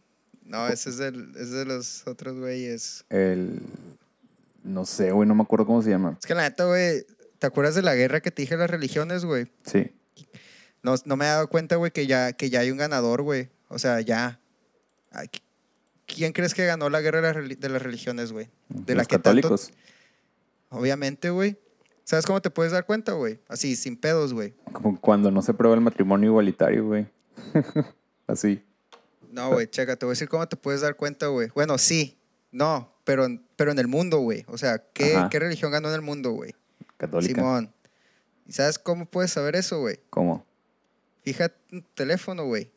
No, 0.44 0.68
ese 0.68 0.90
es, 0.92 0.98
del, 0.98 1.32
es 1.36 1.52
de 1.52 1.66
los 1.66 2.08
otros 2.08 2.40
güeyes. 2.40 3.04
el 3.10 3.62
no 4.66 4.86
sé, 4.86 5.12
güey, 5.12 5.28
no 5.28 5.36
me 5.36 5.44
acuerdo 5.44 5.66
cómo 5.66 5.82
se 5.82 5.92
llama. 5.92 6.18
Es 6.20 6.26
que 6.26 6.34
la 6.34 6.42
neta, 6.42 6.66
güey, 6.66 7.06
¿te 7.40 7.48
acuerdas 7.48 7.76
de 7.76 7.84
la 7.84 7.96
guerra 7.96 8.20
que 8.20 8.32
te 8.32 8.42
dije 8.42 8.56
de 8.56 8.62
las 8.62 8.70
religiones, 8.70 9.24
güey? 9.24 9.48
Sí. 9.64 9.92
No, 10.82 10.96
no 11.06 11.16
me 11.16 11.26
he 11.26 11.30
dado 11.30 11.48
cuenta, 11.48 11.76
güey, 11.78 11.92
que 11.92 12.08
ya, 12.08 12.34
que 12.34 12.50
ya 12.50 12.60
hay 12.62 12.72
un 12.72 12.78
ganador, 12.78 13.22
güey. 13.22 13.50
O 13.70 13.80
sea, 13.80 14.02
ya. 14.02 14.40
Ay, 15.12 15.30
¿Quién 16.06 16.34
crees 16.34 16.54
que 16.54 16.66
ganó 16.66 16.90
la 16.90 17.02
guerra 17.02 17.22
de 17.22 17.70
las, 17.70 17.82
religiones, 17.82 18.32
güey? 18.32 18.50
De 18.70 18.94
la 18.94 19.02
los 19.02 19.08
tanto- 19.08 19.24
católicos. 19.24 19.72
Obviamente, 20.70 21.30
güey. 21.30 21.58
¿Sabes 22.04 22.26
cómo 22.26 22.40
te 22.42 22.52
puedes 22.52 22.72
dar 22.72 22.86
cuenta, 22.86 23.14
güey? 23.14 23.40
Así, 23.48 23.76
sin 23.76 23.98
pedos, 23.98 24.34
güey. 24.34 24.54
Como 24.72 25.00
cuando 25.00 25.32
no 25.32 25.42
se 25.42 25.56
prueba 25.56 25.74
el 25.76 25.82
matrimonio 25.82 26.30
igualitario, 26.30 26.86
güey. 26.86 27.08
Así. 28.28 28.64
No, 29.32 29.50
güey, 29.52 29.68
checa, 29.68 29.96
te 29.96 30.06
voy 30.06 30.12
a 30.12 30.14
decir 30.14 30.30
cómo 30.30 30.48
te 30.48 30.56
puedes 30.56 30.82
dar 30.82 30.96
cuenta, 30.96 31.28
güey. 31.28 31.50
Bueno, 31.56 31.80
sí, 31.80 32.16
no, 32.56 32.92
pero, 33.04 33.28
pero 33.56 33.72
en 33.72 33.80
el 33.80 33.88
mundo, 33.88 34.20
güey. 34.20 34.46
O 34.48 34.58
sea, 34.58 34.80
¿qué, 34.94 35.16
Ajá. 35.16 35.30
¿qué 35.30 35.40
religión 35.40 35.72
ganó 35.72 35.90
en 35.90 35.96
el 35.96 36.02
mundo, 36.02 36.32
güey? 36.32 36.56
Católica. 36.98 37.36
Simón. 37.42 37.72
¿Y 38.48 38.54
sabes 38.54 38.80
cómo 38.80 39.06
puedes 39.06 39.32
saber 39.32 39.56
eso, 39.56 39.80
güey? 39.80 40.00
¿Cómo? 40.10 40.46
Fíjate 41.24 41.56
en 41.72 41.82
tu 41.82 41.90
teléfono, 41.96 42.46
güey. 42.46 42.72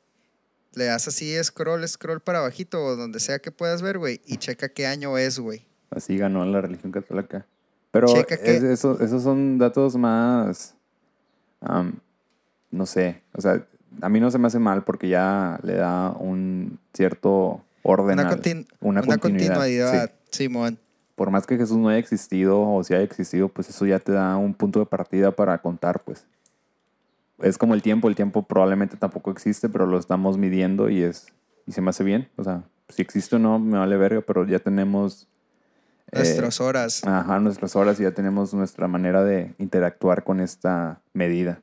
Le 0.75 0.85
das 0.85 1.09
así 1.09 1.35
scroll, 1.43 1.87
scroll 1.89 2.21
para 2.21 2.39
abajito 2.41 2.83
o 2.85 2.97
donde 2.97 3.21
sea 3.21 3.39
que 3.39 3.51
puedas 3.53 3.83
ver, 3.83 3.99
güey. 3.99 4.21
Y 4.27 4.37
checa 4.39 4.69
qué 4.69 4.87
año 4.87 5.17
es, 5.19 5.39
güey. 5.39 5.67
Así 5.91 6.17
ganó 6.19 6.45
la 6.45 6.61
religión 6.61 6.93
católica. 6.93 7.47
Pero 7.91 8.07
Checa 8.09 8.37
que- 8.37 8.57
es- 8.57 8.63
eso- 8.63 9.01
esos 9.01 9.23
son 9.23 9.59
datos 9.59 9.97
más, 9.97 10.75
no 12.71 12.87
sé, 12.87 13.23
o 13.35 13.41
sea, 13.41 13.67
a 14.03 14.09
mí 14.09 14.21
no 14.21 14.31
se 14.31 14.39
me 14.39 14.47
hace 14.47 14.59
mal 14.59 14.85
porque 14.85 15.09
ya 15.09 15.59
le 15.63 15.75
da 15.75 16.11
un 16.11 16.79
cierto 16.93 17.65
orden, 17.83 18.19
Una, 18.19 18.29
al- 18.29 18.37
contin- 18.41 18.67
una 18.81 19.01
una 19.01 19.19
continuidad. 19.19 19.55
continuidad, 19.57 20.11
sí. 20.31 20.39
Simón. 20.45 20.79
Por 21.15 21.31
más 21.31 21.47
que 21.47 21.57
Jesús 21.57 21.77
no 21.77 21.89
haya 21.89 21.99
existido 21.99 22.61
o 22.61 22.85
si 22.85 22.95
haya 22.95 23.03
existido, 23.03 23.49
pues 23.49 23.69
eso 23.71 23.85
ya 23.87 23.99
te 23.99 24.13
da 24.13 24.37
un 24.37 24.55
punto 24.55 24.79
de 24.79 24.87
partida 24.87 25.33
para 25.33 25.59
contar, 25.59 26.03
pues. 26.05 26.27
Es 27.39 27.57
como 27.59 27.75
el 27.75 27.83
tiempo, 27.83 28.09
el 28.09 28.15
tiempo 28.17 28.43
probablemente 28.47 28.97
tampoco 28.97 29.31
existe, 29.31 29.69
pero 29.69 29.87
lo 29.87 29.99
estamos 29.99 30.39
midiendo 30.39 30.91
y 30.91 31.03
es 31.03 31.29
y 31.67 31.73
se 31.73 31.81
me 31.83 31.91
hace 31.91 32.03
bien, 32.03 32.29
o 32.37 32.45
sea, 32.45 32.63
si 32.89 33.03
existe 33.03 33.37
o 33.37 33.39
no 33.39 33.59
me 33.59 33.77
vale 33.79 33.97
verga, 33.99 34.23
pero 34.23 34.47
ya 34.47 34.59
tenemos 34.59 35.29
eh, 36.11 36.17
Nuestras 36.19 36.61
horas. 36.63 37.05
Ajá, 37.05 37.39
nuestras 37.39 37.77
horas 37.77 38.01
y 38.01 38.05
ya 38.05 38.13
tenemos 38.13 38.55
nuestra 38.55 38.89
manera 38.89 39.23
de 39.23 39.55
interactuar 39.59 40.25
con 40.25 40.41
esta 40.41 41.03
medida. 41.13 41.61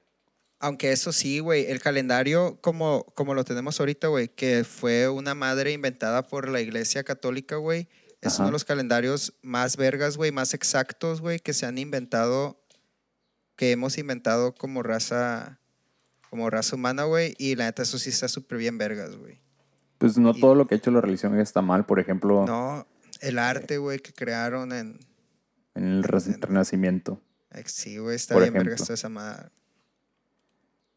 Aunque 0.65 0.91
eso 0.91 1.11
sí, 1.13 1.37
güey, 1.37 1.67
el 1.67 1.79
calendario 1.79 2.57
como, 2.59 3.03
como 3.13 3.35
lo 3.35 3.43
tenemos 3.43 3.79
ahorita, 3.79 4.07
güey, 4.07 4.29
que 4.29 4.63
fue 4.63 5.07
una 5.07 5.35
madre 5.35 5.71
inventada 5.73 6.25
por 6.27 6.49
la 6.49 6.59
Iglesia 6.59 7.03
Católica, 7.03 7.57
güey, 7.57 7.87
es 8.21 8.33
Ajá. 8.33 8.37
uno 8.39 8.47
de 8.47 8.51
los 8.53 8.65
calendarios 8.65 9.35
más 9.43 9.77
vergas, 9.77 10.17
güey, 10.17 10.31
más 10.31 10.55
exactos, 10.55 11.21
güey, 11.21 11.37
que 11.39 11.53
se 11.53 11.67
han 11.67 11.77
inventado, 11.77 12.59
que 13.55 13.73
hemos 13.73 13.99
inventado 13.99 14.55
como 14.55 14.81
raza, 14.81 15.59
como 16.31 16.49
raza 16.49 16.75
humana, 16.75 17.03
güey, 17.03 17.35
y 17.37 17.53
la 17.53 17.65
neta 17.65 17.83
eso 17.83 17.99
sí 17.99 18.09
está 18.09 18.27
súper 18.27 18.57
bien 18.57 18.79
vergas, 18.79 19.15
güey. 19.15 19.39
Pues 19.99 20.17
no 20.17 20.31
Y- 20.31 20.41
todo 20.41 20.55
lo 20.55 20.65
que 20.65 20.73
ha 20.73 20.77
hecho 20.79 20.89
la 20.89 21.01
religión 21.01 21.39
está 21.39 21.61
mal. 21.61 21.85
Por 21.85 21.99
ejemplo, 21.99 22.43
No, 22.47 22.87
el 23.21 23.37
arte, 23.37 23.77
güey, 23.77 23.99
que 23.99 24.13
crearon 24.13 24.71
en... 24.73 24.97
en 25.75 25.83
el 25.83 26.03
re- 26.03 26.37
Renacimiento. 26.39 27.21
Sí, 27.65 27.99
güey, 27.99 28.15
está 28.15 28.33
Por 28.33 28.41
bien 28.41 28.55
vergas 28.55 28.81
toda 28.81 28.95
esa 28.95 29.09
madre. 29.09 29.49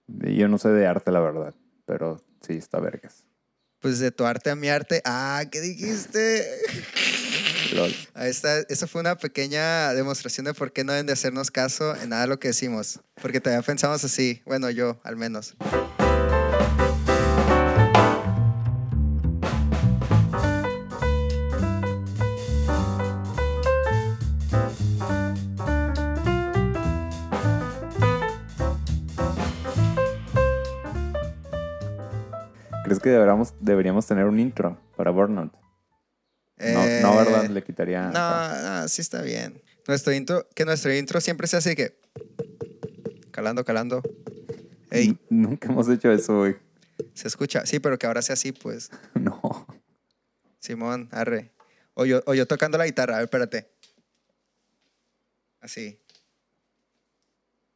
Yo 0.09 0.49
no 0.49 0.59
sé 0.59 0.71
de 0.71 0.87
arte, 0.87 1.13
la 1.13 1.21
verdad, 1.21 1.55
pero 1.85 2.25
sí 2.41 2.55
está 2.55 2.81
vergas. 2.81 3.27
Pues 3.81 4.01
de 4.01 4.11
tu 4.11 4.25
arte 4.25 4.51
a 4.51 4.57
mi 4.57 4.69
arte. 4.69 5.03
Ah, 5.05 5.45
¿qué 5.51 5.61
dijiste? 5.61 6.45
Lol. 7.75 7.95
Ahí 8.15 8.31
está, 8.31 8.61
esa 8.69 8.87
fue 8.87 9.01
una 9.01 9.17
pequeña 9.17 9.93
demostración 9.93 10.47
de 10.47 10.55
por 10.55 10.73
qué 10.73 10.83
no 10.83 10.93
deben 10.93 11.07
de 11.07 11.13
hacernos 11.13 11.51
caso 11.51 11.95
en 11.95 12.09
nada 12.09 12.23
de 12.23 12.29
lo 12.29 12.39
que 12.41 12.49
decimos. 12.49 13.01
Porque 13.21 13.41
todavía 13.41 13.65
pensamos 13.65 14.03
así. 14.03 14.43
Bueno, 14.47 14.71
yo, 14.71 14.99
al 15.05 15.17
menos. 15.17 15.55
¿Crees 32.89 33.03
que 33.03 33.11
deberíamos, 33.11 33.55
deberíamos 33.61 34.07
tener 34.07 34.25
un 34.25 34.41
intro 34.41 34.81
para 34.97 35.11
Burnout? 35.11 35.53
No, 35.53 35.59
Eh, 36.59 37.01
no, 37.03 37.17
¿verdad? 37.17 37.47
Le 37.51 37.63
quitaría... 37.63 38.09
No, 38.09 38.63
no, 38.81 38.89
sí 38.89 39.03
está 39.03 39.21
bien. 39.23 39.63
Nuestro 39.87 40.13
intro, 40.13 40.49
que 40.55 40.65
nuestro 40.65 40.93
intro 40.95 41.21
siempre 41.21 41.47
sea 41.47 41.59
así 41.59 41.77
que... 41.77 42.01
Calando, 43.31 43.65
calando. 43.65 44.03
Ey, 44.91 45.19
Nunca 45.29 45.69
hemos 45.69 45.89
hecho 45.91 46.11
eso, 46.11 46.39
güey. 46.39 46.57
se 47.15 47.29
escucha. 47.29 47.67
Sí, 47.67 47.79
pero 47.79 47.99
que 47.99 48.07
ahora 48.07 48.23
sea 48.23 48.33
así, 48.35 48.53
pues. 48.53 48.91
No. 49.15 49.67
Simón, 50.59 51.09
arre. 51.13 51.53
O 51.95 52.05
yo, 52.07 52.23
o 52.27 52.33
yo 52.35 52.47
tocando 52.47 52.79
la 52.79 52.87
guitarra. 52.87 53.15
A 53.15 53.19
ver, 53.19 53.25
espérate. 53.25 53.71
Así. 55.61 56.01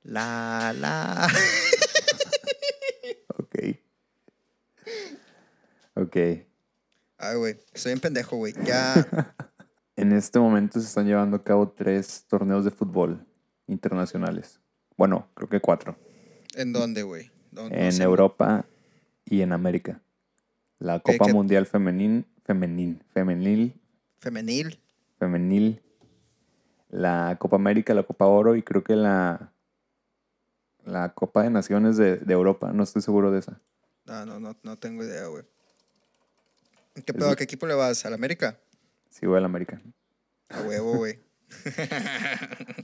La, 0.02 0.74
la. 0.76 1.28
Ok. 3.38 3.76
Ok. 5.94 6.16
Ay, 7.18 7.36
güey. 7.36 7.56
Estoy 7.72 7.92
en 7.92 8.00
pendejo, 8.00 8.36
güey. 8.36 8.54
Ya. 8.64 8.94
En 9.94 10.12
este 10.12 10.38
momento 10.38 10.80
se 10.80 10.86
están 10.86 11.06
llevando 11.06 11.36
a 11.36 11.44
cabo 11.44 11.68
tres 11.68 12.24
torneos 12.26 12.64
de 12.64 12.70
fútbol 12.70 13.26
internacionales. 13.66 14.58
Bueno, 14.96 15.28
creo 15.34 15.50
que 15.50 15.60
cuatro. 15.60 15.98
¿En 16.54 16.72
dónde, 16.72 17.02
güey? 17.02 17.30
En 17.70 17.92
sé. 17.92 18.02
Europa 18.02 18.64
y 19.26 19.42
en 19.42 19.52
América. 19.52 20.00
La 20.78 21.00
Copa 21.00 21.26
¿qué? 21.26 21.32
Mundial 21.34 21.66
Femenil, 21.66 22.24
Femenil, 22.44 23.02
Femenil, 23.12 23.80
Femenil. 24.18 24.80
Femenil, 25.18 25.82
la 26.88 27.36
Copa 27.38 27.56
América, 27.56 27.94
la 27.94 28.02
Copa 28.02 28.26
Oro 28.26 28.56
y 28.56 28.62
creo 28.62 28.82
que 28.82 28.96
la, 28.96 29.52
la 30.84 31.12
Copa 31.14 31.42
de 31.42 31.50
Naciones 31.50 31.96
de, 31.96 32.16
de 32.16 32.32
Europa. 32.32 32.72
No 32.72 32.82
estoy 32.82 33.02
seguro 33.02 33.30
de 33.30 33.40
esa. 33.40 33.60
No, 34.04 34.26
no, 34.26 34.40
no, 34.40 34.56
no 34.62 34.78
tengo 34.78 35.04
idea, 35.04 35.26
güey. 35.26 35.44
¿Qué 37.06 37.12
pedo? 37.14 37.30
¿A 37.30 37.36
qué 37.36 37.44
equipo 37.44 37.66
le 37.66 37.74
vas? 37.74 38.04
¿Al 38.04 38.14
América? 38.14 38.58
Sí, 39.10 39.26
voy 39.26 39.38
a 39.38 39.40
la 39.40 39.46
América. 39.46 39.80
A 40.48 40.60
huevo, 40.62 40.96
güey. 40.96 41.20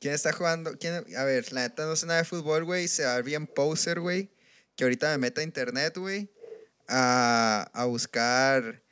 ¿Quién 0.00 0.14
está 0.14 0.32
jugando? 0.32 0.76
¿Quién? 0.78 1.04
A 1.16 1.24
ver, 1.24 1.52
la 1.52 1.62
neta 1.62 1.84
no 1.86 1.96
sé 1.96 2.06
nada 2.06 2.18
de 2.20 2.24
fútbol, 2.24 2.64
güey. 2.64 2.88
Se 2.88 3.04
va 3.04 3.12
a 3.12 3.16
ver 3.16 3.24
bien 3.24 3.46
poser, 3.46 4.00
güey. 4.00 4.30
Que 4.76 4.84
ahorita 4.84 5.10
me 5.12 5.18
meta 5.18 5.40
a 5.40 5.44
internet, 5.44 5.96
güey. 5.96 6.30
A, 6.88 7.68
a 7.72 7.84
buscar 7.86 8.82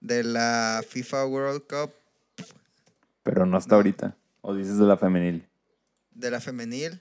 de 0.00 0.22
la 0.22 0.84
FIFA 0.88 1.26
World 1.26 1.62
Cup 1.66 1.92
Pero 3.24 3.44
no 3.46 3.56
hasta 3.56 3.70
No. 3.70 3.76
ahorita. 3.76 4.16
O 4.42 4.54
dices 4.54 4.78
de 4.78 4.84
la 4.84 4.96
femenil. 4.96 5.48
de 6.12 6.30
la 6.30 6.40
femenil. 6.40 7.00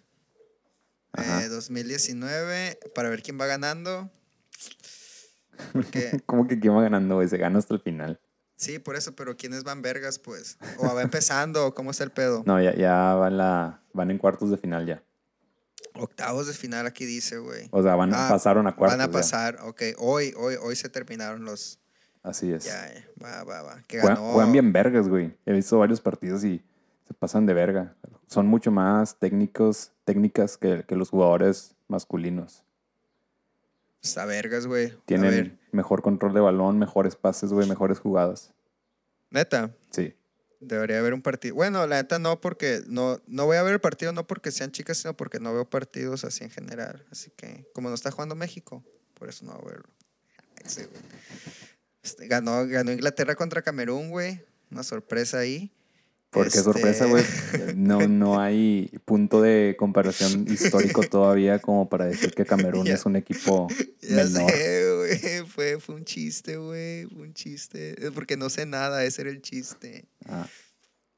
Ajá. 1.13 1.43
eh, 1.43 1.47
2019. 1.49 2.79
Para 2.95 3.09
ver 3.09 3.21
quién 3.23 3.39
va 3.39 3.45
ganando. 3.45 4.11
Porque, 5.71 6.21
¿Cómo 6.25 6.47
que 6.47 6.59
quién 6.59 6.75
va 6.75 6.81
ganando, 6.81 7.15
güey? 7.15 7.27
Se 7.27 7.37
gana 7.37 7.59
hasta 7.59 7.73
el 7.73 7.81
final. 7.81 8.19
sí, 8.55 8.79
por 8.79 8.95
eso, 8.95 9.15
pero 9.15 9.35
¿quiénes 9.37 9.63
van 9.63 9.81
vergas, 9.81 10.19
pues? 10.19 10.57
O 10.77 10.93
va 10.93 11.01
empezando, 11.01 11.67
o 11.67 11.73
¿cómo 11.73 11.91
está 11.91 12.03
el 12.03 12.11
pedo? 12.11 12.43
No, 12.45 12.61
ya, 12.61 12.73
ya 12.75 13.13
van, 13.15 13.37
la, 13.37 13.81
van 13.93 14.09
en 14.11 14.17
cuartos 14.17 14.49
de 14.49 14.57
final 14.57 14.85
ya. 14.85 15.03
Octavos 15.95 16.47
de 16.47 16.53
final 16.53 16.87
aquí 16.87 17.05
dice, 17.05 17.37
güey. 17.37 17.67
O 17.71 17.83
sea, 17.83 17.95
van, 17.95 18.11
Ah, 18.13 18.27
pasaron 18.29 18.65
a 18.67 18.75
cuartos. 18.75 18.97
Van 18.97 19.07
a 19.07 19.11
ya. 19.11 19.17
pasar, 19.19 19.59
ok. 19.61 19.81
Hoy, 19.99 20.33
hoy, 20.37 20.55
hoy 20.61 20.75
se 20.75 20.89
terminaron 20.89 21.45
los. 21.45 21.79
Así 22.23 22.51
es. 22.51 22.63
Ya, 22.63 22.91
ya, 22.93 23.05
va, 23.23 23.43
va, 23.43 23.61
va. 23.61 23.83
Que 23.87 23.99
Juegan, 23.99 24.17
ganó. 24.17 24.33
juegan 24.33 24.51
bien 24.53 24.73
vergas, 24.73 25.07
güey. 25.07 25.37
He 25.45 25.51
visto 25.51 25.77
varios 25.77 26.01
partidos 26.01 26.43
y 26.45 26.63
se 27.07 27.13
pasan 27.13 27.45
de 27.45 27.53
verga. 27.53 27.95
Son 28.27 28.47
mucho 28.47 28.71
más 28.71 29.17
técnicos, 29.19 29.91
técnicas 30.05 30.57
que, 30.57 30.83
que 30.87 30.95
los 30.95 31.09
jugadores 31.09 31.75
masculinos. 31.87 32.63
Está 34.01 34.25
vergas, 34.25 34.67
güey. 34.67 34.87
Ver, 34.87 34.99
Tienen 35.05 35.59
mejor 35.71 36.01
control 36.01 36.33
de 36.33 36.39
balón, 36.41 36.77
mejores 36.77 37.15
pases, 37.15 37.51
güey, 37.53 37.67
mejores 37.67 37.99
jugadas. 37.99 38.53
neta, 39.29 39.73
Sí. 39.91 40.13
debería 40.59 40.99
haber 40.99 41.13
un 41.13 41.21
partido. 41.21 41.55
Bueno, 41.55 41.85
la 41.87 41.97
neta 41.97 42.19
no, 42.19 42.39
porque 42.41 42.81
no, 42.87 43.19
no 43.27 43.45
voy 43.45 43.57
a 43.57 43.63
ver 43.63 43.73
el 43.73 43.79
partido, 43.81 44.11
no 44.11 44.25
porque 44.27 44.51
sean 44.51 44.71
chicas, 44.71 44.97
sino 44.97 45.13
porque 45.15 45.39
no 45.39 45.53
veo 45.53 45.69
partidos 45.69 46.23
así 46.25 46.43
en 46.43 46.49
general. 46.51 47.05
Así 47.11 47.31
que, 47.35 47.65
como 47.73 47.89
no 47.89 47.95
está 47.95 48.11
jugando 48.11 48.35
México, 48.35 48.83
por 49.13 49.29
eso 49.29 49.45
no 49.45 49.53
voy 49.53 49.61
a 49.61 49.75
verlo. 49.75 49.89
Sí. 50.65 50.81
Este, 52.01 52.27
ganó, 52.27 52.65
ganó 52.67 52.91
Inglaterra 52.91 53.35
contra 53.35 53.61
Camerún, 53.61 54.09
güey. 54.09 54.43
Una 54.71 54.83
sorpresa 54.83 55.39
ahí. 55.39 55.71
Porque 56.33 56.47
Este, 56.49 56.61
sorpresa, 56.63 57.05
güey. 57.05 57.23
No, 57.75 58.07
no 58.07 58.39
hay 58.39 58.89
punto 59.05 59.41
de 59.41 59.75
comparación 59.77 60.45
histórico 60.49 61.03
todavía 61.03 61.59
como 61.59 61.87
para 61.89 62.05
decir 62.05 62.33
que 62.33 62.45
Camerún 62.45 62.85
Ya. 62.85 62.95
es 62.95 63.05
un 63.05 63.15
equipo 63.15 63.67
Ya 64.01 64.15
menor. 64.25 64.51
sé, 64.51 64.91
güey. 64.95 65.47
Fue, 65.47 65.79
fue 65.79 65.95
un 65.95 66.05
chiste, 66.05 66.57
güey. 66.57 67.05
Fue 67.05 67.21
un 67.23 67.33
chiste. 67.33 67.95
Porque 68.13 68.35
no 68.37 68.49
sé 68.49 68.65
nada, 68.65 69.03
ese 69.05 69.21
era 69.21 69.31
el 69.31 69.41
chiste. 69.41 70.05
Ah. 70.27 70.47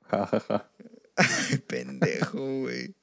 Ja, 0.10 0.28
ja, 0.28 0.40
ja. 0.40 0.72
Ay, 1.16 1.58
pendejo, 1.66 2.60
güey. 2.62 2.94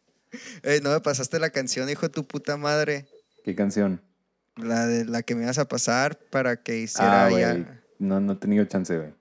Ey, 0.63 0.81
no 0.83 0.91
me 0.93 1.01
pasaste 1.01 1.39
la 1.39 1.51
canción, 1.51 1.89
hijo 1.91 2.03
de 2.03 2.11
tu 2.13 2.27
puta 2.27 2.57
madre. 2.57 3.07
¿Qué 3.45 3.55
canción? 3.55 4.01
La 4.57 4.87
de 4.87 5.05
la 5.07 5.23
que 5.23 5.35
me 5.35 5.45
ibas 5.45 5.59
a 5.59 5.67
pasar 5.67 6.19
para 6.31 6.63
que 6.63 6.79
hiciera 6.79 7.27
Ah, 7.27 7.31
ya. 7.31 7.83
No, 7.99 8.21
no 8.21 8.35
he 8.35 8.37
tenido 8.37 8.65
chance, 8.67 8.97
güey. 8.97 9.15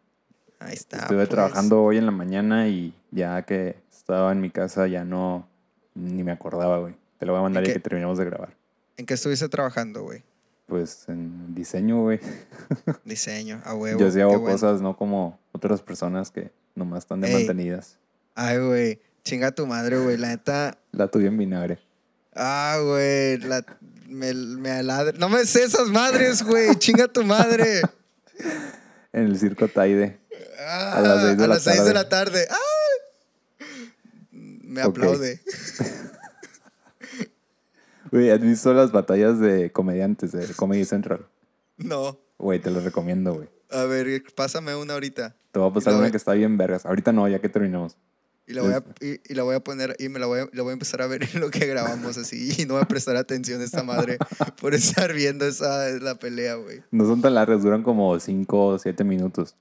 Ahí 0.62 0.76
está. 0.76 0.98
Estuve 0.98 1.18
pues. 1.18 1.30
trabajando 1.30 1.84
hoy 1.84 1.98
en 1.98 2.06
la 2.06 2.12
mañana 2.12 2.68
y 2.68 2.94
ya 3.10 3.42
que 3.44 3.78
estaba 3.92 4.32
en 4.32 4.42
mi 4.42 4.52
casa 4.52 4.88
ya 4.88 5.04
no 5.04 5.48
ni 5.96 6.24
me 6.24 6.32
acordaba, 6.32 6.78
güey. 6.78 6.96
Te 7.18 7.26
lo 7.26 7.34
voy 7.34 7.40
a 7.40 7.44
mandar 7.44 7.64
¿En 7.64 7.70
ya 7.70 7.74
que 7.74 7.80
terminemos 7.80 8.18
de 8.18 8.26
grabar. 8.26 8.56
¿En 8.98 9.06
qué 9.06 9.16
estuviste 9.16 9.50
trabajando, 9.50 10.04
güey? 10.04 10.24
Pues 10.68 11.06
en 11.10 11.54
diseño, 11.56 12.02
güey. 12.02 12.20
Diseño, 13.06 13.62
a 13.66 13.74
huevo. 13.74 14.00
Yo 14.00 14.12
sí 14.12 14.22
hago 14.22 14.40
bueno. 14.40 14.52
cosas, 14.52 14.82
no 14.82 14.96
como 14.96 15.40
otras 15.52 15.82
personas 15.82 16.32
que 16.32 16.52
nomás 16.76 17.00
están 17.00 17.22
de 17.22 17.28
Ey. 17.28 17.34
mantenidas. 17.34 17.98
Ay, 18.36 18.60
güey. 18.60 19.00
Chinga 19.24 19.52
tu 19.52 19.66
madre, 19.66 19.98
güey. 19.98 20.18
La 20.18 20.30
neta. 20.30 20.78
La 20.92 21.08
tuya 21.08 21.28
en 21.28 21.38
vinagre. 21.38 21.80
Ah, 22.36 22.78
güey. 22.84 23.38
La... 23.40 23.66
Me, 24.08 24.34
me 24.34 24.72
aladre. 24.72 25.18
No 25.18 25.28
me 25.28 25.44
sé 25.46 25.64
esas 25.64 25.90
madres, 25.90 26.44
güey. 26.44 26.76
Chinga 26.76 27.08
tu 27.08 27.24
madre. 27.24 27.82
En 29.14 29.26
el 29.26 29.38
circo 29.38 29.68
Taide. 29.68 30.21
Ah, 30.68 30.98
A 30.98 31.02
las 31.02 31.22
seis 31.24 31.38
de 31.38 31.44
a 31.44 31.48
la 31.48 31.58
de 31.58 31.64
tarde. 31.64 31.94
la 31.94 32.10
tarde. 32.10 32.48
¡Ah! 32.50 32.58
Me 34.32 34.82
aplaude. 34.82 35.42
Güey, 38.12 38.30
¿has 38.30 38.42
visto 38.42 38.74
las 38.74 38.92
batallas 38.92 39.40
de 39.40 39.72
comediantes 39.72 40.34
de 40.34 40.46
Comedy 40.56 40.84
Central? 40.86 41.26
No. 41.78 42.20
Güey, 42.38 42.60
te 42.60 42.70
las 42.70 42.84
recomiendo, 42.84 43.34
güey. 43.34 43.48
A 43.70 43.86
ver, 43.86 44.22
pásame 44.36 44.76
una 44.76 44.94
ahorita. 44.96 45.36
Te 45.54 45.60
voy 45.60 45.70
a 45.70 45.74
pasar 45.74 45.94
una 45.94 46.04
voy- 46.04 46.12
que 46.12 46.18
está 46.18 46.34
bien 46.34 46.58
vergas. 46.58 46.86
Ahorita 46.86 47.14
no, 47.14 47.28
ya 47.30 47.40
que 47.40 47.48
terminamos. 47.48 47.96
Y 48.48 48.54
la 48.54 48.64
voy 48.64 48.74
a, 48.74 48.84
y, 49.00 49.22
y 49.32 49.34
la 49.34 49.44
voy 49.44 49.56
a 49.56 49.62
poner, 49.62 49.96
y 49.98 50.10
me 50.10 50.20
la 50.20 50.26
voy 50.26 50.42
a, 50.42 50.50
la 50.52 50.62
voy 50.64 50.72
a 50.72 50.74
empezar 50.74 51.02
a 51.02 51.08
ver 51.08 51.24
en 51.24 51.40
lo 51.40 51.50
que 51.52 51.66
grabamos 51.66 52.18
así. 52.18 52.54
Y 52.62 52.66
no 52.66 52.74
voy 52.74 52.84
a 52.84 52.88
prestar 52.88 53.16
atención 53.16 53.62
a 53.62 53.64
esta 53.64 53.84
madre 53.84 54.18
por 54.60 54.74
estar 54.74 55.14
viendo 55.14 55.46
esa 55.46 55.88
la 56.02 56.16
pelea, 56.16 56.56
güey. 56.56 56.84
No 56.92 57.06
son 57.06 57.22
tan 57.22 57.34
largas, 57.36 57.64
duran 57.64 57.82
como 57.84 58.20
5 58.20 58.66
o 58.66 58.78
7 58.80 59.06
minutos. 59.06 59.56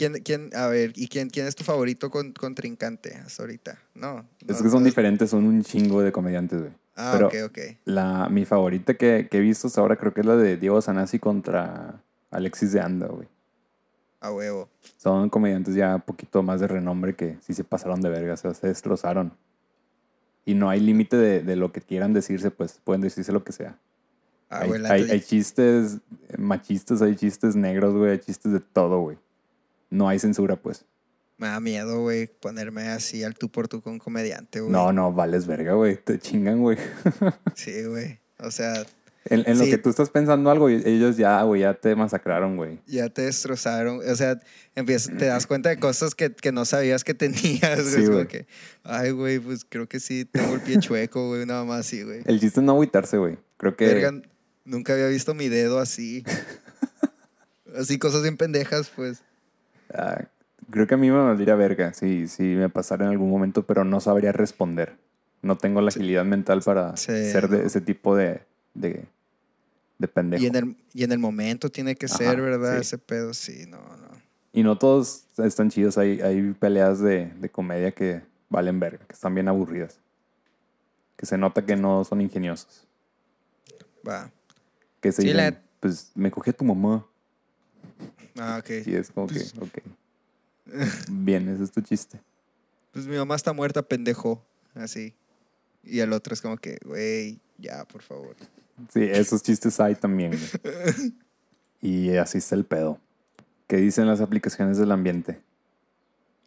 ¿Quién, 0.00 0.14
quién, 0.24 0.50
a 0.54 0.66
ver, 0.68 0.94
¿y 0.96 1.08
quién, 1.08 1.28
quién 1.28 1.46
es 1.46 1.54
tu 1.54 1.62
favorito 1.62 2.10
con, 2.10 2.32
contrincante 2.32 3.16
hasta 3.16 3.42
ahorita? 3.42 3.78
No. 3.94 4.24
Es 4.46 4.56
no, 4.56 4.62
que 4.64 4.70
son 4.70 4.80
no- 4.82 4.86
diferentes, 4.86 5.28
son 5.28 5.44
un 5.44 5.62
chingo 5.62 6.00
de 6.00 6.10
comediantes, 6.10 6.58
güey. 6.60 6.72
Ah, 6.96 7.10
Pero 7.14 7.26
ok, 7.28 7.34
ok. 7.50 7.58
la, 7.84 8.28
mi 8.30 8.46
favorita 8.46 8.94
que, 8.94 9.28
que 9.30 9.36
he 9.36 9.40
visto 9.42 9.66
hasta 9.66 9.82
ahora 9.82 9.96
creo 9.96 10.14
que 10.14 10.20
es 10.22 10.26
la 10.26 10.36
de 10.36 10.56
Diego 10.56 10.80
Sanasi 10.80 11.18
contra 11.18 12.02
Alexis 12.30 12.72
de 12.72 12.80
Anda, 12.80 13.08
güey. 13.08 13.28
A 14.20 14.32
huevo. 14.32 14.70
Son 14.96 15.28
comediantes 15.28 15.74
ya 15.74 15.96
un 15.96 16.00
poquito 16.02 16.42
más 16.42 16.60
de 16.60 16.66
renombre 16.68 17.14
que 17.14 17.36
sí 17.42 17.52
se 17.52 17.62
pasaron 17.64 18.00
de 18.00 18.08
verga, 18.08 18.32
o 18.32 18.36
sea, 18.38 18.54
se 18.54 18.68
destrozaron. 18.68 19.32
Y 20.46 20.54
no 20.54 20.70
hay 20.70 20.80
límite 20.80 21.18
de, 21.18 21.42
de 21.42 21.56
lo 21.56 21.72
que 21.72 21.82
quieran 21.82 22.14
decirse, 22.14 22.50
pues 22.50 22.80
pueden 22.84 23.02
decirse 23.02 23.32
lo 23.32 23.44
que 23.44 23.52
sea. 23.52 23.76
Ah, 24.48 24.60
hay, 24.62 24.68
güey, 24.68 24.80
la 24.80 24.92
hay- 24.92 25.02
neta- 25.02 25.12
hay 25.12 25.20
chistes 25.20 25.98
machistas, 26.38 27.02
hay 27.02 27.16
chistes 27.16 27.54
negros, 27.54 27.94
güey, 27.94 28.12
hay 28.12 28.18
chistes 28.18 28.50
de 28.52 28.60
todo, 28.60 29.00
güey. 29.00 29.18
No 29.90 30.08
hay 30.08 30.18
censura, 30.18 30.56
pues. 30.56 30.84
Me 31.36 31.46
da 31.48 31.58
miedo, 31.60 32.00
güey, 32.02 32.26
ponerme 32.26 32.88
así 32.88 33.24
al 33.24 33.34
tú 33.34 33.50
por 33.50 33.66
tú 33.66 33.80
con 33.80 33.98
comediante, 33.98 34.60
güey. 34.60 34.70
No, 34.72 34.92
no, 34.92 35.12
vales 35.12 35.46
verga, 35.46 35.72
güey. 35.72 35.96
Te 35.96 36.18
chingan, 36.18 36.60
güey. 36.60 36.76
Sí, 37.54 37.84
güey. 37.84 38.18
O 38.38 38.50
sea, 38.50 38.74
En, 39.24 39.42
en 39.46 39.58
lo 39.58 39.64
que 39.64 39.78
tú 39.78 39.88
estás 39.90 40.10
pensando 40.10 40.50
algo, 40.50 40.68
ellos 40.68 41.16
ya, 41.16 41.42
güey, 41.42 41.62
ya 41.62 41.74
te 41.74 41.94
masacraron, 41.96 42.56
güey. 42.56 42.78
ya 42.86 43.08
te 43.08 43.22
destrozaron. 43.22 44.00
O 44.06 44.16
sea, 44.16 44.38
empiezas, 44.74 45.16
te 45.16 45.26
das 45.26 45.46
cuenta 45.46 45.70
de 45.70 45.78
cosas 45.78 46.14
que, 46.14 46.30
que 46.32 46.52
no 46.52 46.64
sabías 46.66 47.04
que 47.04 47.14
tenías. 47.14 47.60
güey. 47.80 47.84
Sí, 47.90 48.00
Es 48.00 48.04
como 48.04 48.16
güey. 48.16 48.28
que, 48.28 48.46
ay, 48.82 49.10
güey, 49.10 49.38
pues 49.38 49.64
creo 49.68 49.88
que 49.88 49.98
sí, 49.98 50.26
tengo 50.26 50.54
el 50.54 50.60
pie 50.60 50.78
chueco, 50.78 51.28
güey, 51.28 51.46
nada 51.46 51.64
más 51.64 51.80
así, 51.80 52.02
güey. 52.02 52.20
El 52.26 52.38
chiste 52.38 52.60
es 52.60 52.64
no 52.64 52.72
agüitarse, 52.72 53.16
güey. 53.16 53.38
Creo 53.56 53.76
que... 53.76 53.86
Verga, 53.86 54.12
nunca 54.66 54.92
había 54.92 55.06
visto 55.08 55.32
mi 55.34 55.48
dedo 55.48 55.78
así. 55.78 56.22
así, 57.76 57.98
cosas 57.98 58.22
bien 58.22 58.36
pendejas, 58.36 58.90
pues. 58.94 59.22
Ah, 59.94 60.24
creo 60.70 60.86
que 60.86 60.94
a 60.94 60.96
mí 60.96 61.10
me 61.10 61.16
valdría 61.18 61.54
verga 61.54 61.92
si, 61.94 62.28
si 62.28 62.42
me 62.42 62.68
pasara 62.68 63.04
en 63.06 63.10
algún 63.12 63.30
momento, 63.30 63.64
pero 63.66 63.84
no 63.84 64.00
sabría 64.00 64.32
responder. 64.32 64.96
No 65.42 65.56
tengo 65.56 65.80
la 65.80 65.88
agilidad 65.88 66.24
mental 66.24 66.60
para 66.62 66.96
Sí, 66.96 67.06
ser 67.06 67.48
de 67.48 67.64
ese 67.66 67.80
tipo 67.80 68.14
de, 68.14 68.42
de, 68.74 69.04
de 69.98 70.08
pendejo. 70.08 70.42
Y 70.42 70.46
en, 70.46 70.56
el, 70.56 70.76
y 70.92 71.04
en 71.04 71.12
el 71.12 71.18
momento 71.18 71.70
tiene 71.70 71.96
que 71.96 72.06
Ajá, 72.06 72.16
ser, 72.16 72.40
¿verdad? 72.42 72.74
sí. 72.76 72.80
Ese 72.82 72.98
pedo, 72.98 73.32
sí, 73.32 73.64
no, 73.66 73.78
no. 73.78 74.08
Y 74.52 74.62
no 74.62 74.76
todos 74.76 75.24
están 75.38 75.70
chidos. 75.70 75.96
Hay, 75.96 76.20
hay 76.20 76.52
peleas 76.52 77.00
de, 77.00 77.26
de 77.26 77.48
comedia 77.48 77.92
que 77.92 78.20
valen 78.48 78.80
verga, 78.80 79.04
que 79.06 79.14
están 79.14 79.34
bien 79.34 79.48
aburridas. 79.48 79.98
Que 81.16 81.24
se 81.24 81.38
nota 81.38 81.64
que 81.64 81.76
no 81.76 82.04
son 82.04 82.20
ingeniosos. 82.20 82.86
Va. 84.06 84.30
Que 85.00 85.12
se 85.12 85.22
dicen, 85.22 85.36
la- 85.36 85.62
pues 85.78 86.10
me 86.14 86.30
cogí 86.30 86.50
a 86.50 86.52
tu 86.52 86.64
mamá. 86.64 87.06
Ah, 88.38 88.58
ok. 88.60 88.86
Y 88.86 88.94
es 88.94 89.10
como 89.10 89.26
que, 89.26 89.34
Pues- 89.34 89.54
ok. 89.58 89.78
Bien, 91.10 91.48
ese 91.48 91.64
es 91.64 91.72
tu 91.72 91.80
chiste. 91.80 92.20
Pues 92.92 93.06
mi 93.06 93.16
mamá 93.16 93.34
está 93.36 93.52
muerta, 93.52 93.82
pendejo. 93.82 94.44
Así. 94.74 95.14
Y 95.82 96.00
el 96.00 96.12
otro 96.12 96.34
es 96.34 96.40
como 96.42 96.56
que, 96.56 96.78
güey, 96.84 97.40
ya, 97.58 97.84
por 97.86 98.02
favor. 98.02 98.36
Sí, 98.92 99.02
esos 99.02 99.42
chistes 99.42 99.78
hay 99.80 99.94
también. 99.94 100.32
güey. 100.62 101.14
Y 101.82 102.14
así 102.16 102.36
está 102.38 102.54
el 102.56 102.66
pedo. 102.66 102.98
¿Qué 103.66 103.76
dicen 103.78 104.06
las 104.06 104.20
aplicaciones 104.20 104.76
del 104.76 104.92
ambiente? 104.92 105.40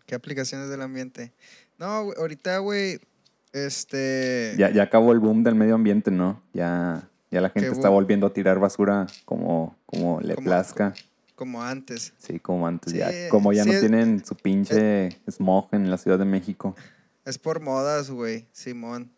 ¿Qué 0.06 0.14
aplicaciones 0.14 0.70
del 0.70 0.82
ambiente? 0.84 1.32
No, 1.80 2.04
güey, 2.06 2.18
ahorita, 2.20 2.60
güey, 2.60 3.00
este... 3.52 4.54
Ya, 4.60 4.70
ya 4.70 4.84
acabó 4.84 5.12
el 5.12 5.20
boom 5.20 5.44
del 5.44 5.56
medio 5.56 5.74
ambiente, 5.74 6.12
¿no? 6.12 6.40
Ya, 6.54 7.10
ya 7.32 7.42
la 7.42 7.50
gente 7.50 7.70
¿Qué 7.70 7.74
está 7.76 7.90
volviendo 7.90 8.28
a 8.28 8.34
tirar 8.34 8.60
basura 8.60 9.08
como, 9.26 9.76
como 9.88 10.22
le 10.22 10.36
Como- 10.36 10.46
plazca. 10.46 10.92
Como 10.92 11.13
antes. 11.62 12.14
Sí, 12.18 12.40
como 12.40 12.68
antes. 12.68 12.92
Sí, 12.94 13.00
ya, 13.00 13.12
como 13.30 13.54
ya 13.54 13.64
sí 13.64 13.70
no 13.70 13.76
es- 13.76 13.80
tienen 13.82 14.26
su 14.26 14.36
pinche 14.36 15.20
smog 15.30 15.68
en 15.72 15.90
la 15.90 15.98
Ciudad 15.98 16.20
de 16.20 16.26
México. 16.26 16.76
Es 17.26 17.38
por 17.38 17.60
modas, 17.60 18.10
güey, 18.10 18.48
Simón. 18.52 19.12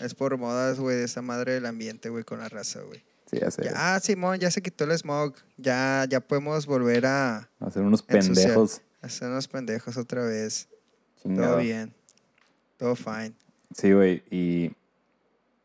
Es 0.00 0.14
por 0.14 0.36
modas, 0.36 0.78
güey, 0.78 0.96
de 0.96 1.04
esa 1.04 1.22
madre 1.22 1.52
del 1.54 1.66
ambiente, 1.66 2.08
güey, 2.10 2.24
con 2.24 2.38
la 2.40 2.48
raza, 2.48 2.80
güey. 2.82 3.02
Sí, 3.30 3.38
ya 3.40 3.50
sé. 3.50 3.64
Ya, 3.64 3.72
ah, 3.94 4.00
Simón, 4.00 4.38
ya 4.38 4.50
se 4.50 4.62
quitó 4.62 4.84
el 4.84 4.92
smog. 4.98 5.34
Ya, 5.56 6.04
ya 6.08 6.20
podemos 6.20 6.66
volver 6.66 7.06
a, 7.06 7.48
Hacer 7.60 7.82
unos 7.82 8.02
pendejos. 8.02 8.82
a 9.02 9.06
hacernos 9.06 9.48
pendejos 9.48 9.96
otra 9.96 10.24
vez. 10.24 10.68
Chingado. 11.22 11.54
Todo 11.54 11.58
bien. 11.62 11.92
Todo 12.76 12.94
fine. 12.94 13.32
Sí, 13.74 13.92
güey. 13.92 14.22
Y 14.30 14.70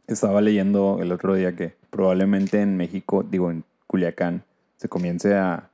estaba 0.08 0.42
leyendo 0.42 1.00
el 1.02 1.12
otro 1.12 1.36
día 1.36 1.56
que 1.56 1.76
probablemente 1.90 2.62
en 2.62 2.78
México, 2.78 3.24
digo, 3.30 3.52
en 3.52 3.64
Culiacán, 3.86 4.44
se 4.82 4.90
comience 4.90 5.36
a, 5.36 5.70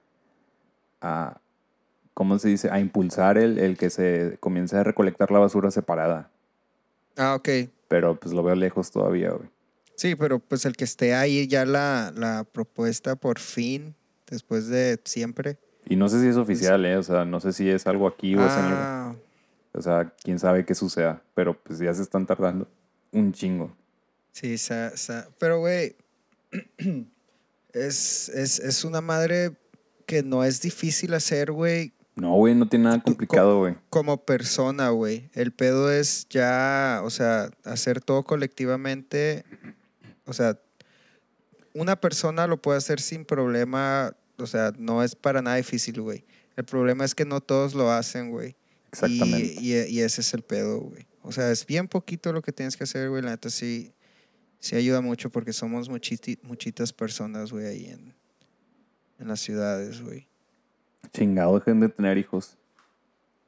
a 1.02 1.40
¿cómo 2.14 2.38
se 2.40 2.50
dice? 2.50 2.70
A 2.70 2.80
impulsar 2.82 3.38
el, 3.38 3.58
el 3.58 3.78
que 3.78 3.90
se 3.90 4.36
comience 4.42 4.76
a 4.76 4.84
recolectar 4.84 5.32
la 5.32 5.40
basura 5.40 5.72
separada. 5.72 6.30
Ah, 7.16 7.36
ok. 7.36 7.48
Pero 7.88 8.20
pues 8.20 8.34
lo 8.34 8.44
veo 8.44 8.56
lejos 8.56 8.92
todavía, 8.92 9.30
güey. 9.32 9.50
Sí, 9.96 10.16
pero 10.16 10.40
pues 10.40 10.66
el 10.66 10.76
que 10.76 10.84
esté 10.84 11.16
ahí 11.16 11.48
ya 11.48 11.66
la, 11.66 12.12
la 12.16 12.44
propuesta 12.44 13.16
por 13.16 13.40
fin, 13.40 13.96
después 14.30 14.68
de 14.68 15.00
siempre. 15.06 15.58
Y 15.86 15.96
no 15.96 16.10
sé 16.10 16.20
si 16.22 16.28
es 16.28 16.36
oficial, 16.36 16.86
¿eh? 16.86 16.98
O 16.98 17.04
sea, 17.04 17.24
no 17.24 17.40
sé 17.40 17.54
si 17.54 17.70
es 17.70 17.88
algo 17.88 18.08
aquí 18.08 18.36
o 18.36 18.40
es 18.46 18.52
en 18.58 18.74
Ah, 18.74 19.16
O 19.74 19.82
sea, 19.82 20.14
quién 20.22 20.38
sabe 20.38 20.66
qué 20.66 20.76
suceda. 20.76 21.22
Pero 21.34 21.58
pues 21.58 21.80
ya 21.80 21.94
se 21.94 22.02
están 22.02 22.26
tardando 22.26 22.68
un 23.14 23.32
chingo. 23.32 23.72
sí, 24.34 24.58
sa- 24.58 24.96
sa- 24.98 25.30
pero 25.40 25.60
güey, 25.60 25.96
es, 27.86 28.30
es, 28.30 28.60
es 28.60 28.84
una 28.84 29.02
madre 29.02 29.58
que 30.06 30.24
no 30.24 30.44
es 30.44 30.62
difícil 30.62 31.14
hacer, 31.14 31.52
güey, 31.52 31.94
No, 32.16 32.34
güey, 32.36 32.56
no 32.56 32.68
tiene 32.68 32.86
nada 32.86 33.02
complicado, 33.04 33.60
güey. 33.60 33.76
como 33.90 34.24
persona, 34.26 34.90
güey. 34.90 35.30
El 35.34 35.52
pedo 35.52 35.92
es 35.92 36.28
ya, 36.30 37.02
o 37.04 37.10
sea, 37.10 37.50
hacer 37.64 38.02
todo 38.02 38.24
colectivamente. 38.24 39.44
O 40.26 40.34
sea, 40.34 40.60
una 41.74 42.00
persona 42.00 42.48
lo 42.48 42.62
puede 42.62 42.78
hacer 42.78 43.00
sin 43.02 43.26
problema. 43.26 44.16
O 44.40 44.48
sea, 44.48 44.72
no 44.78 45.04
es 45.04 45.16
para 45.16 45.42
nada 45.42 45.58
difícil, 45.58 46.02
güey. 46.02 46.26
El 46.56 46.64
problema 46.66 47.06
es 47.06 47.14
que 47.14 47.26
no 47.26 47.42
todos 47.42 47.74
lo 47.76 47.92
hacen, 47.92 48.32
güey. 48.32 48.56
Exactamente. 48.92 49.56
Y, 49.62 49.74
y- 49.76 49.86
y 49.98 50.00
ese 50.02 50.22
es 50.22 50.34
el 50.34 50.42
pedo, 50.42 50.80
güey. 50.80 51.06
O 51.22 51.32
sea, 51.32 51.52
es 51.52 51.66
bien 51.66 51.88
poquito 51.88 52.32
lo 52.32 52.42
que 52.42 52.52
tienes 52.54 52.78
que 52.78 52.86
hacer, 52.86 53.10
güey. 53.10 53.22
La 53.22 53.32
neta 53.32 53.50
sí, 53.50 53.92
sí 54.60 54.76
ayuda 54.76 55.02
mucho 55.02 55.30
porque 55.30 55.54
somos 55.54 55.90
muchiti- 55.90 56.40
muchitas 56.44 56.92
personas, 56.94 57.52
güey, 57.52 57.66
ahí 57.66 57.86
en, 57.88 58.14
en 59.20 59.28
las 59.28 59.40
ciudades, 59.40 60.02
güey. 60.02 60.28
Chingado, 61.14 61.58
dejen 61.60 61.80
de 61.80 61.90
tener 61.90 62.18
hijos. 62.18 62.58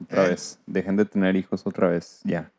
Otra 0.01 0.25
Eh. 0.25 0.29
vez. 0.29 0.59
Dejen 0.65 0.95
de 0.95 1.05
tener 1.05 1.35
hijos 1.35 1.61
otra 1.65 1.89
vez. 1.89 2.21
Ya. 2.23 2.51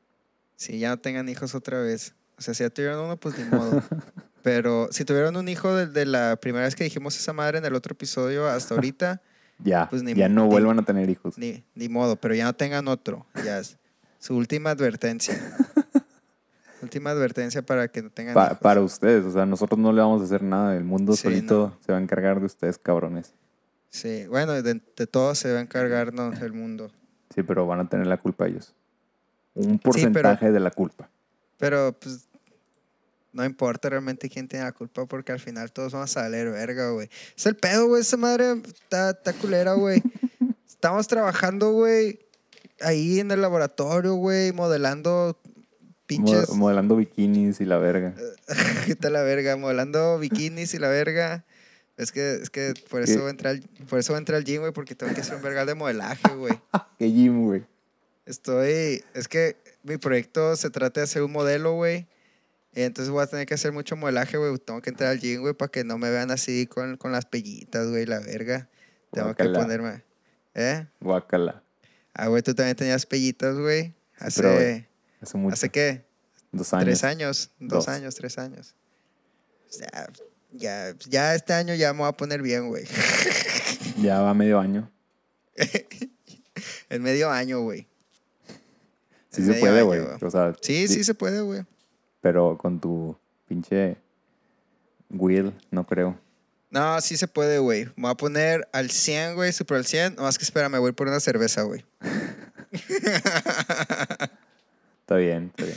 Si 0.57 0.79
ya 0.79 0.91
no 0.91 0.99
tengan 0.99 1.29
hijos 1.29 1.55
otra 1.55 1.81
vez. 1.81 2.15
O 2.37 2.43
sea, 2.43 2.53
si 2.55 2.63
ya 2.63 2.71
tuvieron 2.71 3.05
uno, 3.05 3.17
pues 3.17 3.39
ni 3.39 3.45
modo. 3.45 3.83
Pero 4.43 4.89
si 4.91 5.05
tuvieron 5.05 5.37
un 5.37 5.49
hijo 5.49 5.75
desde 5.75 6.05
la 6.07 6.37
primera 6.37 6.65
vez 6.65 6.75
que 6.75 6.85
dijimos 6.85 7.17
esa 7.19 7.33
madre 7.33 7.59
en 7.59 7.65
el 7.65 7.75
otro 7.75 7.93
episodio 7.95 8.47
hasta 8.49 8.75
ahorita, 8.75 9.23
Ya. 9.63 9.89
Pues 9.91 10.03
ni- 10.03 10.15
ya 10.15 10.29
no 10.31 10.45
ni- 10.45 10.51
vuelvan 10.51 10.79
a 10.79 10.83
tener 10.85 11.09
hijos. 11.11 11.37
ni, 11.37 11.63
ni 11.75 11.89
modo. 11.91 12.17
Pero 12.17 12.35
ya 12.35 12.45
no 12.45 12.55
tengan 12.55 12.89
otro. 12.89 13.27
Ya 13.45 13.59
es 13.59 13.77
su 14.19 14.35
última 14.37 14.71
advertencia. 14.71 15.35
última 16.83 17.11
advertencia 17.11 17.63
para 17.63 17.89
que 17.89 18.03
no 18.03 18.11
tengan 18.11 18.35
Pa- 18.35 18.47
hijos. 18.47 18.59
para 18.59 18.81
ustedes, 18.81 19.25
o 19.25 19.31
sea, 19.33 19.47
nosotros 19.47 19.79
no 19.79 19.93
le 19.93 20.01
vamos 20.01 20.21
a 20.23 20.25
hacer 20.25 20.43
nada. 20.43 20.77
El 20.77 20.85
mundo 20.85 21.15
Sí, 21.15 21.23
solito 21.23 21.77
se 21.85 21.93
va 21.93 21.99
a 21.99 22.01
encargar 22.03 22.41
de 22.41 22.47
ustedes, 22.47 22.79
cabrones. 22.79 23.33
Sí, 23.91 24.27
bueno, 24.29 24.53
de, 24.53 24.63
de 24.97 25.07
todo 25.07 25.35
se 25.35 25.53
va 25.53 25.59
a 25.59 25.63
encargarnos 25.63 26.41
el 26.41 26.53
mundo. 26.53 26.91
Sí, 27.35 27.43
pero 27.43 27.67
van 27.67 27.81
a 27.81 27.89
tener 27.89 28.07
la 28.07 28.17
culpa 28.19 28.47
ellos. 28.47 28.75
Un 29.55 29.79
porcentaje 29.79 30.51
de 30.53 30.61
la 30.61 30.71
culpa. 30.71 31.11
Pero, 31.59 31.93
pues, 31.99 32.29
no 33.33 33.45
importa 33.45 33.89
realmente 33.89 34.29
quién 34.29 34.49
tiene 34.49 34.65
la 34.65 34.73
culpa 34.73 35.07
porque 35.07 35.33
al 35.33 35.41
final 35.41 35.71
todos 35.73 35.93
vamos 35.93 36.17
a 36.17 36.23
valer 36.23 36.51
verga, 36.51 36.91
güey. 36.91 37.09
Es 37.37 37.47
el 37.47 37.57
pedo, 37.57 37.87
güey. 37.89 38.01
Esa 38.03 38.17
madre 38.17 38.53
está, 38.67 39.11
está 39.11 39.33
culera, 39.33 39.75
güey. 39.75 40.03
Estamos 40.67 41.07
trabajando, 41.09 41.73
güey, 41.73 42.21
ahí 42.81 43.21
en 43.21 43.31
el 43.31 43.43
laboratorio, 43.43 44.15
güey, 44.15 44.53
modelando 44.53 45.39
pinches. 46.17 46.49
Mo- 46.51 46.57
modelando 46.57 46.97
bikinis 46.97 47.61
y 47.61 47.65
la 47.65 47.79
verga. 47.79 48.15
¿Qué 48.87 48.95
tal 48.97 49.13
la 49.15 49.23
verga? 49.23 49.57
Modelando 49.57 50.19
bikinis 50.19 50.75
y 50.75 50.79
la 50.79 50.89
verga. 50.89 51.45
Es 51.97 52.13
que, 52.13 52.35
es 52.37 52.49
que 52.51 52.75
por 52.89 53.03
eso 53.03 53.29
entrar, 53.29 53.55
al- 53.57 53.87
por 53.89 53.99
eso 53.99 54.17
entrar 54.17 54.37
al 54.39 54.45
gym, 54.45 54.61
güey, 54.61 54.73
porque 54.73 54.95
tengo 54.95 55.13
que 55.15 55.21
hacer 55.21 55.37
un 55.37 55.43
vergal 55.43 55.67
de 55.67 55.75
modelaje, 55.75 56.35
güey. 56.35 56.55
Qué 56.99 57.07
gym, 57.11 57.45
güey. 57.47 57.65
Estoy, 58.27 59.03
es 59.15 59.29
que 59.29 59.57
mi 59.83 59.97
proyecto 59.97 60.55
se 60.57 60.71
trata 60.71 61.01
de 61.01 61.05
hacer 61.05 61.23
un 61.23 61.33
modelo, 61.33 61.73
güey. 61.75 62.07
Entonces 62.73 63.11
voy 63.11 63.23
a 63.23 63.27
tener 63.27 63.47
que 63.47 63.55
hacer 63.55 63.73
mucho 63.73 63.97
modelaje, 63.97 64.37
güey. 64.37 64.57
Tengo 64.59 64.81
que 64.81 64.91
entrar 64.91 65.11
al 65.11 65.19
gym, 65.21 65.41
güey, 65.41 65.55
para 65.55 65.71
que 65.71 65.83
no 65.85 65.99
me 65.99 66.11
vean 66.11 66.31
así 66.31 66.67
con, 66.67 66.97
con 66.97 67.13
las 67.13 67.27
pellitas, 67.27 67.89
güey, 67.89 68.07
la 68.07 68.21
verga. 68.21 68.69
Tengo 69.13 69.35
que 69.35 69.43
Guácala. 69.43 69.59
ponerme. 69.61 70.05
¿Eh? 70.55 70.87
Guácala. 71.01 71.63
Ah, 72.15 72.29
güey, 72.29 72.43
tú 72.43 72.55
también 72.55 72.77
tenías 72.77 73.07
pellitas, 73.07 73.57
güey. 73.57 73.95
Hace, 74.19 74.89
Hace 75.21 75.39
mucho. 75.39 75.55
¿hace 75.55 75.71
qué? 75.71 76.05
Dos 76.53 76.73
años. 76.75 76.85
Tres 76.85 77.05
años, 77.05 77.51
dos, 77.59 77.87
Dos. 77.87 77.89
años, 77.89 78.15
tres 78.15 78.39
años. 78.39 78.75
Ya, 79.79 80.09
ya, 80.53 80.95
ya 81.09 81.35
este 81.35 81.53
año 81.53 81.75
ya 81.75 81.93
me 81.93 82.01
voy 82.01 82.09
a 82.09 82.13
poner 82.13 82.43
bien, 82.43 82.69
güey. 82.69 82.85
Ya 83.99 84.21
va 84.21 84.33
medio 84.35 84.59
año. 84.59 84.91
En 86.89 87.03
medio 87.03 87.31
año, 87.31 87.61
güey. 87.61 87.87
Sí 89.31 89.45
se 89.45 89.55
puede, 89.55 89.83
güey. 89.83 90.01
O 90.01 90.31
sea, 90.31 90.55
Sí, 90.63 90.89
sí 90.89 91.05
se 91.05 91.15
puede, 91.15 91.43
güey. 91.43 91.65
Pero 92.23 92.57
con 92.57 92.81
tu 92.81 93.17
pinche 93.47 93.97
will, 95.11 95.53
no 95.71 95.85
creo. 95.85 96.19
No, 96.71 97.01
sí 97.01 97.17
se 97.17 97.29
puede, 97.29 97.59
güey. 97.59 97.87
Me 97.97 98.03
voy 98.03 98.11
a 98.13 98.15
poner 98.15 98.69
al 98.73 98.91
100, 98.91 99.35
güey, 99.35 99.53
super 99.53 99.77
al 99.77 99.87
100. 99.87 100.17
Nomás 100.17 100.39
que 100.39 100.45
espera, 100.45 100.69
me 100.69 100.79
voy 100.79 100.93
por 100.93 101.09
una 101.09 101.21
cerveza, 101.21 101.63
güey. 101.63 101.85
Está 105.11 105.19
bien, 105.19 105.53
está 105.57 105.65
bien. 105.65 105.77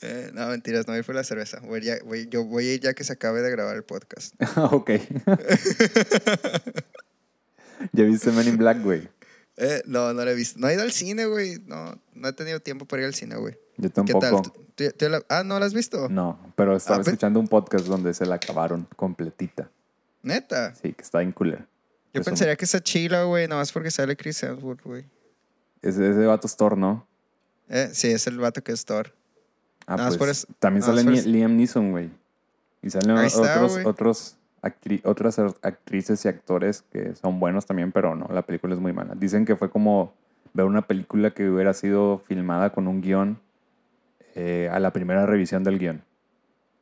Eh, 0.00 0.30
no, 0.32 0.46
mentiras, 0.48 0.86
no 0.86 0.94
voy 0.94 1.02
por 1.02 1.14
la 1.14 1.22
cerveza. 1.22 1.60
Voy 1.60 1.82
ya- 1.82 1.98
voy- 2.02 2.26
yo 2.30 2.44
voy 2.44 2.66
a 2.66 2.72
ir 2.72 2.80
ya 2.80 2.94
que 2.94 3.04
se 3.04 3.12
acabe 3.12 3.42
de 3.42 3.50
grabar 3.50 3.76
el 3.76 3.82
podcast. 3.84 4.34
ok. 4.56 4.90
¿Ya 7.92 8.04
viste 8.04 8.32
Men 8.32 8.48
in 8.48 8.56
Black, 8.56 8.82
güey? 8.82 9.06
Eh, 9.58 9.82
no, 9.84 10.14
no 10.14 10.24
la 10.24 10.30
he 10.30 10.34
visto. 10.34 10.58
No 10.58 10.66
he 10.70 10.74
ido 10.74 10.82
al 10.82 10.92
cine, 10.92 11.26
güey. 11.26 11.58
No, 11.66 12.00
no 12.14 12.28
he 12.28 12.32
tenido 12.32 12.58
tiempo 12.60 12.86
para 12.86 13.02
ir 13.02 13.06
al 13.08 13.14
cine, 13.14 13.36
güey. 13.36 13.52
Yo 13.76 13.90
¿Qué 13.90 13.94
tampoco. 13.94 14.20
tal? 14.20 14.40
¿Tú- 14.42 14.52
tú- 14.74 14.90
tú 14.96 15.08
la- 15.10 15.22
ah, 15.28 15.44
¿no 15.44 15.58
la 15.58 15.66
has 15.66 15.74
visto? 15.74 16.08
No, 16.08 16.40
pero 16.56 16.74
estaba 16.74 17.00
Ah, 17.00 17.02
escuchando 17.02 17.38
un 17.38 17.48
podcast 17.48 17.84
donde 17.84 18.14
se 18.14 18.24
la 18.24 18.36
acabaron 18.36 18.88
completita. 18.96 19.70
Neta. 20.22 20.74
Sí, 20.74 20.94
que 20.94 21.02
está 21.02 21.18
bien 21.18 21.32
culera. 21.32 21.66
Yo 22.14 22.22
Eso- 22.22 22.30
pensaría 22.30 22.56
que 22.56 22.64
está 22.64 22.80
chila, 22.82 23.24
güey, 23.24 23.46
nomás 23.46 23.72
porque 23.72 23.90
sale 23.90 24.16
Chris 24.16 24.42
Hemsworth, 24.42 24.82
güey. 24.84 25.04
Ese, 25.82 26.10
ese 26.10 26.24
vato 26.26 26.46
es 26.46 26.56
Thor, 26.56 26.78
¿no? 26.78 27.06
Eh, 27.70 27.88
sí, 27.92 28.08
es 28.10 28.26
el 28.26 28.38
vato 28.38 28.62
que 28.62 28.72
es 28.72 28.84
Thor. 28.84 29.14
Ah, 29.86 30.10
pues 30.18 30.46
también 30.58 30.82
sale. 30.82 31.02
Liam 31.04 31.56
Neeson, 31.56 31.90
güey. 31.92 32.10
Y 32.82 32.90
salen 32.90 33.16
está, 33.18 33.40
otros, 33.40 33.72
güey. 33.72 33.86
otros 33.86 34.36
actri- 34.62 35.00
otras 35.04 35.38
actrices 35.38 36.24
y 36.24 36.28
actores 36.28 36.82
que 36.92 37.14
son 37.14 37.40
buenos 37.40 37.66
también, 37.66 37.92
pero 37.92 38.14
no, 38.14 38.26
la 38.32 38.42
película 38.42 38.74
es 38.74 38.80
muy 38.80 38.92
mala. 38.92 39.14
Dicen 39.14 39.44
que 39.44 39.56
fue 39.56 39.70
como 39.70 40.12
ver 40.52 40.66
una 40.66 40.82
película 40.82 41.30
que 41.32 41.48
hubiera 41.48 41.72
sido 41.74 42.18
filmada 42.26 42.70
con 42.70 42.86
un 42.88 43.00
guion 43.00 43.38
eh, 44.34 44.68
a 44.72 44.78
la 44.80 44.92
primera 44.92 45.26
revisión 45.26 45.64
del 45.64 45.78
guion. 45.78 46.02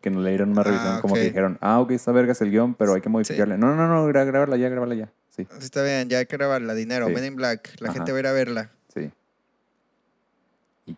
Que 0.00 0.10
no 0.10 0.20
le 0.20 0.30
dieron 0.30 0.50
una 0.50 0.60
Ah, 0.60 0.64
revisión, 0.64 1.00
como 1.00 1.14
que 1.14 1.22
dijeron, 1.24 1.58
ah, 1.60 1.80
ok, 1.80 1.90
esta 1.90 2.12
verga 2.12 2.32
es 2.32 2.40
el 2.40 2.50
guion, 2.50 2.74
pero 2.74 2.94
hay 2.94 3.00
que 3.00 3.08
modificarle. 3.08 3.58
No, 3.58 3.74
no, 3.74 3.88
no, 3.88 4.06
gra- 4.08 4.24
grábala 4.26 4.56
ya, 4.56 4.68
grábala 4.68 4.94
ya. 4.94 5.10
Sí, 5.30 5.46
está 5.60 5.82
bien, 5.82 6.08
ya 6.08 6.18
hay 6.18 6.26
que 6.26 6.36
grabarla. 6.36 6.74
Dinero, 6.74 7.08
Sí. 7.08 7.14
Men 7.14 7.24
in 7.24 7.36
Black. 7.36 7.70
La 7.80 7.88
Ajá. 7.88 7.94
gente 7.98 8.12
va 8.12 8.18
a 8.18 8.20
ir 8.20 8.26
a 8.28 8.32
verla. 8.32 8.70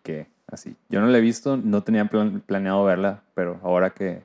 Que 0.03 0.27
así. 0.47 0.75
Yo 0.89 0.99
no 1.01 1.07
la 1.07 1.17
he 1.17 1.21
visto, 1.21 1.57
no 1.57 1.83
tenía 1.83 2.05
plan- 2.05 2.41
planeado 2.45 2.83
verla, 2.83 3.23
pero 3.35 3.59
ahora 3.63 3.91
que 3.93 4.23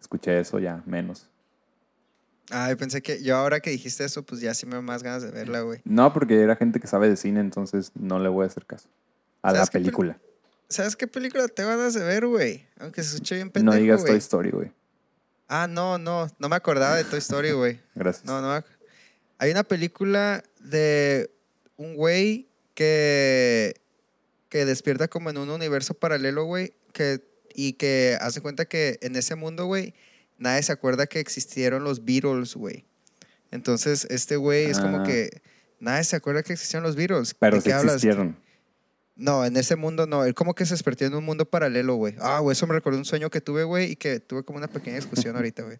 escuché 0.00 0.38
eso 0.40 0.58
ya 0.58 0.82
menos. 0.86 1.28
Ay, 2.50 2.74
pensé 2.76 3.00
que 3.02 3.22
yo 3.22 3.36
ahora 3.36 3.60
que 3.60 3.70
dijiste 3.70 4.04
eso, 4.04 4.22
pues 4.22 4.40
ya 4.40 4.52
sí 4.54 4.66
me 4.66 4.74
dan 4.74 4.84
más 4.84 5.02
ganas 5.02 5.22
de 5.22 5.30
verla, 5.30 5.60
güey. 5.62 5.80
No, 5.84 6.12
porque 6.12 6.40
era 6.40 6.56
gente 6.56 6.78
que 6.78 6.86
sabe 6.86 7.08
de 7.08 7.16
cine, 7.16 7.40
entonces 7.40 7.90
no 7.94 8.18
le 8.18 8.28
voy 8.28 8.44
a 8.44 8.46
hacer 8.48 8.66
caso. 8.66 8.88
A 9.42 9.48
la 9.52 9.58
¿Sabes 9.58 9.70
qué 9.70 9.78
pel- 9.78 9.82
película. 9.82 10.18
¿Sabes 10.68 10.96
qué 10.96 11.06
película 11.06 11.48
te 11.48 11.64
van 11.64 11.80
a 11.80 11.90
de 11.90 12.04
ver, 12.04 12.26
güey? 12.26 12.66
Aunque 12.78 13.02
se 13.02 13.14
escuche 13.14 13.36
bien 13.36 13.50
pendejo, 13.50 13.74
No 13.74 13.80
digas. 13.80 14.04
Toy 14.04 14.16
Story, 14.16 14.50
güey. 14.50 14.72
Ah, 15.48 15.66
no, 15.68 15.98
no. 15.98 16.26
No 16.38 16.48
me 16.48 16.56
acordaba 16.56 16.96
de 16.96 17.04
Toy 17.04 17.18
Story, 17.18 17.52
güey. 17.52 17.80
Gracias. 17.94 18.24
No, 18.24 18.40
no. 18.40 18.64
Hay 19.38 19.50
una 19.50 19.62
película 19.62 20.42
de 20.60 21.30
un 21.76 21.94
güey 21.96 22.48
que, 22.74 23.74
que 24.54 24.64
despierta 24.64 25.08
como 25.08 25.30
en 25.30 25.38
un 25.38 25.50
universo 25.50 25.94
paralelo, 25.94 26.44
güey, 26.44 26.74
que, 26.92 27.20
y 27.56 27.72
que 27.72 28.16
hace 28.20 28.40
cuenta 28.40 28.66
que 28.66 29.00
en 29.02 29.16
ese 29.16 29.34
mundo, 29.34 29.66
güey, 29.66 29.94
nadie 30.38 30.62
se 30.62 30.70
acuerda 30.70 31.08
que 31.08 31.18
existieron 31.18 31.82
los 31.82 32.04
Beatles, 32.04 32.54
güey. 32.54 32.84
Entonces, 33.50 34.06
este 34.10 34.36
güey 34.36 34.66
es 34.66 34.78
como 34.78 34.98
Ah. 34.98 35.02
que 35.02 35.42
nadie 35.80 36.04
se 36.04 36.14
acuerda 36.14 36.44
que 36.44 36.52
existieron 36.52 36.84
los 36.84 36.94
Beatles. 36.94 37.34
Pero 37.34 37.56
¿De 37.56 37.62
sí 37.62 37.68
qué 37.68 37.72
hablas? 37.72 37.96
existieron. 37.96 38.36
No, 39.16 39.44
en 39.44 39.56
ese 39.56 39.74
mundo 39.74 40.06
no. 40.06 40.24
Él 40.24 40.34
como 40.34 40.54
que 40.54 40.64
se 40.66 40.74
despertó 40.74 41.04
en 41.04 41.16
un 41.16 41.24
mundo 41.24 41.50
paralelo, 41.50 41.96
güey. 41.96 42.14
Ah, 42.20 42.38
güey, 42.38 42.52
eso 42.52 42.68
me 42.68 42.74
recordó 42.74 42.96
un 42.96 43.04
sueño 43.04 43.30
que 43.30 43.40
tuve, 43.40 43.64
güey, 43.64 43.90
y 43.90 43.96
que 43.96 44.20
tuve 44.20 44.44
como 44.44 44.58
una 44.58 44.68
pequeña 44.68 44.94
discusión 44.94 45.34
ahorita, 45.34 45.64
güey. 45.64 45.78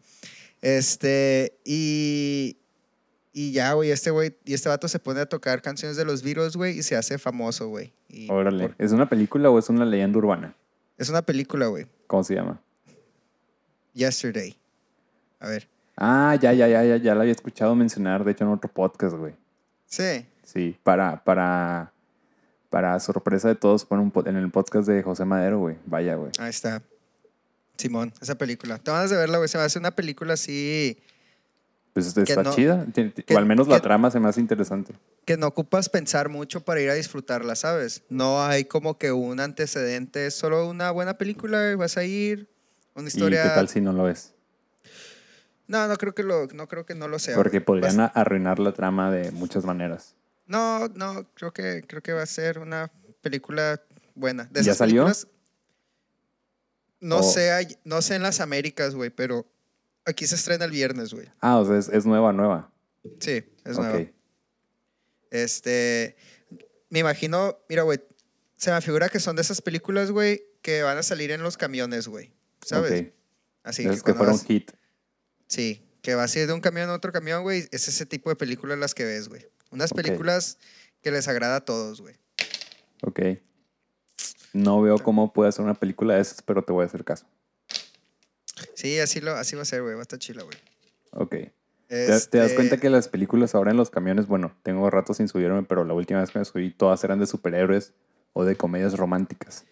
Este, 0.63 1.61
y, 1.65 2.59
y 3.35 3.53
ya, 3.53 3.73
güey, 3.75 3.91
este 3.91 4.11
güey, 4.11 4.35
y 4.45 4.55
este 4.55 4.69
vato 4.71 4.89
se 4.89 4.99
pone 4.99 5.21
a 5.21 5.27
tocar 5.27 5.61
canciones 5.61 5.97
de 5.99 6.05
los 6.07 6.23
Beatles, 6.23 6.57
güey, 6.57 6.79
y 6.79 6.83
se 6.83 6.97
hace 6.97 7.19
famoso, 7.19 7.69
güey. 7.69 7.93
Órale. 8.31 8.69
por- 8.69 8.77
¿Es 8.79 8.93
una 8.93 9.09
película 9.09 9.51
o 9.51 9.59
es 9.59 9.69
una 9.69 9.85
leyenda 9.85 10.17
urbana? 10.19 10.55
Es 10.97 11.09
una 11.11 11.21
película, 11.21 11.67
güey. 11.67 11.87
¿Cómo 12.07 12.23
se 12.25 12.35
llama? 12.37 12.61
Yesterday. 13.93 14.57
A 15.41 15.49
ver. 15.49 15.69
Ah, 15.97 16.37
ya, 16.41 16.53
ya, 16.53 16.67
ya, 16.69 16.85
ya, 16.85 16.97
ya 16.97 17.15
la 17.15 17.21
había 17.23 17.33
escuchado 17.33 17.75
mencionar, 17.75 18.25
de 18.25 18.33
hecho, 18.33 18.45
en 18.45 18.51
otro 18.51 18.71
podcast, 18.71 19.15
güey. 19.17 19.35
Sí. 19.87 20.27
Sí, 20.45 20.77
para, 20.83 21.23
para, 21.25 21.93
para 22.71 22.99
sorpresa 23.01 23.49
de 23.49 23.55
todos, 23.55 23.85
pon 23.85 24.01
un 24.01 24.13
en 24.27 24.37
el 24.37 24.51
podcast 24.51 24.89
de 24.89 25.03
José 25.03 25.25
Madero, 25.25 25.59
güey. 25.59 25.77
Vaya, 25.87 26.17
güey. 26.17 26.31
Ahí 26.39 26.51
está. 26.51 26.83
Simón, 27.77 28.13
esa 28.21 28.37
película. 28.37 28.79
Te 28.79 28.91
van 28.91 29.07
a 29.07 29.17
verla, 29.17 29.39
güey. 29.39 29.49
Se 29.49 29.59
me 29.59 29.65
hace 29.65 29.79
una 29.79 29.91
película 29.93 30.35
así 30.35 30.99
Pues 31.95 32.15
está 32.17 32.43
no- 32.43 32.55
chida. 32.55 32.87
Que- 32.93 33.35
o 33.35 33.39
al 33.39 33.47
menos 33.47 33.69
la 33.69 33.77
que- 33.77 33.83
trama 33.83 34.11
se 34.11 34.21
me 34.21 34.29
hace 34.29 34.41
interesante. 34.41 34.93
que 35.25 35.37
no 35.39 35.47
ocupas 35.47 35.89
pensar 35.89 36.29
mucho 36.29 36.61
para 36.61 36.81
ir 36.83 36.91
a 36.91 36.95
disfrutarla, 36.95 37.55
¿sabes? 37.55 38.03
No 38.11 38.43
hay 38.45 38.65
como 38.67 38.99
que 38.99 39.13
un 39.13 39.41
antecedente, 39.41 40.27
es 40.27 40.35
solo 40.35 40.69
una 40.69 40.91
buena 40.91 41.17
película, 41.17 41.71
y 41.71 41.77
vas 41.77 41.97
a 41.97 42.05
ir, 42.05 42.51
una 42.95 43.09
historia... 43.09 43.41
¿Y 43.47 43.49
qué 43.49 43.55
tal 43.55 43.69
si 43.69 43.81
no 43.81 43.93
lo 43.93 44.09
es? 44.09 44.35
No, 45.67 45.87
no 45.89 45.97
creo 45.97 46.15
que 46.15 46.23
lo, 46.25 46.47
no 46.49 46.69
creo 46.69 46.85
que 46.85 46.95
no 46.95 47.09
lo 47.09 47.19
sea. 47.19 47.37
Porque 47.37 47.61
podrían 47.63 47.97
Vas- 47.97 48.11
arruinar 48.15 48.59
la 48.59 48.73
trama 48.73 49.11
de 49.11 49.31
muchas 49.31 49.65
maneras. 49.65 50.15
No, 50.47 50.89
no, 50.89 51.27
creo 51.35 51.53
que, 51.55 51.85
creo 51.87 52.03
que 52.03 52.13
va 52.13 52.23
a 52.23 52.27
ser 52.27 52.59
una 52.59 52.91
película 53.23 53.81
buena. 54.15 54.45
De 54.51 54.63
¿Ya 54.63 54.75
salió? 54.75 55.07
No 57.01 57.19
Oh. 57.19 57.23
sé, 57.23 57.79
no 57.85 58.03
sé 58.03 58.17
en 58.17 58.23
las 58.23 58.41
Américas, 58.41 58.95
güey, 58.95 59.11
pero 59.11 59.47
aquí 60.05 60.27
se 60.27 60.35
estrena 60.35 60.65
el 60.65 60.71
viernes, 60.71 61.13
güey. 61.15 61.29
Ah, 61.41 61.59
o 61.59 61.67
sea, 61.67 61.77
es, 61.79 61.89
es 61.89 62.07
nueva, 62.07 62.33
nueva. 62.33 62.71
Sí, 63.21 63.45
es 63.65 63.77
ok. 63.77 63.85
nueva. 63.85 64.11
Este, 65.31 66.17
me 66.91 67.01
imagino, 67.01 67.59
mira, 67.69 67.83
güey, 67.83 68.01
se 68.57 68.71
me 68.71 68.81
figura 68.81 69.09
que 69.09 69.21
son 69.21 69.37
de 69.37 69.43
esas 69.43 69.61
películas, 69.61 70.11
güey, 70.11 70.45
que 70.63 70.83
van 70.83 70.97
a 70.99 71.03
salir 71.03 71.31
en 71.31 71.43
los 71.43 71.57
camiones, 71.57 72.09
güey. 72.09 72.33
¿Sabes? 72.65 73.09
Ok. 73.09 73.13
Así 73.65 73.83
Esas 73.83 74.03
que 74.03 74.15
fueron 74.15 74.37
vas- 74.37 74.45
hit. 74.47 74.71
Sí, 75.49 75.83
que 76.03 76.15
vas 76.15 76.35
a 76.35 76.39
ir 76.41 76.47
de 76.47 76.53
un 76.53 76.61
camión 76.61 76.89
a 76.91 76.95
otro 76.95 77.13
camión, 77.13 77.43
güey. 77.43 77.67
Es 77.73 77.89
ese 77.89 78.07
tipo 78.07 78.31
de 78.31 78.37
películas 78.37 78.79
las 78.79 78.95
que 78.95 79.05
ves, 79.05 79.29
güey. 79.29 79.47
Unas 79.71 79.93
películas 79.93 80.59
que 81.03 81.11
les 81.11 81.29
agrada 81.29 81.57
a 81.57 81.65
todos, 81.65 82.01
güey. 82.01 82.15
Ok. 83.03 83.21
No 84.53 84.81
veo 84.81 84.99
cómo 84.99 85.33
puede 85.33 85.49
hacer 85.49 85.65
una 85.65 85.75
película 85.75 86.15
de 86.15 86.21
esas, 86.23 86.41
pero 86.43 86.63
te 86.63 86.73
voy 86.73 86.85
a 86.85 86.87
hacer 86.87 87.05
caso. 87.05 87.27
Sí, 88.85 88.99
así, 89.01 89.23
lo, 89.23 89.33
así 89.33 89.57
va 89.57 89.63
a 89.63 89.65
ser, 89.65 89.81
güey. 89.81 89.95
Va 89.95 90.01
a 90.01 90.03
estar 90.03 90.19
chila, 90.19 90.43
güey. 90.43 90.59
Ok. 91.13 91.31
¿Te, 91.31 91.53
te 91.89 92.07
das 92.07 92.27
Este, 92.27 92.55
cuenta 92.55 92.77
que 92.77 92.91
las 92.91 93.09
películas 93.09 93.55
ahora 93.55 93.71
en 93.71 93.79
los 93.79 93.89
camiones, 93.89 94.27
bueno, 94.27 94.55
tengo 94.63 94.91
rato 94.91 95.15
sin 95.15 95.27
subirme, 95.27 95.63
pero 95.63 95.85
la 95.85 95.95
última 95.95 96.21
vez 96.21 96.31
que 96.31 96.39
me 96.39 96.45
subí, 96.45 96.71
todas 96.71 97.03
eran 97.03 97.19
de 97.19 97.27
superhéroes 97.27 97.95
o 98.35 98.45
de 98.45 98.57
comedias 98.57 98.95
románticas. 98.99 99.65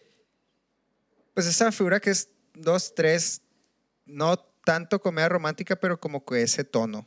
Pues 1.34 1.46
esa 1.46 1.70
figura 1.72 2.00
que 2.00 2.08
es 2.08 2.30
dos, 2.54 2.94
tres, 2.94 3.42
no 4.06 4.38
tanto 4.64 4.98
comedia 4.98 5.28
romántica, 5.28 5.76
pero 5.76 6.00
como 6.00 6.24
que 6.24 6.40
ese 6.40 6.64
tono. 6.64 7.06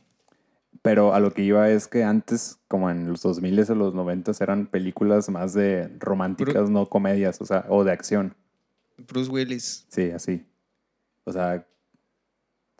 Pero 0.82 1.12
a 1.12 1.18
lo 1.18 1.32
que 1.32 1.42
iba 1.42 1.68
es 1.70 1.88
que 1.88 2.04
antes, 2.04 2.60
como 2.68 2.88
en 2.88 3.08
los 3.08 3.22
2000 3.22 3.68
o 3.68 3.74
los 3.74 3.94
90 3.94 4.30
eran 4.38 4.66
películas 4.66 5.28
más 5.28 5.54
de 5.54 5.88
románticas, 5.98 6.70
no 6.70 6.88
comedias, 6.88 7.40
o 7.40 7.46
sea, 7.46 7.66
o 7.68 7.82
de 7.82 7.90
acción. 7.90 8.36
Bruce 8.96 9.28
Willis. 9.28 9.86
Sí, 9.88 10.12
así. 10.12 10.46
O 11.24 11.32
sea, 11.32 11.66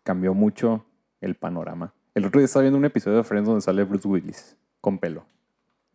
cambió 0.07 0.35
mucho 0.35 0.87
el 1.21 1.35
panorama. 1.35 1.93
El 2.15 2.25
otro 2.25 2.39
día 2.39 2.45
estaba 2.47 2.63
viendo 2.63 2.79
un 2.79 2.85
episodio 2.85 3.17
de 3.17 3.25
Friends 3.25 3.47
donde 3.49 3.61
sale 3.61 3.83
Bruce 3.83 4.07
Willis 4.07 4.57
con 4.81 4.99
pelo. 5.01 5.27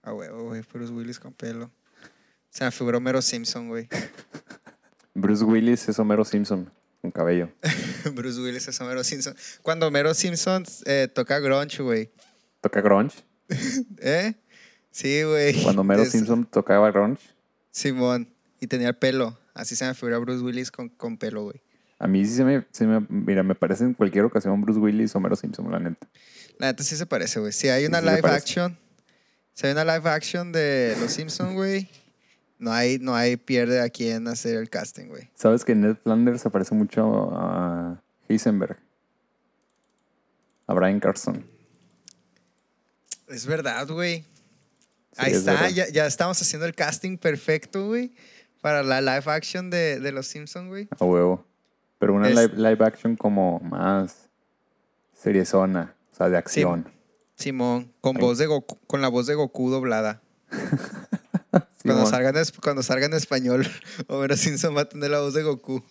Ah, 0.04 0.14
huevo, 0.14 0.44
güey. 0.50 0.62
Bruce 0.72 0.92
Willis 0.92 1.18
con 1.18 1.32
pelo. 1.32 1.72
Se 2.50 2.66
me 2.66 2.72
figuró 2.72 3.00
Mero 3.00 3.22
Simpson, 3.22 3.70
güey. 3.70 3.88
Bruce 5.16 5.46
Willis 5.46 5.88
es 5.88 5.98
Homero 5.98 6.26
Simpson 6.26 6.70
con 7.02 7.12
cabello. 7.12 7.50
Bruce 8.14 8.40
Willis 8.42 8.68
es 8.68 8.82
Homero 8.82 9.02
Simpson. 9.06 9.34
Cuando 9.62 9.90
Mero 9.90 10.14
Simpson 10.14 10.66
eh, 10.86 11.08
toca 11.14 11.40
grunge, 11.40 11.82
güey. 11.82 12.12
¿Toca 12.60 12.82
grunge? 12.82 13.16
¿Eh? 14.00 14.34
Sí, 14.92 15.24
güey. 15.24 15.64
Cuando 15.64 15.82
Homero 15.84 16.04
Es- 16.04 16.12
Simpson 16.12 16.44
tocaba 16.46 16.92
grunge. 16.92 17.24
Simón. 17.72 18.28
Y 18.60 18.68
tenía 18.68 18.90
el 18.90 18.96
pelo. 18.98 19.38
Así 19.54 19.78
se 19.78 19.86
me 19.86 19.94
figura 19.94 20.18
Bruce 20.18 20.44
Willis 20.44 20.70
con, 20.70 20.90
con 20.90 21.18
pelo, 21.18 21.44
güey. 21.44 21.62
A 22.04 22.08
mí 22.08 22.26
sí 22.26 22.34
se 22.36 22.44
me, 22.44 22.66
se 22.72 22.88
me- 22.88 23.06
Mira, 23.10 23.44
me 23.44 23.54
parece 23.54 23.84
en 23.84 23.94
cualquier 23.94 24.26
ocasión 24.26 24.60
Bruce 24.60 24.80
Willis 24.80 25.14
o 25.14 25.20
Homero 25.20 25.36
Simpson, 25.36 25.70
la 25.72 25.80
neta. 25.80 26.08
La 26.58 26.68
neta 26.68 26.84
sí 26.84 26.96
se 26.96 27.06
parece, 27.06 27.40
güey. 27.40 27.52
Si 27.52 27.70
hay 27.70 27.86
una 27.86 28.00
sí 28.00 28.06
live 28.06 28.22
action, 28.30 28.78
si 29.54 29.68
hay 29.68 29.74
una 29.74 29.86
live 29.86 30.10
action 30.10 30.52
de 30.52 30.96
Los 31.00 31.12
Simpsons, 31.12 31.54
güey, 31.54 31.88
no 32.58 32.74
hay, 32.74 32.98
no 32.98 33.14
hay 33.16 33.38
pierde 33.38 33.82
a 33.82 33.90
quién 33.90 34.28
hacer 34.28 34.56
el 34.58 34.68
casting, 34.70 35.10
güey. 35.10 35.30
¿Sabes 35.36 35.64
que 35.64 35.76
Ned 35.76 35.96
Flanders 36.04 36.42
se 36.42 36.50
parece 36.50 36.74
mucho 36.74 37.30
a 37.36 38.02
Heisenberg? 38.28 38.78
A 40.68 40.74
Brian 40.74 41.00
Carson. 41.00 41.46
Es 43.28 43.46
verdad, 43.46 43.88
güey. 43.88 44.22
Sí, 45.14 45.18
Ahí 45.18 45.32
es 45.34 45.38
está, 45.40 45.54
verdad. 45.54 45.70
ya, 45.70 45.90
ya 45.90 46.06
estamos 46.08 46.42
haciendo 46.42 46.66
el 46.66 46.74
casting 46.74 47.18
perfecto, 47.18 47.88
güey, 47.88 48.12
para 48.62 48.82
la 48.82 49.02
live 49.02 49.24
action 49.32 49.70
de, 49.70 50.00
de 50.00 50.12
Los 50.12 50.28
Simpsons, 50.28 50.68
güey. 50.70 50.88
A 51.00 51.06
huevo. 51.06 51.46
Pero 52.02 52.16
una 52.16 52.30
Es- 52.30 52.36
live, 52.36 52.54
live 52.58 52.84
action 52.84 53.16
como 53.16 53.60
más 53.60 54.28
seriezona, 55.14 55.94
o 56.12 56.16
sea, 56.16 56.30
de 56.30 56.38
acción. 56.38 56.90
Simón, 57.36 57.94
con 58.02 58.18
Ahí. 58.18 58.22
voz 58.24 58.40
de 58.40 58.48
Goku, 58.48 58.80
con 58.88 59.04
la 59.04 59.08
voz 59.08 59.28
de 59.28 59.36
Goku 59.36 59.70
doblada. 59.70 60.20
Cuando 61.84 62.08
salga, 62.08 62.30
en, 62.30 62.36
cuando 62.62 62.82
salga 62.82 63.06
en 63.06 63.14
español, 63.14 63.68
Homero 64.08 64.36
Simpson 64.36 64.76
va 64.76 64.82
a 64.82 64.90
tener 64.90 65.12
la 65.12 65.20
voz 65.20 65.36
de 65.36 65.44
Goku. 65.44 65.84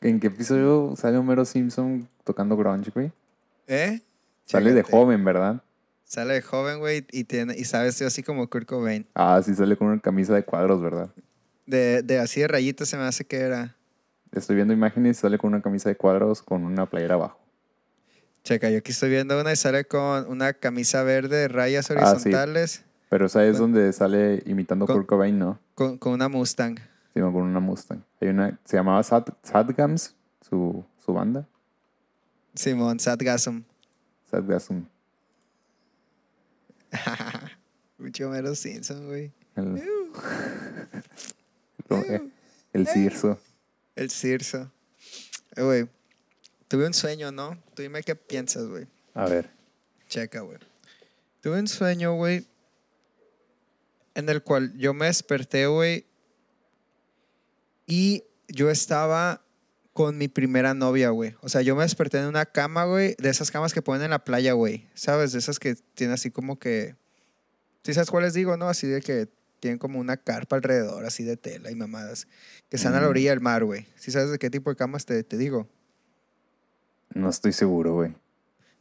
¿En 0.00 0.18
qué 0.18 0.26
episodio 0.28 0.94
sale 0.96 1.16
Homero 1.16 1.44
Simpson 1.44 2.08
tocando 2.24 2.56
grunge, 2.56 2.90
güey? 2.90 3.12
¿Eh? 3.68 4.00
Sale 4.44 4.72
de 4.72 4.82
joven, 4.82 5.24
¿verdad? 5.24 5.62
Sale 6.04 6.34
de 6.34 6.42
joven, 6.42 6.80
güey, 6.80 7.06
y, 7.12 7.22
tiene, 7.24 7.56
y 7.56 7.64
sabe 7.64 7.84
vestir 7.86 8.06
así 8.08 8.24
como 8.24 8.48
Kurt 8.50 8.66
Cobain. 8.66 9.06
Ah, 9.14 9.40
sí, 9.44 9.54
sale 9.54 9.76
con 9.76 9.88
una 9.88 10.00
camisa 10.00 10.34
de 10.34 10.44
cuadros, 10.44 10.82
¿verdad? 10.82 11.10
De, 11.66 12.02
de 12.02 12.18
así 12.18 12.40
de 12.40 12.48
rayitas 12.48 12.88
se 12.88 12.96
me 12.96 13.04
hace 13.04 13.24
que 13.24 13.36
era. 13.36 13.76
Estoy 14.32 14.56
viendo 14.56 14.72
imágenes 14.74 15.18
y 15.18 15.20
sale 15.20 15.38
con 15.38 15.48
una 15.52 15.62
camisa 15.62 15.88
de 15.88 15.96
cuadros 15.96 16.42
con 16.42 16.64
una 16.64 16.86
playera 16.86 17.14
abajo. 17.14 17.38
Checa, 18.44 18.70
yo 18.70 18.78
aquí 18.78 18.90
estoy 18.92 19.10
viendo 19.10 19.38
una 19.40 19.52
y 19.52 19.56
sale 19.56 19.84
con 19.84 20.26
una 20.28 20.52
camisa 20.54 21.02
verde 21.04 21.36
de 21.36 21.48
rayas 21.48 21.90
Ah, 21.90 21.94
sí. 21.94 22.00
horizontales 22.30 22.84
Pero 23.08 23.26
esa 23.26 23.44
es 23.44 23.58
Bueno. 23.58 23.74
donde 23.76 23.92
sale 23.92 24.42
imitando 24.46 24.86
Con- 24.86 24.96
Kurt 24.96 25.06
Cobain, 25.08 25.38
¿no? 25.38 25.58
con, 25.74 25.98
con 25.98 26.12
una 26.14 26.28
Mustang. 26.28 26.78
Sino 27.12 27.30
con 27.32 27.42
una 27.42 27.60
Mustang. 27.60 28.02
Hay 28.20 28.28
una, 28.28 28.58
se 28.64 28.76
llamaba 28.78 29.02
Sad, 29.02 29.24
Sadgams, 29.42 30.14
su, 30.40 30.82
su 31.04 31.12
banda. 31.12 31.46
Simón, 32.54 32.98
Sadgasm. 32.98 33.60
Sadgasm. 34.30 34.80
Mucho 37.98 38.28
Homero 38.28 38.54
Simpson, 38.54 39.06
güey. 39.06 39.30
El, 39.56 39.82
el 42.72 42.86
Cirso. 42.88 43.38
El 43.94 44.10
Cirso. 44.10 44.70
Eh, 45.56 45.62
güey, 45.62 45.88
tuve 46.68 46.86
un 46.86 46.94
sueño, 46.94 47.32
¿no? 47.32 47.62
Tú 47.74 47.82
dime 47.82 48.02
qué 48.02 48.14
piensas, 48.14 48.66
güey. 48.66 48.86
A 49.14 49.26
ver. 49.26 49.50
Checa, 50.08 50.40
güey. 50.40 50.58
Tuve 51.40 51.58
un 51.58 51.68
sueño, 51.68 52.14
güey, 52.14 52.46
en 54.14 54.28
el 54.28 54.42
cual 54.42 54.76
yo 54.76 54.94
me 54.94 55.06
desperté, 55.06 55.66
güey, 55.66 56.06
y 57.86 58.24
yo 58.48 58.70
estaba 58.70 59.44
con 59.92 60.16
mi 60.16 60.28
primera 60.28 60.74
novia, 60.74 61.10
güey. 61.10 61.34
O 61.40 61.48
sea, 61.48 61.62
yo 61.62 61.76
me 61.76 61.82
desperté 61.82 62.18
en 62.18 62.26
una 62.26 62.46
cama, 62.46 62.84
güey, 62.84 63.14
de 63.18 63.28
esas 63.28 63.50
camas 63.50 63.74
que 63.74 63.82
ponen 63.82 64.02
en 64.02 64.10
la 64.10 64.24
playa, 64.24 64.52
güey. 64.54 64.88
¿Sabes? 64.94 65.32
De 65.32 65.38
esas 65.38 65.58
que 65.58 65.74
tienen 65.94 66.14
así 66.14 66.30
como 66.30 66.58
que... 66.58 66.96
¿Sí 67.82 67.92
sabes 67.92 68.10
cuáles 68.10 68.32
digo, 68.32 68.56
no? 68.56 68.68
Así 68.68 68.86
de 68.86 69.02
que 69.02 69.28
tienen 69.62 69.78
como 69.78 70.00
una 70.00 70.16
carpa 70.16 70.56
alrededor, 70.56 71.04
así 71.06 71.22
de 71.22 71.36
tela 71.36 71.70
y 71.70 71.76
mamadas. 71.76 72.26
Que 72.68 72.74
están 72.76 72.94
a 72.96 73.00
la 73.00 73.06
Mm. 73.06 73.10
orilla 73.10 73.30
del 73.30 73.40
mar, 73.40 73.64
güey. 73.64 73.86
¿Sí 73.94 74.10
sabes 74.10 74.32
de 74.32 74.38
qué 74.40 74.50
tipo 74.50 74.70
de 74.70 74.74
camas 74.76 75.06
te, 75.06 75.22
te 75.22 75.36
digo? 75.38 75.68
No 77.14 77.30
estoy 77.30 77.52
seguro, 77.52 77.94
güey. 77.94 78.12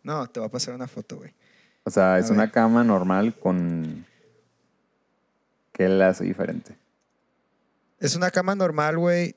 No, 0.02 0.28
te 0.28 0.40
voy 0.40 0.48
a 0.48 0.52
pasar 0.52 0.74
una 0.74 0.88
foto, 0.88 1.18
güey. 1.18 1.36
O 1.84 1.92
sea, 1.92 2.18
es 2.18 2.32
A 2.32 2.34
una 2.34 2.50
cama 2.52 2.84
normal 2.84 3.36
con... 3.38 4.08
¿Qué 5.72 5.88
la 5.88 6.10
hace 6.10 6.24
diferente? 6.24 6.76
Es 8.00 8.16
una 8.16 8.32
cama 8.32 8.56
normal, 8.56 8.98
güey. 8.98 9.36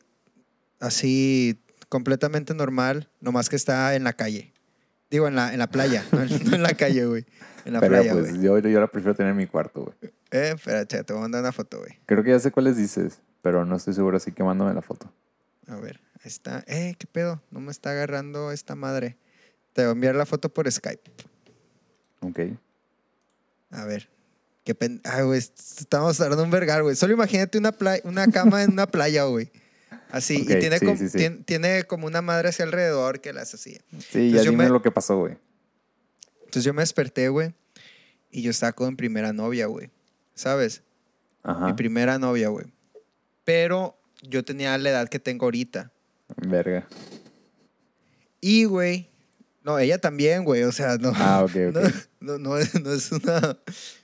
Así, 0.81 1.61
completamente 1.91 2.55
normal. 2.55 3.11
Nomás 3.21 3.51
que 3.51 3.57
está 3.57 3.95
en 3.97 4.05
la 4.05 4.15
calle. 4.15 4.55
Digo, 5.11 5.29
en 5.29 5.37
la, 5.37 5.53
en 5.53 5.59
la 5.59 5.67
playa. 5.67 6.03
no 6.11 6.23
en 6.23 6.63
la 6.63 6.73
calle, 6.73 7.05
güey. 7.05 7.27
En 7.65 7.73
la 7.73 7.81
Pero 7.81 7.93
playa, 7.95 8.13
pues 8.13 8.41
yo, 8.41 8.59
yo 8.59 8.81
la 8.81 8.87
prefiero 8.89 9.15
tener 9.15 9.31
en 9.33 9.37
mi 9.39 9.47
cuarto, 9.47 9.83
güey. 9.85 10.13
Eh, 10.31 10.53
espérate, 10.55 11.03
te 11.03 11.13
voy 11.13 11.21
a 11.21 11.23
mandar 11.23 11.41
una 11.41 11.53
foto, 11.53 11.79
güey. 11.79 11.99
Creo 12.07 12.23
que 12.23 12.31
ya 12.31 12.39
sé 12.39 12.51
cuáles 12.51 12.77
dices, 12.77 13.21
pero 13.43 13.65
no 13.65 13.77
estoy 13.77 13.95
seguro, 13.95 14.17
así 14.19 14.33
que 14.33 14.43
mándame 14.45 14.75
la 14.75 14.83
foto. 14.83 15.11
A 15.67 15.77
ver, 15.77 16.01
ahí 16.17 16.27
está. 16.27 16.63
Eh, 16.67 16.95
¿qué 16.99 17.07
pedo? 17.07 17.43
No 17.51 17.61
me 17.61 17.71
está 17.71 17.91
agarrando 17.93 18.53
esta 18.53 18.75
madre. 18.75 19.17
Te 19.73 19.83
voy 19.83 19.89
a 19.91 19.93
enviar 19.93 20.15
la 20.15 20.27
foto 20.27 20.49
por 20.53 20.71
Skype. 20.71 21.11
Ok. 22.21 22.41
A 23.71 23.85
ver. 23.85 24.09
Qué 24.65 24.75
pen... 24.75 25.01
Ay, 25.05 25.25
güey, 25.25 25.39
estamos 25.39 26.17
tardando 26.17 26.43
un 26.45 26.51
vergar, 26.51 26.83
güey. 26.83 26.97
Solo 26.97 27.13
imagínate 27.13 27.59
una, 27.59 27.73
pla- 27.73 28.01
una 28.05 28.27
cama 28.29 28.63
en 28.63 28.73
una 28.73 28.87
playa, 28.87 29.25
güey. 29.25 29.51
Así, 30.11 30.37
y 30.43 30.47
tiene, 30.47 30.79
sí, 30.79 30.87
como, 30.87 30.97
sí, 30.99 31.09
sí. 31.09 31.19
tien- 31.19 31.45
tiene 31.45 31.85
como 31.85 32.07
una 32.07 32.23
madre 32.23 32.49
hacia 32.51 32.65
alrededor 32.65 33.21
que 33.21 33.33
la 33.33 33.43
hace 33.43 33.57
así. 33.57 33.79
Sí, 33.99 34.29
ya 34.31 34.37
Pues 34.37 34.45
yo 34.45 34.51
dime 34.53 34.65
me- 34.65 34.71
lo 34.71 34.81
que 34.81 34.91
pasó, 34.91 35.19
güey. 35.19 35.37
Entonces 36.55 36.67
yo 36.67 36.73
me 36.73 36.83
desperté, 36.83 37.31
güey, 37.31 37.53
y 38.31 38.43
yo 38.43 38.53
estaba 38.53 38.73
con 38.73 38.91
mi 38.91 38.95
primera 38.95 39.33
novia, 39.33 39.67
güey. 39.67 39.91
¿Sabes? 40.37 40.85
Ajá. 41.43 41.67
Mi 41.67 41.73
primera 41.73 42.17
novia, 42.17 42.47
güey. 42.47 42.67
Pero 43.45 43.99
yo 44.23 44.45
tenía 44.45 44.79
la 44.79 44.91
edad 44.91 45.09
que 45.09 45.19
tengo 45.19 45.47
ahorita. 45.47 45.91
Verga. 46.37 46.87
Y, 48.41 48.67
güey, 48.67 49.11
no, 49.65 49.81
ella 49.81 49.99
también, 49.99 50.45
güey. 50.45 50.63
O 50.63 50.71
sea, 50.71 50.97
no. 50.97 51.11
Ah, 51.17 51.43
ok, 51.43 51.57
ok. 51.71 51.93
No, 52.21 52.39
no, 52.39 52.51
no 52.51 52.57
es, 52.57 52.81
no 52.81 52.93
es 52.93 53.11
una. 53.11 53.59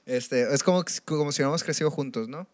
Este, 0.04 0.52
es 0.52 0.64
como, 0.64 0.84
como 1.04 1.30
si 1.30 1.42
hubiéramos 1.42 1.62
crecido 1.62 1.92
juntos, 1.92 2.28
¿no? 2.28 2.48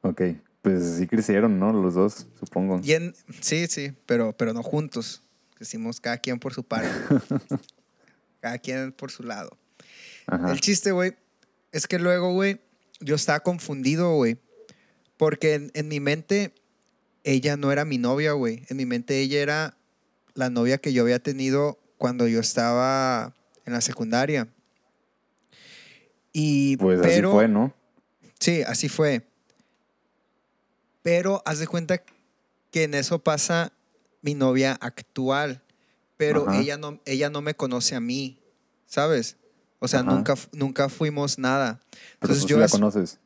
Ok. 0.00 0.22
Pues 0.62 0.96
sí 0.96 1.06
crecieron, 1.06 1.58
¿no? 1.58 1.70
Los 1.70 1.92
dos, 1.92 2.26
supongo. 2.40 2.80
Y 2.82 2.94
en, 2.94 3.14
sí, 3.42 3.66
sí, 3.66 3.92
pero, 4.06 4.34
pero 4.34 4.54
no 4.54 4.62
juntos. 4.62 5.22
Crecimos 5.54 6.00
cada 6.00 6.16
quien 6.16 6.38
por 6.38 6.54
su 6.54 6.64
parte. 6.64 6.88
cada 8.44 8.58
quien 8.58 8.92
por 8.92 9.10
su 9.10 9.22
lado. 9.22 9.56
Ajá. 10.26 10.52
El 10.52 10.60
chiste, 10.60 10.92
güey, 10.92 11.14
es 11.72 11.86
que 11.86 11.98
luego, 11.98 12.34
güey, 12.34 12.60
yo 13.00 13.14
estaba 13.14 13.40
confundido, 13.40 14.16
güey. 14.16 14.36
Porque 15.16 15.54
en, 15.54 15.70
en 15.72 15.88
mi 15.88 15.98
mente, 15.98 16.52
ella 17.22 17.56
no 17.56 17.72
era 17.72 17.86
mi 17.86 17.96
novia, 17.96 18.32
güey. 18.32 18.62
En 18.68 18.76
mi 18.76 18.84
mente, 18.84 19.18
ella 19.20 19.40
era 19.40 19.78
la 20.34 20.50
novia 20.50 20.76
que 20.76 20.92
yo 20.92 21.00
había 21.00 21.20
tenido 21.20 21.78
cuando 21.96 22.28
yo 22.28 22.38
estaba 22.38 23.34
en 23.64 23.72
la 23.72 23.80
secundaria. 23.80 24.46
Y, 26.34 26.76
Pues 26.76 27.00
pero, 27.00 27.30
así 27.30 27.38
fue, 27.38 27.48
¿no? 27.48 27.74
Sí, 28.40 28.62
así 28.66 28.90
fue. 28.90 29.26
Pero 31.00 31.42
haz 31.46 31.60
de 31.60 31.66
cuenta 31.66 32.02
que 32.70 32.82
en 32.82 32.92
eso 32.92 33.20
pasa 33.20 33.72
mi 34.20 34.34
novia 34.34 34.76
actual. 34.82 35.63
Pero 36.16 36.48
Ajá. 36.48 36.60
ella 36.60 36.76
no, 36.76 37.00
ella 37.04 37.30
no 37.30 37.40
me 37.42 37.54
conoce 37.54 37.94
a 37.94 38.00
mí, 38.00 38.40
¿sabes? 38.86 39.36
O 39.80 39.88
sea, 39.88 40.00
Ajá. 40.00 40.10
nunca, 40.12 40.34
nunca 40.52 40.88
fuimos 40.88 41.38
nada. 41.38 41.80
Pero 42.20 42.32
Entonces 42.34 42.42
tú 42.42 42.48
sí 42.48 42.52
yo, 42.54 42.58
la 42.58 42.66
es- 42.66 42.72
conoces. 42.72 43.18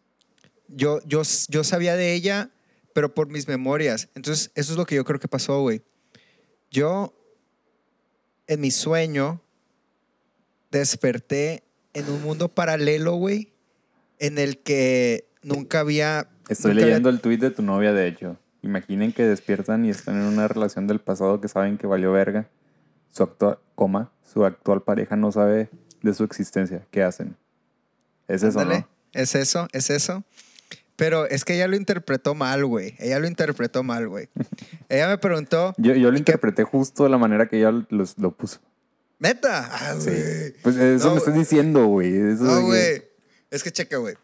yo, 0.68 1.00
yo, 1.06 1.22
yo 1.48 1.64
sabía 1.64 1.94
de 1.96 2.14
ella, 2.14 2.50
pero 2.94 3.14
por 3.14 3.28
mis 3.28 3.46
memorias. 3.46 4.08
Entonces, 4.14 4.50
eso 4.54 4.72
es 4.72 4.78
lo 4.78 4.86
que 4.86 4.94
yo 4.96 5.04
creo 5.04 5.20
que 5.20 5.28
pasó, 5.28 5.60
güey. 5.60 5.82
Yo, 6.70 7.14
en 8.46 8.60
mi 8.60 8.70
sueño, 8.70 9.40
desperté 10.70 11.64
en 11.94 12.08
un 12.10 12.22
mundo 12.22 12.48
paralelo, 12.48 13.14
güey, 13.14 13.52
en 14.18 14.38
el 14.38 14.58
que 14.58 15.28
nunca 15.42 15.80
había... 15.80 16.28
Estoy 16.48 16.70
nunca 16.72 16.82
había- 16.82 16.86
leyendo 16.86 17.08
el 17.08 17.20
tuit 17.20 17.40
de 17.40 17.50
tu 17.50 17.62
novia, 17.62 17.92
de 17.92 18.06
hecho. 18.08 18.36
Imaginen 18.62 19.12
que 19.12 19.22
despiertan 19.24 19.84
y 19.84 19.90
están 19.90 20.16
en 20.16 20.22
una 20.24 20.48
relación 20.48 20.86
del 20.86 20.98
pasado 21.00 21.40
que 21.40 21.48
saben 21.48 21.78
que 21.78 21.86
valió 21.86 22.12
verga. 22.12 22.48
Su 23.10 23.22
actual, 23.24 23.58
coma, 23.74 24.12
su 24.22 24.44
actual 24.44 24.82
pareja 24.82 25.16
no 25.16 25.32
sabe 25.32 25.70
de 26.02 26.14
su 26.14 26.24
existencia. 26.24 26.86
¿Qué 26.90 27.02
hacen? 27.02 27.36
Es 28.28 28.42
eso, 28.42 28.60
Ándale, 28.60 28.80
¿no? 28.80 28.88
Es 29.12 29.34
eso, 29.34 29.68
es 29.72 29.90
eso. 29.90 30.24
Pero 30.96 31.26
es 31.26 31.44
que 31.44 31.54
ella 31.54 31.68
lo 31.68 31.76
interpretó 31.76 32.34
mal, 32.34 32.64
güey. 32.66 32.94
Ella 32.98 33.18
lo 33.20 33.26
interpretó 33.28 33.82
mal, 33.82 34.08
güey. 34.08 34.28
ella 34.88 35.08
me 35.08 35.18
preguntó. 35.18 35.72
Yo, 35.78 35.94
yo 35.94 36.10
lo 36.10 36.18
interpreté 36.18 36.64
justo 36.64 37.04
de 37.04 37.10
la 37.10 37.18
manera 37.18 37.48
que 37.48 37.58
ella 37.58 37.70
lo, 37.70 38.04
lo 38.16 38.32
puso. 38.36 38.60
¿Meta? 39.18 39.68
Ah, 39.72 39.94
Sí. 39.98 40.10
Pues 40.62 40.76
eso 40.76 41.06
No, 41.08 41.12
me 41.14 41.18
estás 41.18 41.34
diciendo, 41.34 41.86
güey. 41.86 42.14
Eso 42.16 42.44
No, 42.44 42.56
que- 42.58 42.62
güey. 42.64 43.02
Es 43.50 43.62
que 43.62 43.72
checa, 43.72 43.96
güey. 43.96 44.16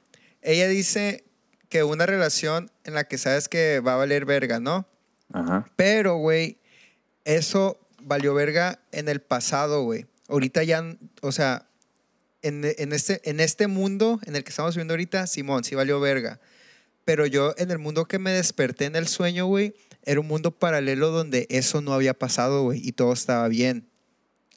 Ella 0.43 0.69
dice 0.69 1.25
que 1.69 1.83
una 1.85 2.07
relación 2.07 2.71
en 2.85 2.95
la 2.95 3.05
que 3.05 3.19
sabes 3.19 3.49
que 3.49 3.81
va 3.81 3.95
a 3.95 3.97
valer 3.97 4.25
verga, 4.27 4.61
¿no? 4.61 4.87
Ajá. 5.33 5.67
Pero, 5.77 6.17
güey, 6.19 6.59
eso 7.25 7.79
valió 8.05 8.35
verga 8.35 8.81
en 8.93 9.09
el 9.09 9.21
pasado, 9.21 9.83
güey. 9.83 10.07
Ahorita 10.29 10.63
ya, 10.63 10.97
o 11.23 11.33
sea, 11.33 11.69
en, 12.43 12.63
en 12.65 12.93
este, 12.93 13.21
en 13.29 13.41
este 13.41 13.67
mundo 13.67 14.21
en 14.25 14.37
el 14.37 14.45
que 14.45 14.51
estamos 14.51 14.75
viviendo 14.75 14.95
ahorita, 14.95 15.27
Simón, 15.27 15.65
sí 15.65 15.75
valió 15.75 16.01
verga. 16.01 16.41
Pero 17.05 17.27
yo, 17.27 17.55
en 17.59 17.71
el 17.71 17.79
mundo 17.79 18.07
que 18.07 18.19
me 18.19 18.31
desperté 18.31 18.87
en 18.87 18.97
el 18.97 19.09
sueño, 19.09 19.47
güey, 19.47 19.75
era 20.05 20.21
un 20.21 20.27
mundo 20.27 20.51
paralelo 20.51 21.11
donde 21.11 21.47
eso 21.51 21.81
no 21.81 21.93
había 21.93 22.15
pasado, 22.15 22.63
güey, 22.63 22.87
y 22.87 22.93
todo 22.93 23.13
estaba 23.13 23.49
bien. 23.49 23.89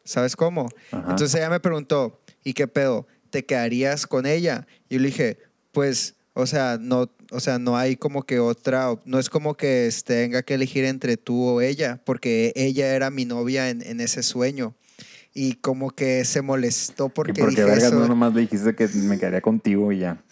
¿Sabes 0.04 0.36
cómo? 0.36 0.70
Ajá. 0.92 1.12
Entonces 1.12 1.36
ella 1.36 1.50
me 1.50 1.60
preguntó, 1.60 2.22
¿y 2.44 2.54
qué 2.54 2.68
pedo? 2.68 3.08
¿Te 3.30 3.46
quedarías 3.46 4.08
con 4.08 4.26
ella? 4.26 4.68
Y 4.90 4.96
yo 4.96 5.02
le 5.02 5.08
dije, 5.08 5.40
pues, 5.72 6.16
o 6.34 6.46
sea, 6.46 6.78
no, 6.80 7.12
o 7.32 7.40
sea, 7.40 7.60
no 7.60 7.78
hay 7.78 7.96
como 7.96 8.24
que 8.24 8.40
otra, 8.40 8.96
no 9.06 9.20
es 9.20 9.30
como 9.30 9.56
que 9.56 9.88
este, 9.88 10.24
tenga 10.24 10.44
que 10.44 10.54
elegir 10.56 10.86
entre 10.86 11.18
tú 11.18 11.44
o 11.44 11.62
ella, 11.62 12.02
porque 12.06 12.54
ella 12.56 12.94
era 12.96 13.10
mi 13.10 13.26
novia 13.26 13.70
en, 13.70 13.82
en 13.86 14.00
ese 14.02 14.24
sueño. 14.24 14.76
Y 15.34 15.54
como 15.56 15.92
que 15.92 16.26
se 16.26 16.42
molestó 16.42 17.10
porque 17.10 17.32
y 17.32 17.36
porque 17.36 17.52
dije 17.58 17.64
vergas 17.66 17.84
eso. 17.92 18.00
no 18.00 18.08
nomás 18.08 18.34
le 18.34 18.42
dijiste 18.42 18.74
que 18.76 18.88
me 18.88 19.20
quedaría 19.20 19.42
contigo 19.42 19.92
y 19.92 20.00
ya. 20.00 20.24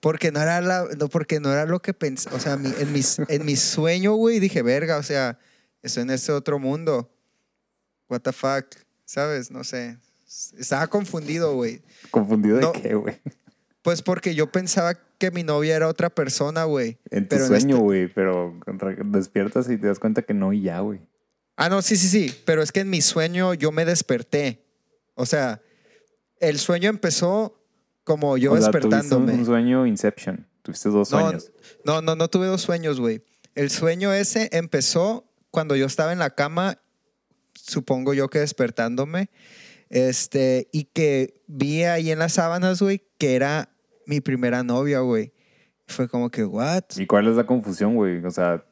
Porque 0.00 0.32
no 0.32 0.40
era, 0.40 0.62
la, 0.62 0.86
no, 0.98 1.08
porque 1.08 1.40
no 1.40 1.52
era 1.52 1.66
lo 1.66 1.82
que 1.82 1.92
pensé. 1.92 2.30
O 2.32 2.40
sea, 2.40 2.56
mi- 2.56 2.72
en, 2.78 2.90
mis, 2.90 3.18
en 3.28 3.44
mi 3.44 3.54
sueño, 3.56 4.14
güey, 4.14 4.40
dije, 4.40 4.62
verga, 4.62 4.96
o 4.96 5.02
sea, 5.02 5.38
estoy 5.82 6.04
en 6.04 6.10
ese 6.10 6.32
otro 6.32 6.58
mundo. 6.58 7.10
What 8.08 8.20
the 8.22 8.32
fuck, 8.32 8.64
¿sabes? 9.04 9.50
No 9.50 9.62
sé. 9.62 9.98
Estaba 10.58 10.86
confundido, 10.86 11.54
güey. 11.54 11.82
¿Confundido 12.10 12.56
de 12.56 12.62
No. 12.62 12.72
qué, 12.72 12.94
güey? 12.94 13.20
Pues 13.82 14.02
porque 14.02 14.34
yo 14.34 14.50
pensaba 14.52 14.94
que 15.18 15.30
mi 15.30 15.42
novia 15.42 15.76
era 15.76 15.88
otra 15.88 16.10
persona, 16.10 16.64
güey. 16.64 16.98
En 17.10 17.24
tu 17.24 17.36
Pero 17.36 17.46
sueño, 17.46 17.76
este- 17.76 17.84
güey. 17.84 18.08
Pero 18.12 18.54
despiertas 19.06 19.68
y 19.70 19.78
te 19.78 19.86
das 19.86 19.98
cuenta 19.98 20.22
que 20.22 20.34
no 20.34 20.52
y 20.52 20.62
ya, 20.62 20.80
güey. 20.80 21.00
Ah, 21.56 21.68
no, 21.68 21.82
sí, 21.82 21.96
sí, 21.96 22.08
sí. 22.08 22.34
Pero 22.44 22.62
es 22.62 22.72
que 22.72 22.80
en 22.80 22.90
mi 22.90 23.00
sueño 23.00 23.54
yo 23.54 23.70
me 23.72 23.84
desperté. 23.84 24.64
O 25.14 25.26
sea, 25.26 25.60
el 26.38 26.58
sueño 26.58 26.88
empezó 26.88 27.56
como 28.04 28.36
yo 28.38 28.52
o 28.52 28.56
sea, 28.60 28.70
tuviste 28.70 28.86
un, 28.86 28.90
despertándome. 28.92 29.32
un 29.34 29.44
sueño 29.46 29.86
Inception. 29.86 30.46
Tuviste 30.62 30.88
dos 30.88 31.10
No, 31.10 31.20
sueños. 31.20 31.52
No, 31.84 32.02
no, 32.02 32.16
no 32.16 32.28
tuve 32.28 32.46
dos 32.46 32.62
sueños, 32.62 33.00
güey. 33.00 33.22
El 33.54 33.70
sueño 33.70 34.12
ese 34.12 34.48
empezó 34.52 35.26
cuando 35.50 35.74
yo 35.76 35.86
estaba 35.86 36.12
en 36.12 36.18
la 36.18 36.30
cama, 36.34 36.78
supongo 37.54 38.14
yo 38.14 38.28
que 38.28 38.38
despertándome, 38.38 39.30
este, 39.88 40.68
y 40.72 40.84
que 40.84 41.42
vi 41.46 41.82
ahí 41.84 42.10
en 42.10 42.18
las 42.20 42.34
sábanas, 42.34 42.80
güey, 42.80 43.02
que 43.18 43.34
era 43.34 43.69
mi 44.10 44.20
primera 44.20 44.62
novia, 44.64 45.00
güey. 45.00 45.32
Fue 45.86 46.08
como 46.08 46.30
que, 46.30 46.44
what? 46.44 46.82
¿Y 46.96 47.06
cuál 47.06 47.28
es 47.28 47.36
la 47.36 47.46
confusión, 47.46 47.94
güey? 47.94 48.24
O 48.24 48.30
sea, 48.30 48.64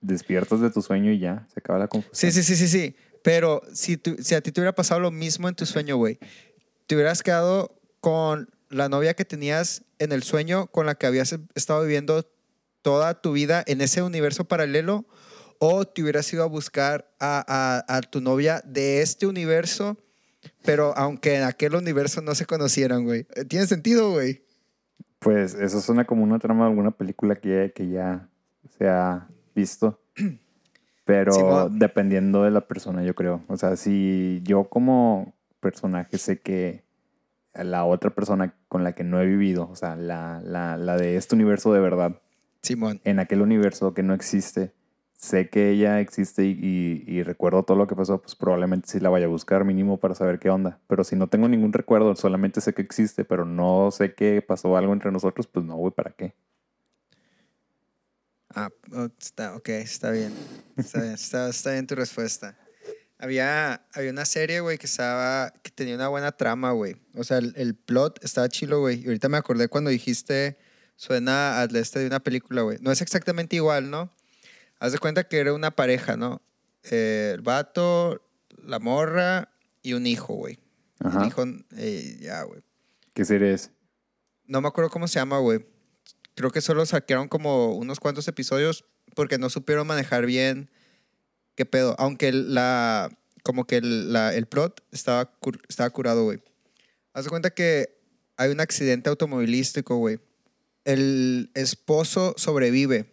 despiertas 0.00 0.60
de 0.60 0.70
tu 0.70 0.82
sueño 0.82 1.12
y 1.12 1.18
ya. 1.20 1.46
Se 1.52 1.60
acaba 1.60 1.78
la 1.78 1.88
confusión. 1.88 2.32
Sí, 2.32 2.42
sí, 2.42 2.42
sí, 2.42 2.56
sí, 2.56 2.68
sí. 2.68 2.96
Pero 3.22 3.62
si, 3.72 3.96
tú- 3.96 4.16
si 4.20 4.34
a 4.34 4.40
ti 4.40 4.50
te 4.52 4.60
hubiera 4.60 4.74
pasado 4.74 5.00
lo 5.00 5.10
mismo 5.10 5.48
en 5.48 5.54
tu 5.54 5.64
sueño, 5.66 5.96
güey, 5.96 6.18
te 6.86 6.94
hubieras 6.96 7.22
quedado 7.22 7.78
con 8.00 8.48
la 8.68 8.88
novia 8.88 9.14
que 9.14 9.24
tenías 9.24 9.84
en 9.98 10.12
el 10.12 10.22
sueño, 10.22 10.66
con 10.68 10.86
la 10.86 10.94
que 10.96 11.06
habías 11.06 11.36
estado 11.54 11.82
viviendo 11.82 12.28
toda 12.82 13.20
tu 13.20 13.32
vida 13.32 13.62
en 13.66 13.80
ese 13.80 14.02
universo 14.02 14.44
paralelo, 14.44 15.06
o 15.58 15.84
te 15.86 16.02
hubieras 16.02 16.32
ido 16.32 16.42
a 16.42 16.46
buscar 16.46 17.10
a, 17.20 17.44
a- 17.86 17.96
a 17.96 18.00
tu 18.00 18.20
novia 18.20 18.62
de 18.64 19.02
este 19.02 19.26
universo, 19.26 19.98
pero 20.64 20.96
aunque 20.96 21.34
en 21.36 21.42
aquel 21.42 21.74
universo 21.74 22.22
no 22.22 22.34
se 22.34 22.46
conocieran, 22.46 23.04
güey. 23.04 23.26
¿Tiene 23.48 23.66
sentido, 23.66 24.10
güey? 24.12 24.42
Pues 25.20 25.54
eso 25.54 25.80
suena 25.80 26.06
como 26.06 26.24
una 26.24 26.38
trama 26.38 26.64
de 26.64 26.70
alguna 26.70 26.90
película 26.90 27.36
que, 27.36 27.72
que 27.74 27.88
ya 27.88 28.28
se 28.78 28.88
ha 28.88 29.28
visto. 29.54 30.00
Pero 31.04 31.68
dependiendo 31.68 32.44
de 32.44 32.50
la 32.50 32.62
persona, 32.62 33.02
yo 33.02 33.14
creo. 33.14 33.42
O 33.48 33.56
sea, 33.56 33.76
si 33.76 34.40
yo 34.44 34.64
como 34.64 35.34
personaje 35.60 36.18
sé 36.18 36.40
que 36.40 36.84
la 37.52 37.84
otra 37.84 38.10
persona 38.10 38.54
con 38.68 38.84
la 38.84 38.92
que 38.92 39.04
no 39.04 39.20
he 39.20 39.26
vivido, 39.26 39.68
o 39.70 39.76
sea, 39.76 39.96
la, 39.96 40.40
la, 40.42 40.76
la 40.76 40.96
de 40.96 41.16
este 41.16 41.34
universo 41.34 41.72
de 41.72 41.80
verdad, 41.80 42.20
Simón. 42.62 43.00
en 43.04 43.18
aquel 43.18 43.42
universo 43.42 43.92
que 43.92 44.02
no 44.02 44.14
existe, 44.14 44.72
sé 45.20 45.50
que 45.50 45.70
ella 45.70 46.00
existe 46.00 46.44
y, 46.46 47.04
y- 47.06 47.22
recuerdo 47.22 47.62
todo 47.62 47.76
lo 47.76 47.86
que 47.86 47.94
pasó, 47.94 48.22
pues 48.22 48.34
probablemente 48.34 48.88
sí 48.88 49.00
la 49.00 49.10
vaya 49.10 49.26
a 49.26 49.28
buscar 49.28 49.64
mínimo 49.64 49.98
para 49.98 50.14
saber 50.14 50.38
qué 50.38 50.48
onda. 50.48 50.80
Pero 50.88 51.04
si 51.04 51.14
no 51.14 51.28
tengo 51.28 51.46
ningún 51.46 51.74
recuerdo, 51.74 52.16
solamente 52.16 52.62
sé 52.62 52.72
que 52.72 52.80
existe, 52.80 53.24
pero 53.26 53.44
no 53.44 53.90
sé 53.90 54.14
que 54.14 54.40
pasó 54.40 54.76
algo 54.78 54.94
entre 54.94 55.12
nosotros, 55.12 55.46
pues 55.46 55.66
no, 55.66 55.76
güey, 55.76 55.92
¿para 55.92 56.10
qué? 56.12 56.34
Ah, 58.54 58.70
oh, 58.92 59.08
está, 59.20 59.54
ok, 59.56 59.68
está 59.68 60.10
bien. 60.10 60.32
Está 60.76 61.02
bien, 61.02 61.12
está, 61.12 61.48
está 61.50 61.72
bien 61.72 61.86
tu 61.86 61.94
respuesta. 61.94 62.56
Había, 63.18 63.86
había 63.92 64.10
una 64.10 64.24
serie, 64.24 64.60
güey, 64.60 64.78
que 64.78 64.86
estaba, 64.86 65.52
que 65.62 65.70
tenía 65.70 65.96
una 65.96 66.08
buena 66.08 66.32
trama, 66.32 66.72
güey. 66.72 66.96
O 67.14 67.24
sea, 67.24 67.36
el, 67.38 67.52
el 67.56 67.74
plot 67.74 68.24
estaba 68.24 68.48
chilo, 68.48 68.80
güey. 68.80 69.02
Y 69.02 69.06
ahorita 69.06 69.28
me 69.28 69.36
acordé 69.36 69.68
cuando 69.68 69.90
dijiste, 69.90 70.56
suena 70.96 71.60
al 71.60 71.76
este 71.76 71.98
de 71.98 72.06
una 72.06 72.20
película, 72.20 72.62
güey. 72.62 72.78
No 72.80 72.90
es 72.90 73.02
exactamente 73.02 73.56
igual, 73.56 73.90
¿no? 73.90 74.10
Haz 74.80 74.92
de 74.92 74.98
cuenta 74.98 75.24
que 75.28 75.38
era 75.38 75.52
una 75.54 75.70
pareja, 75.70 76.16
¿no? 76.16 76.42
Eh, 76.90 77.32
el 77.34 77.42
vato, 77.42 78.20
la 78.64 78.78
morra 78.80 79.52
y 79.82 79.92
un 79.92 80.06
hijo, 80.06 80.34
güey. 80.34 80.58
Ajá. 80.98 81.20
Un 81.20 81.26
hijo, 81.26 81.44
eh, 81.76 82.18
ya, 82.20 82.42
güey. 82.42 82.60
¿Qué 83.14 83.24
serie 83.24 83.52
es? 83.52 83.70
No 84.46 84.60
me 84.60 84.68
acuerdo 84.68 84.90
cómo 84.90 85.06
se 85.06 85.18
llama, 85.20 85.38
güey. 85.38 85.64
Creo 86.34 86.50
que 86.50 86.60
solo 86.60 86.84
saquearon 86.86 87.28
como 87.28 87.74
unos 87.76 88.00
cuantos 88.00 88.26
episodios 88.28 88.84
porque 89.14 89.38
no 89.38 89.50
supieron 89.50 89.86
manejar 89.86 90.26
bien 90.26 90.70
qué 91.54 91.66
pedo. 91.66 91.94
Aunque 91.98 92.32
la, 92.32 93.10
como 93.42 93.66
que 93.66 93.76
el, 93.78 94.12
la- 94.12 94.34
el 94.34 94.46
plot 94.46 94.82
estaba, 94.92 95.38
cur- 95.40 95.60
estaba 95.68 95.90
curado, 95.90 96.24
güey. 96.24 96.40
Haz 97.12 97.24
de 97.24 97.30
cuenta 97.30 97.50
que 97.50 97.98
hay 98.36 98.50
un 98.50 98.60
accidente 98.60 99.10
automovilístico, 99.10 99.96
güey. 99.96 100.20
El 100.84 101.50
esposo 101.54 102.34
sobrevive. 102.38 103.09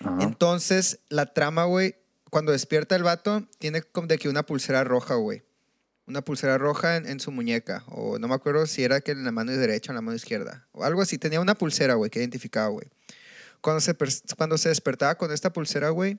Ajá. 0.00 0.18
Entonces, 0.22 1.00
la 1.08 1.26
trama, 1.32 1.64
güey, 1.64 1.96
cuando 2.30 2.52
despierta 2.52 2.96
el 2.96 3.02
vato, 3.02 3.46
tiene 3.58 3.82
como 3.82 4.06
de 4.06 4.18
que 4.18 4.28
una 4.28 4.44
pulsera 4.44 4.84
roja, 4.84 5.14
güey. 5.14 5.42
Una 6.06 6.22
pulsera 6.22 6.58
roja 6.58 6.96
en, 6.96 7.06
en 7.06 7.20
su 7.20 7.30
muñeca. 7.30 7.84
O 7.88 8.18
no 8.18 8.26
me 8.28 8.34
acuerdo 8.34 8.66
si 8.66 8.82
era 8.82 9.00
que 9.00 9.12
en 9.12 9.24
la 9.24 9.30
mano 9.32 9.52
derecha 9.52 9.90
o 9.90 9.92
en 9.92 9.96
la 9.96 10.00
mano 10.02 10.16
izquierda. 10.16 10.66
O 10.72 10.84
algo 10.84 11.02
así. 11.02 11.18
Tenía 11.18 11.40
una 11.40 11.54
pulsera, 11.54 11.94
güey, 11.94 12.10
que 12.10 12.18
identificaba, 12.18 12.68
güey. 12.68 12.88
Cuando 13.60 13.80
se, 13.80 13.94
cuando 14.36 14.58
se 14.58 14.70
despertaba 14.70 15.16
con 15.16 15.30
esta 15.32 15.52
pulsera, 15.52 15.90
güey, 15.90 16.16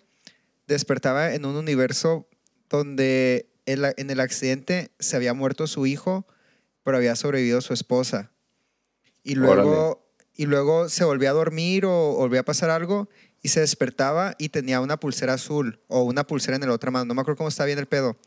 despertaba 0.68 1.34
en 1.34 1.46
un 1.46 1.56
universo 1.56 2.28
donde 2.70 3.50
en, 3.66 3.82
la- 3.82 3.94
en 3.98 4.10
el 4.12 4.20
accidente 4.20 4.92
se 5.00 5.16
había 5.16 5.34
muerto 5.34 5.68
su 5.68 5.86
hijo, 5.86 6.26
pero 6.84 6.98
había 6.98 7.16
sobrevivido 7.16 7.60
su 7.62 7.74
esposa. 7.74 8.32
Y 9.24 9.36
luego, 9.36 10.08
y 10.36 10.46
luego 10.46 10.88
se 10.90 11.04
volvía 11.04 11.32
a 11.32 11.34
dormir 11.34 11.86
o 11.86 12.16
volvía 12.16 12.42
a 12.42 12.46
pasar 12.46 12.70
algo 12.70 13.10
y 13.42 13.50
se 13.50 13.60
despertaba 13.60 14.36
y 14.38 14.50
tenía 14.50 14.82
una 14.82 14.98
pulsera 15.00 15.34
azul 15.34 15.80
o 15.88 16.04
una 16.04 16.26
pulsera 16.26 16.58
en 16.58 16.68
la 16.68 16.74
otra 16.74 16.92
mano. 16.92 17.06
No 17.06 17.14
me 17.16 17.22
acuerdo 17.22 17.38
cómo 17.38 17.50
está 17.50 17.66
bien 17.66 17.80
el 17.80 17.88
pedo. 17.88 18.18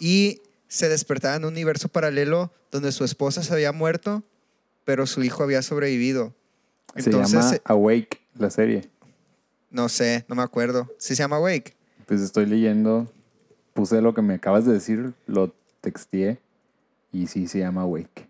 Y 0.00 0.42
se 0.68 0.88
despertaba 0.88 1.36
en 1.36 1.44
un 1.44 1.52
universo 1.52 1.88
paralelo 1.88 2.52
donde 2.70 2.92
su 2.92 3.04
esposa 3.04 3.42
se 3.42 3.52
había 3.52 3.72
muerto, 3.72 4.22
pero 4.84 5.06
su 5.06 5.22
hijo 5.22 5.42
había 5.42 5.62
sobrevivido. 5.62 6.34
Se 6.96 7.10
Entonces, 7.10 7.32
llama 7.40 7.54
eh, 7.56 7.60
Awake, 7.64 8.20
la 8.34 8.50
serie. 8.50 8.88
no 9.70 9.88
sé, 9.88 10.24
no 10.28 10.34
me 10.34 10.42
acuerdo. 10.42 10.90
¿Sí 10.98 11.14
se 11.14 11.22
llama 11.22 11.38
Wake? 11.38 11.74
Pues 12.06 12.20
estoy 12.20 12.46
leyendo, 12.46 13.12
puse 13.74 14.00
lo 14.00 14.14
que 14.14 14.22
me 14.22 14.34
acabas 14.34 14.64
de 14.64 14.72
decir, 14.72 15.12
lo 15.26 15.54
texteé 15.82 16.40
y 17.12 17.26
sí 17.26 17.46
se 17.48 17.58
llama 17.58 17.82
Awake. 17.82 18.28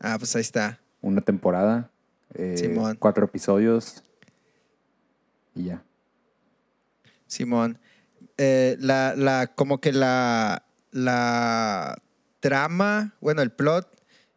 Ah, 0.00 0.16
pues 0.18 0.34
ahí 0.36 0.40
está. 0.42 0.80
Una 1.02 1.20
temporada, 1.20 1.90
eh, 2.34 2.54
Simón. 2.58 2.96
cuatro 2.98 3.24
episodios 3.26 4.02
y 5.54 5.64
ya. 5.64 5.82
Simón. 7.26 7.78
Eh, 8.38 8.76
la, 8.80 9.14
la, 9.16 9.46
como 9.48 9.80
que 9.80 9.92
la, 9.92 10.64
la 10.90 11.96
trama, 12.40 13.14
bueno, 13.20 13.42
el 13.42 13.50
plot 13.52 13.88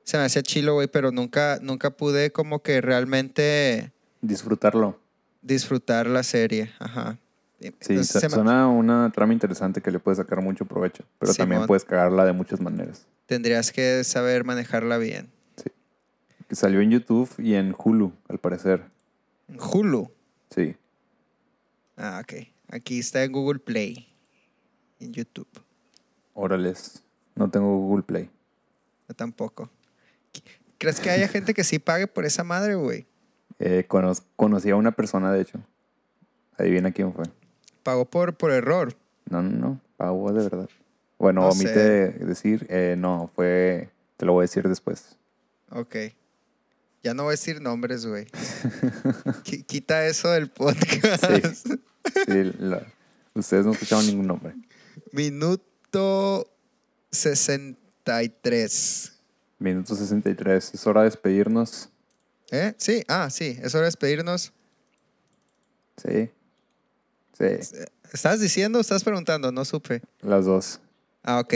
se 0.03 0.17
me 0.17 0.23
hacía 0.23 0.41
chilo, 0.43 0.75
güey, 0.75 0.87
pero 0.87 1.11
nunca, 1.11 1.59
nunca 1.61 1.89
pude 1.91 2.31
como 2.31 2.61
que 2.61 2.79
realmente 2.81 3.91
Disfrutarlo. 4.21 4.99
disfrutar 5.41 6.07
la 6.07 6.23
serie. 6.23 6.71
Ajá. 6.79 7.17
Sí, 7.59 7.67
Entonces, 7.89 8.23
me- 8.23 8.29
suena 8.29 8.67
una 8.67 9.11
trama 9.11 9.33
interesante 9.33 9.81
que 9.81 9.89
le 9.91 9.97
puedes 9.99 10.17
sacar 10.19 10.41
mucho 10.41 10.65
provecho, 10.65 11.03
pero 11.17 11.33
también 11.33 11.65
puedes 11.65 11.83
cagarla 11.83 12.23
de 12.23 12.31
muchas 12.33 12.61
maneras. 12.61 13.07
tendrías 13.25 13.71
que 13.71 14.03
saber 14.03 14.43
manejarla 14.43 14.97
bien. 14.97 15.29
Que 16.47 16.55
salió 16.55 16.79
en 16.79 16.91
YouTube 16.91 17.29
y 17.39 17.55
en 17.55 17.75
Hulu, 17.77 18.13
al 18.29 18.37
parecer. 18.37 18.85
En 19.49 19.57
Hulu. 19.59 20.09
Sí. 20.55 20.77
Ah, 21.97 22.21
ok. 22.23 22.47
Aquí 22.69 22.99
está 22.99 23.23
en 23.23 23.31
Google 23.31 23.59
Play. 23.59 24.07
En 24.99 25.13
YouTube. 25.13 25.47
Órales. 26.33 27.03
No 27.35 27.49
tengo 27.49 27.77
Google 27.77 28.03
Play. 28.03 28.29
Yo 29.07 29.15
tampoco. 29.15 29.69
¿Crees 30.77 30.99
que 30.99 31.09
haya 31.09 31.27
gente 31.27 31.53
que 31.53 31.63
sí 31.63 31.79
pague 31.79 32.07
por 32.07 32.25
esa 32.25 32.43
madre, 32.43 32.75
güey? 32.75 33.05
Eh, 33.59 33.85
cono- 33.87 34.13
conocí 34.35 34.69
a 34.69 34.75
una 34.75 34.91
persona, 34.91 35.31
de 35.31 35.41
hecho. 35.41 35.59
Adivina 36.57 36.91
quién 36.91 37.13
fue. 37.13 37.25
Pagó 37.83 38.05
por, 38.05 38.35
por 38.35 38.51
error. 38.51 38.95
No, 39.29 39.41
no, 39.41 39.49
no. 39.57 39.81
Pagó 39.97 40.31
de 40.33 40.43
verdad. 40.43 40.69
Bueno, 41.17 41.41
No 41.41 41.49
omite 41.49 41.73
sé. 41.73 42.25
decir. 42.25 42.67
eh, 42.69 42.95
no, 42.97 43.31
fue. 43.35 43.89
Te 44.17 44.25
lo 44.25 44.33
voy 44.33 44.41
a 44.41 44.43
decir 44.43 44.67
después. 44.67 45.17
Ok. 45.71 45.95
Ya 47.03 47.13
no 47.13 47.23
voy 47.23 47.31
a 47.31 47.31
decir 47.31 47.61
nombres, 47.61 48.05
güey. 48.05 48.25
Qui- 49.43 49.65
Quita 49.65 50.05
eso 50.05 50.29
del 50.31 50.49
podcast. 50.49 51.25
Sí. 51.25 51.79
Sí, 52.27 52.53
la- 52.59 52.85
ustedes 53.33 53.65
no 53.65 53.71
escucharon 53.73 54.05
ningún 54.07 54.27
nombre. 54.27 54.53
Minuto 55.11 56.49
63. 57.11 59.13
Minuto 59.59 59.95
63. 59.95 60.73
Es 60.73 60.87
hora 60.87 61.01
de 61.01 61.09
despedirnos. 61.09 61.89
¿Eh? 62.51 62.73
Sí, 62.77 63.03
ah, 63.07 63.29
sí. 63.29 63.57
Es 63.61 63.73
hora 63.75 63.83
de 63.83 63.87
despedirnos. 63.87 64.53
Sí. 65.97 66.29
Sí. 67.37 67.45
¿Estás 68.13 68.39
diciendo 68.39 68.77
o 68.77 68.81
estás 68.81 69.03
preguntando? 69.03 69.51
No 69.51 69.65
supe. 69.65 70.01
Las 70.21 70.45
dos. 70.45 70.79
Ah, 71.23 71.39
ok. 71.39 71.53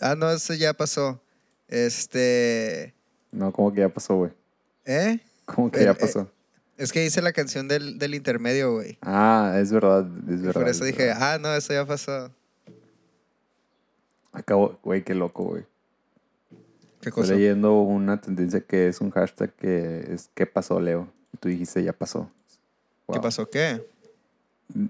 Ah, 0.00 0.14
no, 0.16 0.30
eso 0.30 0.54
ya 0.54 0.74
pasó. 0.74 1.22
Este. 1.68 2.94
No, 3.30 3.52
como 3.52 3.72
que 3.72 3.80
ya 3.80 3.88
pasó, 3.88 4.16
güey. 4.16 4.32
¿Eh? 4.84 5.20
Como 5.46 5.70
que 5.70 5.84
ya 5.84 5.92
eh, 5.92 5.94
pasó. 5.94 6.30
Es 6.82 6.90
que 6.92 7.04
hice 7.04 7.22
la 7.22 7.32
canción 7.32 7.68
del, 7.68 7.98
del 7.98 8.14
intermedio, 8.14 8.72
güey. 8.74 8.98
Ah, 9.02 9.56
es 9.58 9.70
verdad. 9.72 10.06
Es 10.28 10.40
Y 10.40 10.42
verdad. 10.42 10.60
Por 10.60 10.68
eso 10.68 10.84
es 10.84 10.90
dije, 10.92 11.06
verdad. 11.06 11.34
ah, 11.34 11.38
no, 11.38 11.54
eso 11.54 11.72
ya 11.72 11.86
pasó. 11.86 12.30
Acabo, 14.32 14.78
güey, 14.82 15.04
qué 15.04 15.14
loco, 15.14 15.44
güey. 15.44 15.62
¿Qué 17.00 17.08
Estoy 17.08 17.22
cosa? 17.22 17.34
leyendo 17.34 17.80
una 17.82 18.20
tendencia 18.20 18.60
que 18.60 18.88
es 18.88 19.00
un 19.00 19.10
hashtag 19.10 19.52
que 19.54 20.06
es 20.12 20.30
¿Qué 20.34 20.46
pasó, 20.46 20.80
Leo? 20.80 21.08
Y 21.32 21.36
tú 21.38 21.48
dijiste, 21.48 21.82
ya 21.82 21.92
pasó. 21.92 22.30
¿Qué 23.12 23.20
pasó? 23.20 23.48
¿Qué? 23.50 23.84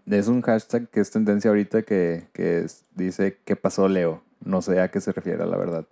Es 0.08 0.28
un 0.28 0.42
hashtag 0.42 0.88
que 0.88 1.00
es 1.00 1.10
tendencia 1.10 1.50
ahorita 1.50 1.82
que, 1.82 2.28
que 2.32 2.60
es- 2.60 2.84
dice 2.94 3.38
¿Qué 3.44 3.56
pasó, 3.56 3.88
Leo? 3.88 4.22
No 4.44 4.62
sé 4.62 4.80
a 4.80 4.90
qué 4.90 5.00
se 5.00 5.12
refiere, 5.12 5.44
la 5.44 5.56
verdad. 5.56 5.84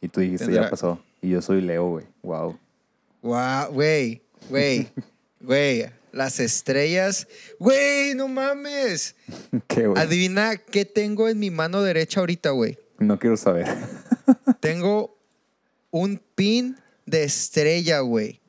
Y 0.00 0.08
tú 0.08 0.20
dijiste, 0.20 0.50
ya 0.52 0.70
pasó. 0.70 0.98
Y 1.20 1.30
yo 1.30 1.42
soy 1.42 1.60
Leo, 1.60 1.88
güey. 1.90 2.06
Wow. 2.22 2.58
Wow, 3.22 3.72
güey, 3.72 4.22
güey, 4.48 4.88
güey. 5.40 5.86
Las 6.12 6.40
estrellas. 6.40 7.28
Güey, 7.58 8.14
no 8.14 8.26
mames. 8.26 9.14
¿Qué, 9.66 9.86
güey? 9.86 10.02
Adivina 10.02 10.56
qué 10.56 10.84
tengo 10.86 11.28
en 11.28 11.38
mi 11.38 11.50
mano 11.50 11.82
derecha 11.82 12.20
ahorita, 12.20 12.50
güey. 12.50 12.78
No 12.98 13.18
quiero 13.18 13.36
saber. 13.36 13.66
Tengo 14.60 15.18
un 15.90 16.20
pin 16.34 16.76
de 17.04 17.24
estrella, 17.24 18.00
güey. 18.00 18.40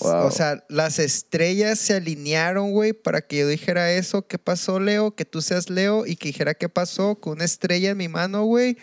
Wow. 0.00 0.26
O 0.26 0.30
sea, 0.30 0.64
las 0.68 0.98
estrellas 0.98 1.78
se 1.78 1.94
alinearon, 1.94 2.72
güey, 2.72 2.92
para 2.92 3.20
que 3.20 3.38
yo 3.38 3.48
dijera 3.48 3.92
eso. 3.92 4.26
¿Qué 4.26 4.38
pasó, 4.38 4.80
Leo? 4.80 5.14
Que 5.14 5.24
tú 5.24 5.40
seas 5.40 5.70
Leo 5.70 6.06
y 6.06 6.16
que 6.16 6.28
dijera 6.28 6.54
qué 6.54 6.68
pasó 6.68 7.16
con 7.16 7.34
una 7.34 7.44
estrella 7.44 7.90
en 7.90 7.96
mi 7.96 8.08
mano, 8.08 8.44
güey. 8.44 8.76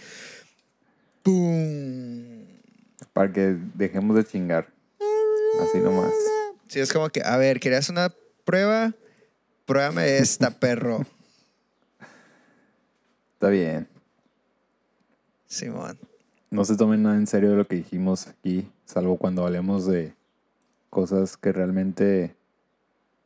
¡Pum! 1.24 2.46
Para 3.14 3.32
que 3.32 3.58
dejemos 3.74 4.16
de 4.16 4.26
chingar. 4.26 4.68
Así 5.62 5.78
nomás. 5.80 6.12
Sí, 6.68 6.80
es 6.80 6.92
como 6.92 7.10
que, 7.10 7.22
a 7.24 7.38
ver, 7.38 7.60
¿querías 7.60 7.90
una 7.90 8.14
prueba? 8.46 8.94
Pruébame 9.66 10.18
esta, 10.18 10.50
perro. 10.60 11.06
Está 13.34 13.50
bien. 13.50 13.88
Simón. 15.48 15.98
No 16.50 16.66
se 16.66 16.76
tomen 16.76 17.04
nada 17.04 17.16
en 17.16 17.28
serio 17.28 17.52
de 17.52 17.56
lo 17.58 17.66
que 17.66 17.76
dijimos 17.78 18.28
aquí, 18.28 18.70
salvo 18.86 19.18
cuando 19.18 19.46
hablemos 19.46 19.86
de 19.86 20.14
cosas 20.90 21.38
que 21.38 21.52
realmente 21.52 22.36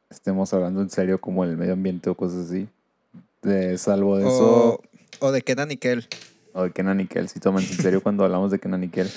estemos 0.09 0.53
hablando 0.53 0.81
en 0.81 0.89
serio, 0.89 1.19
como 1.19 1.43
el 1.43 1.57
medio 1.57 1.73
ambiente 1.73 2.09
o 2.09 2.15
cosas 2.15 2.47
así. 2.47 2.67
De, 3.41 3.77
salvo 3.77 4.17
de 4.17 4.25
O, 4.25 4.27
eso, 4.27 4.81
o 5.19 5.31
de 5.31 5.41
Kenan 5.41 5.69
Nickel. 5.69 6.07
o 6.53 6.63
de 6.63 6.71
Kenan 6.71 6.97
Nickel. 6.97 7.29
Si 7.29 7.39
toman 7.39 7.63
en 7.63 7.69
serio 7.69 8.01
cuando 8.03 8.23
hablamos 8.25 8.51
de 8.51 8.59
Kenan 8.59 8.81
Nickel. 8.81 9.09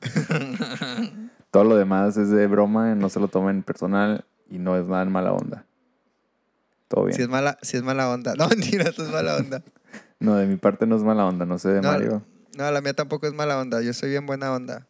Todo 1.50 1.64
lo 1.64 1.76
demás 1.76 2.16
es 2.16 2.30
de 2.30 2.46
broma, 2.46 2.94
no 2.94 3.08
se 3.08 3.20
lo 3.20 3.28
tomen 3.28 3.62
personal 3.62 4.24
y 4.50 4.58
no 4.58 4.76
es 4.76 4.84
nada 4.86 5.02
en 5.02 5.12
mala 5.12 5.32
onda. 5.32 5.64
Todo 6.88 7.04
bien. 7.06 7.16
Si 7.16 7.22
es 7.22 7.28
mala, 7.28 7.58
si 7.62 7.76
es 7.76 7.82
mala 7.82 8.10
onda. 8.10 8.34
No, 8.38 8.48
mentira, 8.48 8.88
eso 8.88 9.02
es 9.04 9.10
mala 9.10 9.36
onda. 9.36 9.62
No, 10.18 10.34
de 10.36 10.46
mi 10.46 10.56
parte 10.56 10.86
no 10.86 10.96
es 10.96 11.02
mala 11.02 11.26
onda, 11.26 11.44
no 11.44 11.58
sé 11.58 11.68
de 11.68 11.82
No, 11.82 11.92
Mario. 11.92 12.22
No, 12.56 12.70
la 12.70 12.80
mía 12.80 12.94
tampoco 12.94 13.26
es 13.26 13.34
mala 13.34 13.60
onda. 13.60 13.82
Yo 13.82 13.92
soy 13.92 14.08
bien 14.10 14.24
buena 14.24 14.50
onda. 14.50 14.86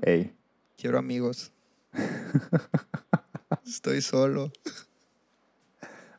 Ey, 0.00 0.34
Quiero 0.78 0.98
amigos. 0.98 1.52
Estoy 3.66 4.00
solo. 4.00 4.50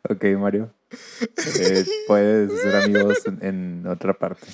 ok, 0.07 0.23
Mario. 0.37 0.71
Eh, 1.59 1.85
puedes 2.07 2.61
ser 2.61 2.75
amigos 2.75 3.25
en, 3.25 3.39
en 3.43 3.87
otra 3.87 4.13
parte. 4.13 4.45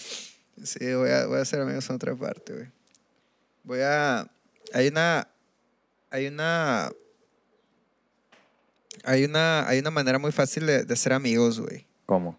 Sí, 0.63 0.93
voy 0.93 1.09
a, 1.09 1.25
voy 1.27 1.39
a 1.39 1.41
hacer 1.41 1.61
amigos 1.61 1.89
en 1.89 1.95
otra 1.97 2.15
parte, 2.15 2.53
güey. 2.53 2.67
Voy 3.63 3.79
a. 3.81 4.27
Hay 4.73 4.87
una. 4.87 5.27
Hay 6.11 6.27
una. 6.27 6.91
Hay 9.05 9.23
una, 9.23 9.67
hay 9.67 9.79
una 9.79 9.91
manera 9.91 10.19
muy 10.19 10.31
fácil 10.31 10.65
de, 10.65 10.83
de 10.83 10.93
hacer 10.93 11.13
amigos, 11.13 11.59
güey. 11.59 11.87
¿Cómo? 12.05 12.37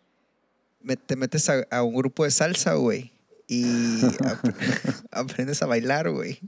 Me- 0.82 0.96
te 0.96 1.16
metes 1.16 1.48
a, 1.48 1.64
a 1.70 1.82
un 1.82 1.94
grupo 1.94 2.24
de 2.24 2.30
salsa, 2.30 2.74
güey. 2.74 3.12
Y 3.46 4.04
ap- 4.26 4.44
aprendes 5.10 5.62
a 5.62 5.66
bailar, 5.66 6.10
güey. 6.10 6.38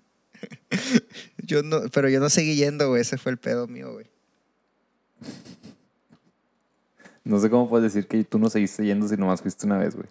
Yo 1.39 1.63
no, 1.63 1.83
pero 1.93 2.09
yo 2.09 2.21
no 2.21 2.29
seguí 2.31 2.57
yendo, 2.57 2.89
güey. 2.91 3.01
Ese 3.03 3.17
fue 3.19 3.33
el 3.33 3.39
pedo 3.39 3.67
mío, 3.67 3.93
güey. 3.93 4.07
No 7.25 7.39
sé 7.41 7.49
cómo 7.51 7.69
puedes 7.69 7.93
decir 7.93 8.09
que 8.09 8.23
tú 8.25 8.39
no 8.39 8.51
seguiste 8.51 8.85
yendo 8.85 9.07
si 9.09 9.17
nomás 9.17 9.41
fuiste 9.43 9.67
una 9.67 9.79
vez, 9.79 9.95
güey. 9.95 10.09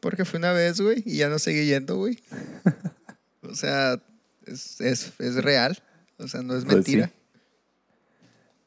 Porque 0.00 0.24
fue 0.24 0.38
una 0.38 0.52
vez, 0.52 0.80
güey, 0.80 1.02
y 1.06 1.16
ya 1.18 1.28
no 1.28 1.38
seguí 1.38 1.66
yendo, 1.66 1.96
güey. 1.96 2.18
O 3.46 3.54
sea, 3.54 4.02
es, 4.46 4.80
es, 4.80 5.12
es 5.20 5.42
real. 5.42 5.78
O 6.18 6.28
sea, 6.28 6.42
no 6.42 6.54
es 6.56 6.64
Pues 6.64 6.76
mentira. 6.76 7.06
sí. 7.08 7.12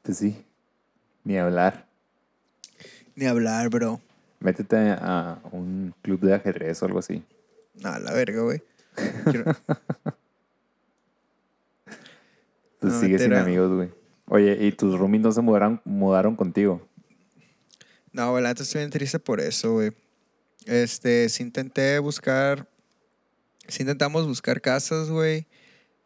Pues 0.03 0.17
sí. 0.17 0.45
Ni 1.23 1.37
hablar. 1.37 1.87
Ni 3.15 3.25
hablar, 3.25 3.69
bro. 3.69 3.99
Métete 4.39 4.75
a 4.91 5.39
un 5.51 5.93
club 6.01 6.19
de 6.21 6.33
ajedrez 6.35 6.81
o 6.81 6.85
algo 6.85 6.99
así. 6.99 7.23
No, 7.75 7.97
la 7.99 8.13
verga, 8.13 8.41
güey. 8.41 8.61
Quiero- 9.25 9.55
Pues 12.79 12.93
No, 12.93 12.99
sigues 12.99 13.21
sin 13.23 13.33
amigos, 13.33 13.71
güey. 13.73 13.89
Oye, 14.27 14.57
¿y 14.65 14.71
tus 14.71 14.97
roomies 14.99 15.21
no 15.21 15.31
se 15.31 15.41
mudaron, 15.41 15.81
mudaron 15.85 16.35
contigo? 16.35 16.85
No, 18.11 18.31
güey, 18.31 18.43
la 18.43 18.51
estoy 18.51 18.79
bien 18.81 18.89
triste 18.89 19.19
por 19.19 19.39
eso, 19.39 19.73
güey. 19.73 19.91
Este, 20.65 21.29
sí 21.29 21.43
intenté 21.43 21.97
buscar, 21.99 22.67
sí 23.67 23.83
intentamos 23.83 24.27
buscar 24.27 24.59
casas, 24.61 25.09
güey, 25.09 25.47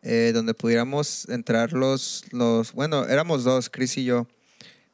eh, 0.01 0.31
donde 0.33 0.53
pudiéramos 0.53 1.27
entrar 1.29 1.73
los, 1.73 2.25
los, 2.31 2.73
bueno, 2.73 3.05
éramos 3.05 3.43
dos, 3.43 3.69
Chris 3.69 3.97
y 3.97 4.05
yo, 4.05 4.27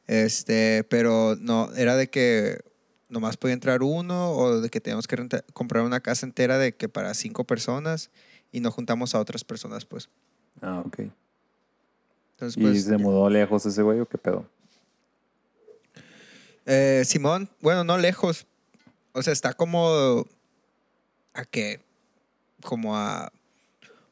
este, 0.07 0.83
pero 0.89 1.35
no, 1.39 1.73
era 1.75 1.95
de 1.95 2.09
que 2.09 2.59
nomás 3.09 3.37
podía 3.37 3.53
entrar 3.53 3.83
uno 3.83 4.31
o 4.31 4.59
de 4.59 4.69
que 4.69 4.81
teníamos 4.81 5.07
que 5.07 5.27
comprar 5.53 5.83
una 5.83 6.01
casa 6.01 6.25
entera 6.25 6.57
de 6.57 6.75
que 6.75 6.89
para 6.89 7.13
cinco 7.13 7.45
personas 7.45 8.09
y 8.51 8.59
no 8.59 8.71
juntamos 8.71 9.15
a 9.15 9.19
otras 9.19 9.43
personas, 9.43 9.85
pues. 9.85 10.09
Ah, 10.61 10.83
ok. 10.85 10.99
Entonces, 12.31 12.57
¿Y 12.57 12.61
pues, 12.61 12.83
se 12.83 12.97
mudó 12.97 13.29
lejos 13.29 13.65
ese 13.65 13.81
güey 13.81 13.99
o 13.99 14.05
qué 14.05 14.17
pedo? 14.17 14.45
Eh, 16.65 17.03
Simón, 17.05 17.49
bueno, 17.61 17.83
no 17.83 17.97
lejos. 17.97 18.45
O 19.13 19.21
sea, 19.23 19.33
está 19.33 19.53
como. 19.53 20.25
¿A 21.33 21.45
qué? 21.45 21.79
Como 22.61 22.95
a 22.95 23.31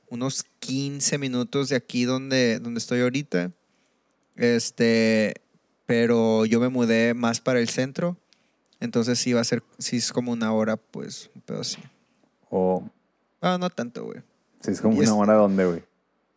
unos 0.09 0.43
15 0.59 1.17
minutos 1.17 1.69
de 1.69 1.75
aquí 1.75 2.05
donde, 2.05 2.59
donde 2.59 2.79
estoy 2.79 3.01
ahorita. 3.01 3.51
Este. 4.35 5.35
Pero 5.85 6.45
yo 6.45 6.59
me 6.59 6.69
mudé 6.69 7.13
más 7.13 7.39
para 7.41 7.59
el 7.59 7.69
centro. 7.69 8.17
Entonces 8.79 9.19
sí 9.19 9.33
va 9.33 9.41
a 9.41 9.43
ser. 9.45 9.63
Sí 9.77 9.97
es 9.97 10.11
como 10.11 10.31
una 10.31 10.51
hora, 10.53 10.77
pues. 10.77 11.29
Un 11.35 11.41
pedo 11.41 11.61
así. 11.61 11.77
O 12.49 12.89
Ah, 13.41 13.57
no 13.59 13.69
tanto, 13.69 14.03
güey. 14.05 14.21
si 14.61 14.71
es 14.71 14.81
como 14.81 14.95
Y 14.95 14.99
una 14.99 15.05
es- 15.05 15.11
hora 15.11 15.33
donde, 15.35 15.65
güey. 15.65 15.83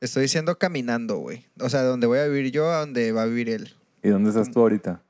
Estoy 0.00 0.22
diciendo 0.22 0.56
caminando, 0.58 1.16
güey. 1.18 1.44
O 1.60 1.68
sea, 1.70 1.82
de 1.82 1.88
donde 1.88 2.06
voy 2.06 2.18
a 2.18 2.26
vivir 2.28 2.52
yo 2.52 2.70
a 2.70 2.80
donde 2.80 3.10
va 3.12 3.22
a 3.22 3.26
vivir 3.26 3.48
él. 3.48 3.74
¿Y 4.02 4.10
dónde 4.10 4.28
estás 4.30 4.50
tú 4.50 4.60
ahorita? 4.60 5.02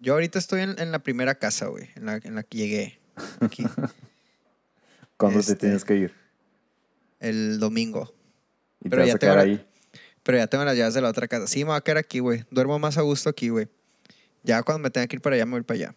Yo 0.00 0.12
ahorita 0.14 0.38
estoy 0.38 0.60
en, 0.62 0.78
en 0.78 0.92
la 0.92 1.00
primera 1.00 1.34
casa, 1.34 1.66
güey. 1.66 1.88
En 1.96 2.06
la, 2.06 2.20
en 2.22 2.34
la 2.36 2.42
que 2.44 2.56
llegué. 2.58 2.98
Aquí. 3.40 3.64
¿Cuándo 5.16 5.40
Este- 5.40 5.54
te 5.54 5.60
tienes 5.60 5.84
que 5.84 5.96
ir? 5.96 6.14
El 7.20 7.58
domingo. 7.60 8.12
Y 8.82 8.88
Pero 8.88 9.02
te 9.02 9.08
ya 9.08 9.14
a 9.14 9.18
tengo 9.18 9.34
quedar 9.34 9.46
la- 9.46 9.52
ahí. 9.54 9.66
Pero 10.22 10.38
ya 10.38 10.46
tengo 10.46 10.64
las 10.64 10.76
llaves 10.76 10.94
de 10.94 11.00
la 11.00 11.08
otra 11.08 11.26
casa. 11.28 11.46
Sí, 11.46 11.60
me 11.60 11.70
voy 11.70 11.76
a 11.76 11.80
quedar 11.80 11.98
aquí, 11.98 12.18
güey. 12.18 12.44
Duermo 12.50 12.78
más 12.78 12.98
a 12.98 13.02
gusto 13.02 13.30
aquí, 13.30 13.48
güey. 13.48 13.68
Ya 14.44 14.62
cuando 14.62 14.82
me 14.82 14.90
tenga 14.90 15.06
que 15.06 15.16
ir 15.16 15.22
para 15.22 15.36
allá, 15.36 15.46
me 15.46 15.52
voy 15.52 15.62
para 15.62 15.76
allá. 15.78 15.94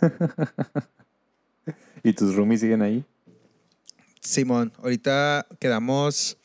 ¿Y 2.02 2.12
tus 2.12 2.34
roomies 2.34 2.60
siguen 2.60 2.82
ahí? 2.82 3.04
Simón, 4.20 4.72
ahorita 4.78 5.46
quedamos. 5.58 6.36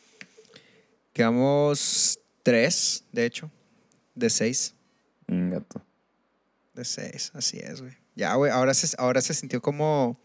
Quedamos 1.13 2.19
tres, 2.43 3.03
de 3.11 3.25
hecho. 3.25 3.51
De 4.15 4.29
seis. 4.29 4.75
Ingato. 5.27 5.81
De 6.73 6.85
seis, 6.85 7.31
así 7.33 7.57
es, 7.59 7.81
güey. 7.81 7.93
Ya, 8.15 8.35
güey. 8.35 8.51
Ahora 8.51 8.73
se, 8.73 8.95
ahora 8.99 9.21
se 9.21 9.33
sintió 9.33 9.61
como. 9.61 10.19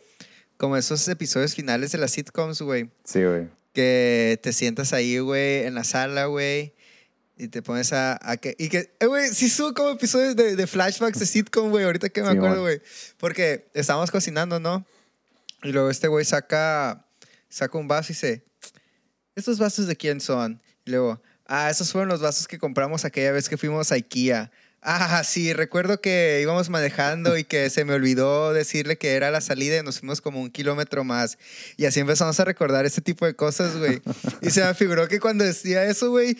Como 0.58 0.76
esos 0.76 1.08
episodios 1.08 1.54
finales 1.56 1.90
de 1.92 1.98
las 1.98 2.12
sitcoms, 2.12 2.62
güey. 2.62 2.88
Sí, 3.04 3.24
güey. 3.24 3.48
Que 3.72 4.38
te 4.42 4.52
sientas 4.52 4.92
ahí, 4.92 5.18
güey, 5.18 5.64
en 5.64 5.74
la 5.74 5.84
sala, 5.84 6.26
güey, 6.26 6.74
y 7.36 7.48
te 7.48 7.62
pones 7.62 7.92
a... 7.92 8.18
a 8.22 8.36
que, 8.36 8.54
y 8.58 8.68
que, 8.68 8.94
eh, 9.00 9.06
güey, 9.06 9.28
sí 9.32 9.48
subo 9.48 9.72
como 9.74 9.90
episodios 9.90 10.36
de, 10.36 10.56
de 10.56 10.66
flashbacks 10.66 11.18
de 11.18 11.26
sitcom, 11.26 11.70
güey, 11.70 11.84
ahorita 11.84 12.08
que 12.10 12.22
me 12.22 12.30
Sí, 12.30 12.36
acuerdo, 12.36 12.60
güey. 12.62 12.80
Porque 13.18 13.68
estábamos 13.74 14.10
cocinando, 14.10 14.60
¿no? 14.60 14.86
Y 15.62 15.72
luego 15.72 15.90
este 15.90 16.08
güey 16.08 16.24
saca, 16.24 17.06
saca 17.48 17.78
un 17.78 17.88
vaso 17.88 18.12
y 18.12 18.14
dice, 18.14 18.44
¿estos 19.34 19.58
vasos 19.58 19.86
de 19.86 19.96
quién 19.96 20.20
son? 20.20 20.60
Y 20.84 20.90
luego, 20.90 21.22
ah, 21.46 21.70
esos 21.70 21.90
fueron 21.92 22.08
los 22.08 22.20
vasos 22.20 22.46
que 22.48 22.58
compramos 22.58 23.04
aquella 23.04 23.32
vez 23.32 23.48
que 23.48 23.56
fuimos 23.56 23.92
a 23.92 23.94
Ikea. 23.94 24.50
Ah, 24.84 25.22
sí, 25.24 25.52
recuerdo 25.52 26.00
que 26.00 26.40
íbamos 26.42 26.68
manejando 26.68 27.38
y 27.38 27.44
que 27.44 27.70
se 27.70 27.84
me 27.84 27.94
olvidó 27.94 28.52
decirle 28.52 28.98
que 28.98 29.12
era 29.14 29.30
la 29.30 29.40
salida 29.40 29.78
y 29.78 29.82
nos 29.84 30.00
fuimos 30.00 30.20
como 30.20 30.40
un 30.42 30.50
kilómetro 30.50 31.04
más. 31.04 31.38
Y 31.76 31.84
así 31.84 32.00
empezamos 32.00 32.40
a 32.40 32.44
recordar 32.44 32.84
ese 32.84 33.00
tipo 33.00 33.24
de 33.24 33.34
cosas, 33.36 33.76
güey. 33.76 34.02
Y 34.40 34.50
se 34.50 34.64
me 34.64 34.74
figuró 34.74 35.06
que 35.06 35.20
cuando 35.20 35.44
decía 35.44 35.84
eso, 35.84 36.10
güey, 36.10 36.36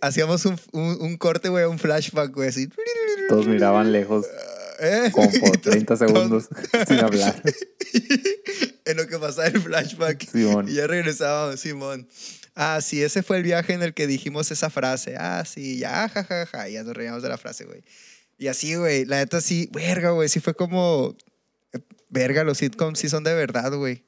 hacíamos 0.00 0.46
un, 0.46 0.58
un, 0.72 0.96
un 1.02 1.16
corte, 1.18 1.50
güey, 1.50 1.66
un 1.66 1.78
flashback, 1.78 2.32
güey, 2.34 2.48
así. 2.48 2.68
Todos 3.28 3.46
miraban 3.46 3.92
lejos, 3.92 4.24
¿Eh? 4.80 5.10
como 5.12 5.30
por 5.30 5.36
Y 5.56 5.58
todos- 5.58 5.60
30 5.74 5.96
segundos, 5.96 6.48
sin 6.88 6.98
hablar. 7.00 7.42
en 8.86 8.96
lo 8.96 9.06
que 9.06 9.18
pasaba 9.18 9.48
el 9.48 9.60
flashback. 9.60 10.26
Simón. 10.30 10.66
Y 10.68 10.74
ya 10.74 10.86
regresábamos, 10.86 11.60
Simón. 11.60 12.08
Ah, 12.56 12.80
sí, 12.80 13.02
ese 13.02 13.22
fue 13.22 13.36
el 13.36 13.42
viaje 13.42 13.74
en 13.74 13.82
el 13.82 13.92
que 13.94 14.06
dijimos 14.06 14.50
esa 14.50 14.70
frase. 14.70 15.14
Ah, 15.18 15.44
sí, 15.46 15.78
ya, 15.78 16.08
jajaja. 16.08 16.68
Y 16.68 16.72
ya 16.72 16.82
nos 16.84 16.96
reíamos 16.96 17.22
de 17.22 17.28
la 17.28 17.36
frase, 17.38 17.64
güey. 17.66 17.84
Y 18.38 18.48
así, 18.48 18.74
güey, 18.74 19.04
la 19.04 19.18
neta 19.18 19.40
sí, 19.42 19.68
verga, 19.72 20.10
güey, 20.10 20.28
sí 20.30 20.40
fue 20.40 20.54
como. 20.54 21.14
eh, 21.72 21.80
Verga, 22.08 22.44
los 22.44 22.58
sitcoms 22.58 22.98
sí 22.98 23.08
son 23.10 23.24
de 23.24 23.34
verdad, 23.34 23.72
güey. 23.74 24.04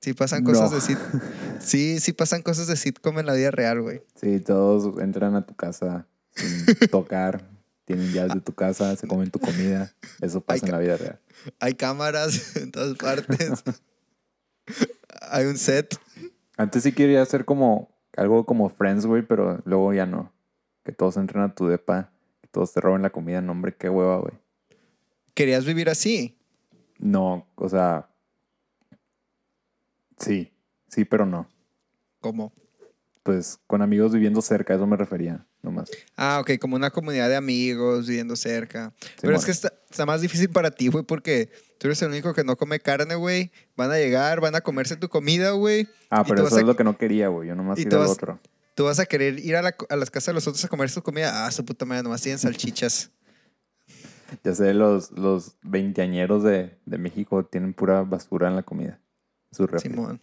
Sí 0.00 0.12
pasan 0.14 0.42
cosas 0.42 0.70
No. 0.70 0.76
de 0.76 0.80
sitcom. 0.80 1.20
Sí, 1.60 2.00
sí 2.00 2.12
pasan 2.12 2.42
cosas 2.42 2.66
de 2.66 2.74
sitcom 2.76 3.20
en 3.20 3.26
la 3.26 3.34
vida 3.34 3.52
real, 3.52 3.80
güey. 3.80 4.02
Sí, 4.20 4.40
todos 4.40 5.00
entran 5.00 5.36
a 5.36 5.46
tu 5.46 5.54
casa 5.54 6.08
sin 6.34 6.66
tocar, 6.90 7.48
tienen 7.84 8.12
llaves 8.12 8.34
de 8.34 8.40
tu 8.40 8.52
casa, 8.52 8.96
se 8.96 9.06
comen 9.06 9.30
tu 9.30 9.38
comida. 9.38 9.94
Eso 10.20 10.40
pasa 10.40 10.66
en 10.66 10.72
la 10.72 10.78
vida 10.78 10.96
real. 10.96 11.20
Hay 11.60 11.74
cámaras 11.74 12.56
en 12.56 12.72
todas 12.72 12.96
partes. 12.96 13.62
Hay 15.30 15.44
un 15.46 15.56
set. 15.58 15.94
Antes 16.56 16.82
sí 16.82 16.92
quería 16.92 17.22
hacer 17.22 17.44
como 17.44 17.90
algo 18.16 18.44
como 18.44 18.68
Friends, 18.68 19.06
güey, 19.06 19.22
pero 19.22 19.60
luego 19.64 19.92
ya 19.92 20.06
no. 20.06 20.32
Que 20.84 20.92
todos 20.92 21.16
entren 21.16 21.42
a 21.42 21.54
tu 21.54 21.66
depa, 21.66 22.12
que 22.40 22.48
todos 22.48 22.72
te 22.72 22.80
roben 22.80 23.02
la 23.02 23.10
comida. 23.10 23.40
No, 23.40 23.52
hombre, 23.52 23.74
qué 23.76 23.88
hueva, 23.88 24.18
güey. 24.18 24.34
¿Querías 25.34 25.64
vivir 25.64 25.88
así? 25.88 26.38
No, 26.98 27.46
o 27.54 27.68
sea. 27.68 28.08
Sí, 30.18 30.52
sí, 30.88 31.04
pero 31.04 31.26
no. 31.26 31.48
¿Cómo? 32.20 32.52
Pues 33.22 33.58
con 33.66 33.82
amigos 33.82 34.12
viviendo 34.12 34.42
cerca, 34.42 34.72
a 34.72 34.76
eso 34.76 34.86
me 34.86 34.96
refería, 34.96 35.46
nomás. 35.62 35.90
Ah, 36.16 36.40
ok, 36.40 36.58
como 36.60 36.76
una 36.76 36.90
comunidad 36.90 37.28
de 37.28 37.36
amigos 37.36 38.08
viviendo 38.08 38.36
cerca. 38.36 38.92
Pero 39.20 39.36
es 39.36 39.44
que 39.44 39.52
está, 39.52 39.72
está 39.92 40.06
más 40.06 40.20
difícil 40.20 40.48
para 40.50 40.70
ti, 40.70 40.88
güey, 40.88 41.04
porque 41.04 41.50
tú 41.78 41.86
eres 41.88 42.00
el 42.02 42.08
único 42.10 42.34
que 42.34 42.44
no 42.44 42.56
come 42.56 42.80
carne, 42.80 43.14
güey. 43.14 43.50
Van 43.76 43.90
a 43.90 43.96
llegar, 43.98 44.40
van 44.40 44.54
a 44.54 44.60
comerse 44.60 44.96
tu 44.96 45.08
comida, 45.08 45.50
güey. 45.52 45.88
Ah, 46.10 46.24
pero 46.26 46.46
eso 46.46 46.56
es 46.56 46.62
a- 46.62 46.66
lo 46.66 46.76
que 46.76 46.84
no 46.84 46.96
quería, 46.98 47.28
güey. 47.28 47.48
Yo 47.48 47.54
nomás 47.54 47.78
vas- 47.84 48.10
otro. 48.10 48.38
Tú 48.74 48.84
vas 48.84 48.98
a 48.98 49.06
querer 49.06 49.38
ir 49.38 49.54
a, 49.56 49.62
la- 49.62 49.76
a 49.88 49.96
las 49.96 50.10
casas 50.10 50.28
de 50.28 50.32
los 50.34 50.46
otros 50.46 50.64
a 50.64 50.68
comer 50.68 50.88
su 50.90 51.02
comida. 51.02 51.46
Ah, 51.46 51.50
su 51.50 51.64
puta 51.64 51.84
madre, 51.84 52.02
nomás 52.02 52.22
tienen 52.22 52.38
salchichas. 52.38 53.10
Ya 54.44 54.54
sé, 54.54 54.72
los, 54.72 55.10
los 55.10 55.56
veinteañeros 55.62 56.42
de, 56.42 56.78
de 56.86 56.96
México 56.98 57.44
tienen 57.44 57.74
pura 57.74 58.00
basura 58.00 58.48
en 58.48 58.56
la 58.56 58.62
comida. 58.62 58.98
Su. 59.50 59.68
Simón. 59.76 60.22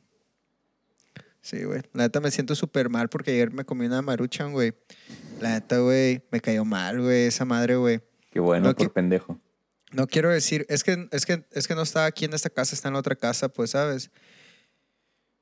Sí, 1.41 1.63
güey. 1.63 1.81
La 1.93 2.03
neta 2.03 2.19
me 2.19 2.31
siento 2.31 2.55
súper 2.55 2.89
mal 2.89 3.07
porque 3.09 3.31
ayer 3.31 3.51
me 3.51 3.65
comí 3.65 3.85
una 3.85 4.01
maruchan, 4.01 4.51
güey. 4.51 4.73
La 5.39 5.51
neta, 5.51 5.77
güey, 5.77 6.23
me 6.31 6.41
cayó 6.41 6.65
mal, 6.65 6.99
güey, 7.01 7.27
esa 7.27 7.45
madre, 7.45 7.75
güey. 7.75 8.01
Qué 8.31 8.39
bueno 8.39 8.69
No, 8.69 8.75
por 8.75 8.87
que- 8.87 8.93
pendejo. 8.93 9.39
No 9.91 10.07
quiero 10.07 10.29
decir, 10.29 10.65
es 10.69 10.83
que, 10.83 11.07
es 11.11 11.25
que, 11.25 11.45
es 11.51 11.67
que 11.67 11.75
no 11.75 11.81
está 11.81 12.05
aquí 12.05 12.25
en 12.25 12.33
esta 12.33 12.49
casa, 12.49 12.75
está 12.75 12.89
en 12.89 12.93
la 12.93 12.99
otra 12.99 13.15
casa, 13.15 13.49
pues, 13.49 13.71
¿sabes? 13.71 14.11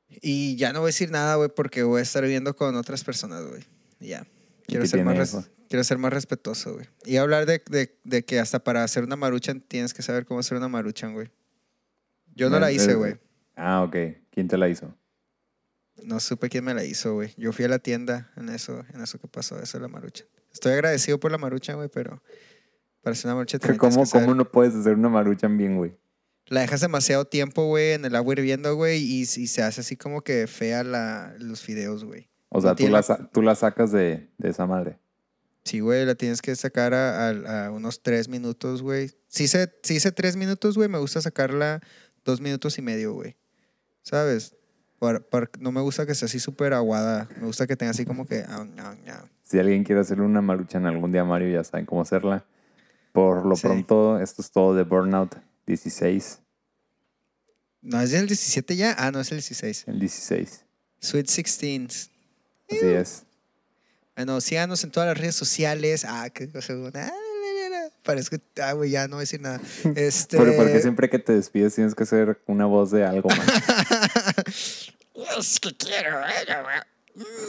Y 0.10 0.56
ya 0.56 0.72
no 0.72 0.80
voy 0.80 0.88
a 0.88 0.94
decir 0.94 1.12
nada, 1.12 1.36
güey, 1.36 1.50
porque 1.54 1.84
voy 1.84 2.00
a 2.00 2.04
estar 2.04 2.24
viviendo 2.24 2.56
con 2.56 2.76
otras 2.76 3.04
personas, 3.04 3.46
güey. 3.46 3.64
Ya. 4.00 4.26
¿Y 4.68 4.72
Quiero 4.72 4.86
ser, 4.86 5.04
más 5.04 5.32
tiene 5.32 5.46
quiero 5.70 5.84
ser 5.84 5.98
más 5.98 6.14
respetuoso, 6.14 6.76
güey. 6.76 6.88
Y 7.06 7.18
hablar 7.18 7.46
de, 7.46 7.62
de, 7.70 7.98
de 8.04 8.24
que 8.26 8.40
hasta 8.40 8.64
para 8.64 8.84
hacer 8.84 9.04
una 9.04 9.16
maruchan 9.16 9.60
tienes 9.62 9.94
que 9.94 10.02
saber 10.02 10.26
cómo 10.26 10.40
hacer 10.40 10.58
una 10.58 10.70
maruchan, 10.70 11.14
güey. 11.14 11.30
Yo 12.36 12.50
no 12.50 12.60
la 12.60 12.72
hice, 12.72 12.92
es- 12.92 12.98
güey. 12.98 13.18
Ah, 13.56 13.82
ok. 13.84 13.96
¿Quién 14.30 14.48
te 14.48 14.58
la 14.58 14.70
hizo? 14.70 14.96
No 16.04 16.20
supe 16.20 16.48
quién 16.48 16.64
me 16.64 16.74
la 16.76 16.84
hizo, 16.84 17.16
güey. 17.16 17.34
Yo 17.38 17.52
fui 17.52 17.66
a 17.66 17.68
la 17.70 17.80
tienda 17.80 18.32
en 18.38 18.50
eso, 18.50 18.86
en 18.94 19.02
eso 19.02 19.18
que 19.20 19.28
pasó, 19.28 19.60
eso 19.60 19.78
de 19.80 19.82
la 19.82 19.88
maruchan. 19.88 20.28
Estoy 20.54 20.74
agradecido 20.74 21.20
por 21.20 21.32
la 21.32 21.38
maruchan, 21.40 21.76
güey, 21.76 21.90
pero 21.90 22.22
para 23.02 23.14
hacer 23.14 23.32
una 23.32 23.36
también 23.46 23.60
tienes 23.60 23.78
¿Cómo, 23.80 24.04
que 24.06 24.12
¿Cómo 24.12 24.36
no 24.36 24.52
puedes 24.52 24.76
hacer 24.76 24.96
una 24.96 25.10
maruchan 25.10 25.58
bien, 25.58 25.78
güey? 25.78 25.96
La 26.48 26.62
dejas 26.62 26.82
demasiado 26.82 27.26
tiempo, 27.26 27.66
güey, 27.68 27.92
en 27.94 28.06
el 28.06 28.16
agua 28.16 28.34
hirviendo, 28.34 28.76
güey, 28.76 29.00
y, 29.04 29.22
y 29.22 29.26
se 29.26 29.64
hace 29.64 29.82
así 29.82 29.98
como 29.98 30.22
que 30.22 30.48
fea 30.48 30.84
la, 30.84 31.36
los 31.40 31.62
fideos, 31.62 32.06
güey. 32.06 32.30
O 32.50 32.62
sea, 32.62 32.74
tú, 32.76 32.88
la, 32.88 33.04
tú 33.34 33.42
la 33.42 33.56
sacas 33.56 33.92
de, 33.92 34.30
de 34.38 34.50
esa 34.50 34.66
madre. 34.66 34.98
Sí, 35.66 35.82
güey, 35.82 36.06
la 36.06 36.16
tienes 36.16 36.42
que 36.42 36.56
sacar 36.56 36.94
a, 36.94 37.28
a- 37.30 37.66
a 37.66 37.72
unos 37.72 38.02
tres 38.02 38.30
minutos, 38.30 38.82
güey. 38.82 39.12
Si 39.28 39.44
hice, 39.44 39.74
si 39.84 39.96
hice 39.96 40.14
tres 40.14 40.38
minutos, 40.38 40.76
güey, 40.78 40.88
me 40.88 40.98
gusta 40.98 41.20
sacarla 41.20 41.82
dos 42.24 42.40
minutos 42.40 42.78
y 42.78 42.82
medio, 42.82 43.12
güey. 43.14 43.36
¿Sabes? 44.02 44.56
Por- 45.00 45.26
por- 45.28 45.52
no 45.60 45.74
me 45.74 45.82
gusta 45.82 46.06
que 46.06 46.16
sea 46.16 46.28
así 46.28 46.40
súper 46.40 46.72
aguada. 46.74 47.28
Me 47.42 47.46
gusta 47.48 47.68
que 47.68 47.76
tenga 47.76 47.90
así 47.92 48.06
como 48.06 48.26
que... 48.26 48.44
no, 48.48 48.64
no. 48.64 49.30
Si 49.44 49.60
alguien 49.60 49.84
quiere 49.84 50.00
hacer 50.00 50.22
una 50.22 50.42
maruchan 50.42 50.86
algún 50.86 51.12
día, 51.12 51.26
Mario, 51.26 51.50
ya 51.50 51.64
saben 51.66 51.86
cómo 51.86 52.02
hacerla. 52.02 52.46
Por 53.18 53.48
lo 53.48 53.56
Sí. 53.56 53.64
pronto, 53.64 54.20
esto 54.20 54.44
es 54.44 54.52
todo 54.52 54.76
de 54.76 54.84
Burnout 54.84 55.38
16. 55.66 56.38
¿No 57.82 58.00
es 58.00 58.14
el 58.14 58.28
17 58.28 58.76
ya? 58.76 58.94
Ah, 58.96 59.10
no, 59.10 59.22
es 59.22 59.32
el 59.32 59.38
16. 59.38 59.86
El 59.88 60.00
16. 60.00 60.64
Sweet 61.00 61.26
16. 61.26 62.12
Así 62.70 62.86
es. 62.86 63.24
Bueno, 64.16 64.40
síganos 64.40 64.84
en 64.84 64.92
todas 64.92 65.08
las 65.10 65.18
redes 65.18 65.34
sociales. 65.34 66.06
Ah, 66.08 66.30
qué 66.30 66.48
cosa. 66.48 66.76
buena. 66.76 67.08
Ah. 67.08 67.90
Parece 68.04 68.38
que, 68.38 68.62
ah, 68.62 68.74
güey, 68.74 68.92
ya 68.92 69.08
no 69.08 69.16
voy 69.16 69.22
a 69.22 69.26
decir 69.26 69.42
nada. 69.42 69.60
Este. 69.96 70.38
Pero 70.38 70.56
porque 70.56 70.80
siempre 70.80 71.10
que 71.10 71.18
te 71.18 71.34
despides 71.34 71.74
tienes 71.74 71.96
que 71.96 72.04
hacer 72.04 72.40
una 72.46 72.68
voz 72.68 72.92
de 72.92 73.04
algo 73.04 73.30
más. 73.30 73.48
Es 75.40 75.60
que 75.60 75.76
quiero. 75.76 76.20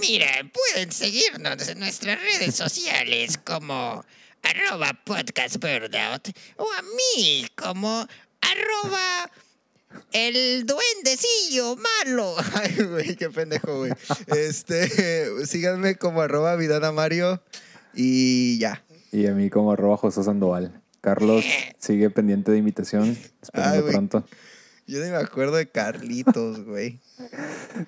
Mira, 0.01 0.51
pueden 0.51 0.91
seguirnos 0.93 1.69
en 1.69 1.79
nuestras 1.79 2.19
redes 2.23 2.55
sociales 2.55 3.37
como 3.37 4.03
arroba 4.43 4.93
podcast 5.05 5.57
burnout 5.59 6.29
o 6.57 6.65
a 6.73 6.83
mí 6.83 7.47
como 7.57 8.07
arroba 8.41 9.31
el 10.13 10.65
duendecillo 10.67 11.77
malo. 11.77 12.35
Ay, 12.55 12.77
güey, 12.85 13.17
qué 13.17 13.31
pendejo, 13.31 13.79
güey. 13.79 13.93
Este, 14.29 15.47
síganme 15.47 15.97
como 15.97 16.21
arroba 16.21 16.57
Vidana 16.57 16.93
Mario 16.93 17.43
y 17.95 18.59
ya. 18.59 18.85
y 19.13 19.27
a 19.27 19.33
mí 19.33 19.51
como 19.51 19.73
arroba 19.73 19.97
José 19.97 20.23
Sandoval. 20.23 20.83
Carlos 21.01 21.45
sigue 21.79 22.11
pendiente 22.11 22.51
de 22.53 22.59
invitación. 22.59 23.05
Ay, 23.05 23.31
Esperando 23.43 23.81
güey. 23.83 23.93
pronto. 23.93 24.25
Yo 24.87 25.05
ni 25.05 25.11
me 25.11 25.17
acuerdo 25.17 25.57
de 25.57 25.69
Carlitos, 25.69 26.65
güey. 26.65 27.01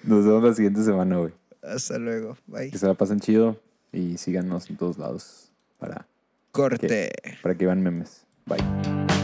Nos 0.05 0.25
vemos 0.25 0.43
la 0.45 0.55
siguiente 0.55 0.85
semana, 0.85 1.17
güey. 1.17 1.33
Hasta 1.63 1.99
luego. 1.99 2.37
Bye. 2.47 2.71
Que 2.71 2.79
se 2.79 2.87
la 2.87 2.95
pasen 2.95 3.21
chido 3.21 3.61
y 3.93 4.17
síganos 4.19 4.69
en 4.71 4.77
todos 4.77 4.99
lados 4.99 5.51
para, 5.79 6.07
Corte. 6.53 7.11
para 7.43 7.55
que 7.55 7.67
vean 7.67 7.83
memes. 7.83 8.27
Bye. 8.47 9.20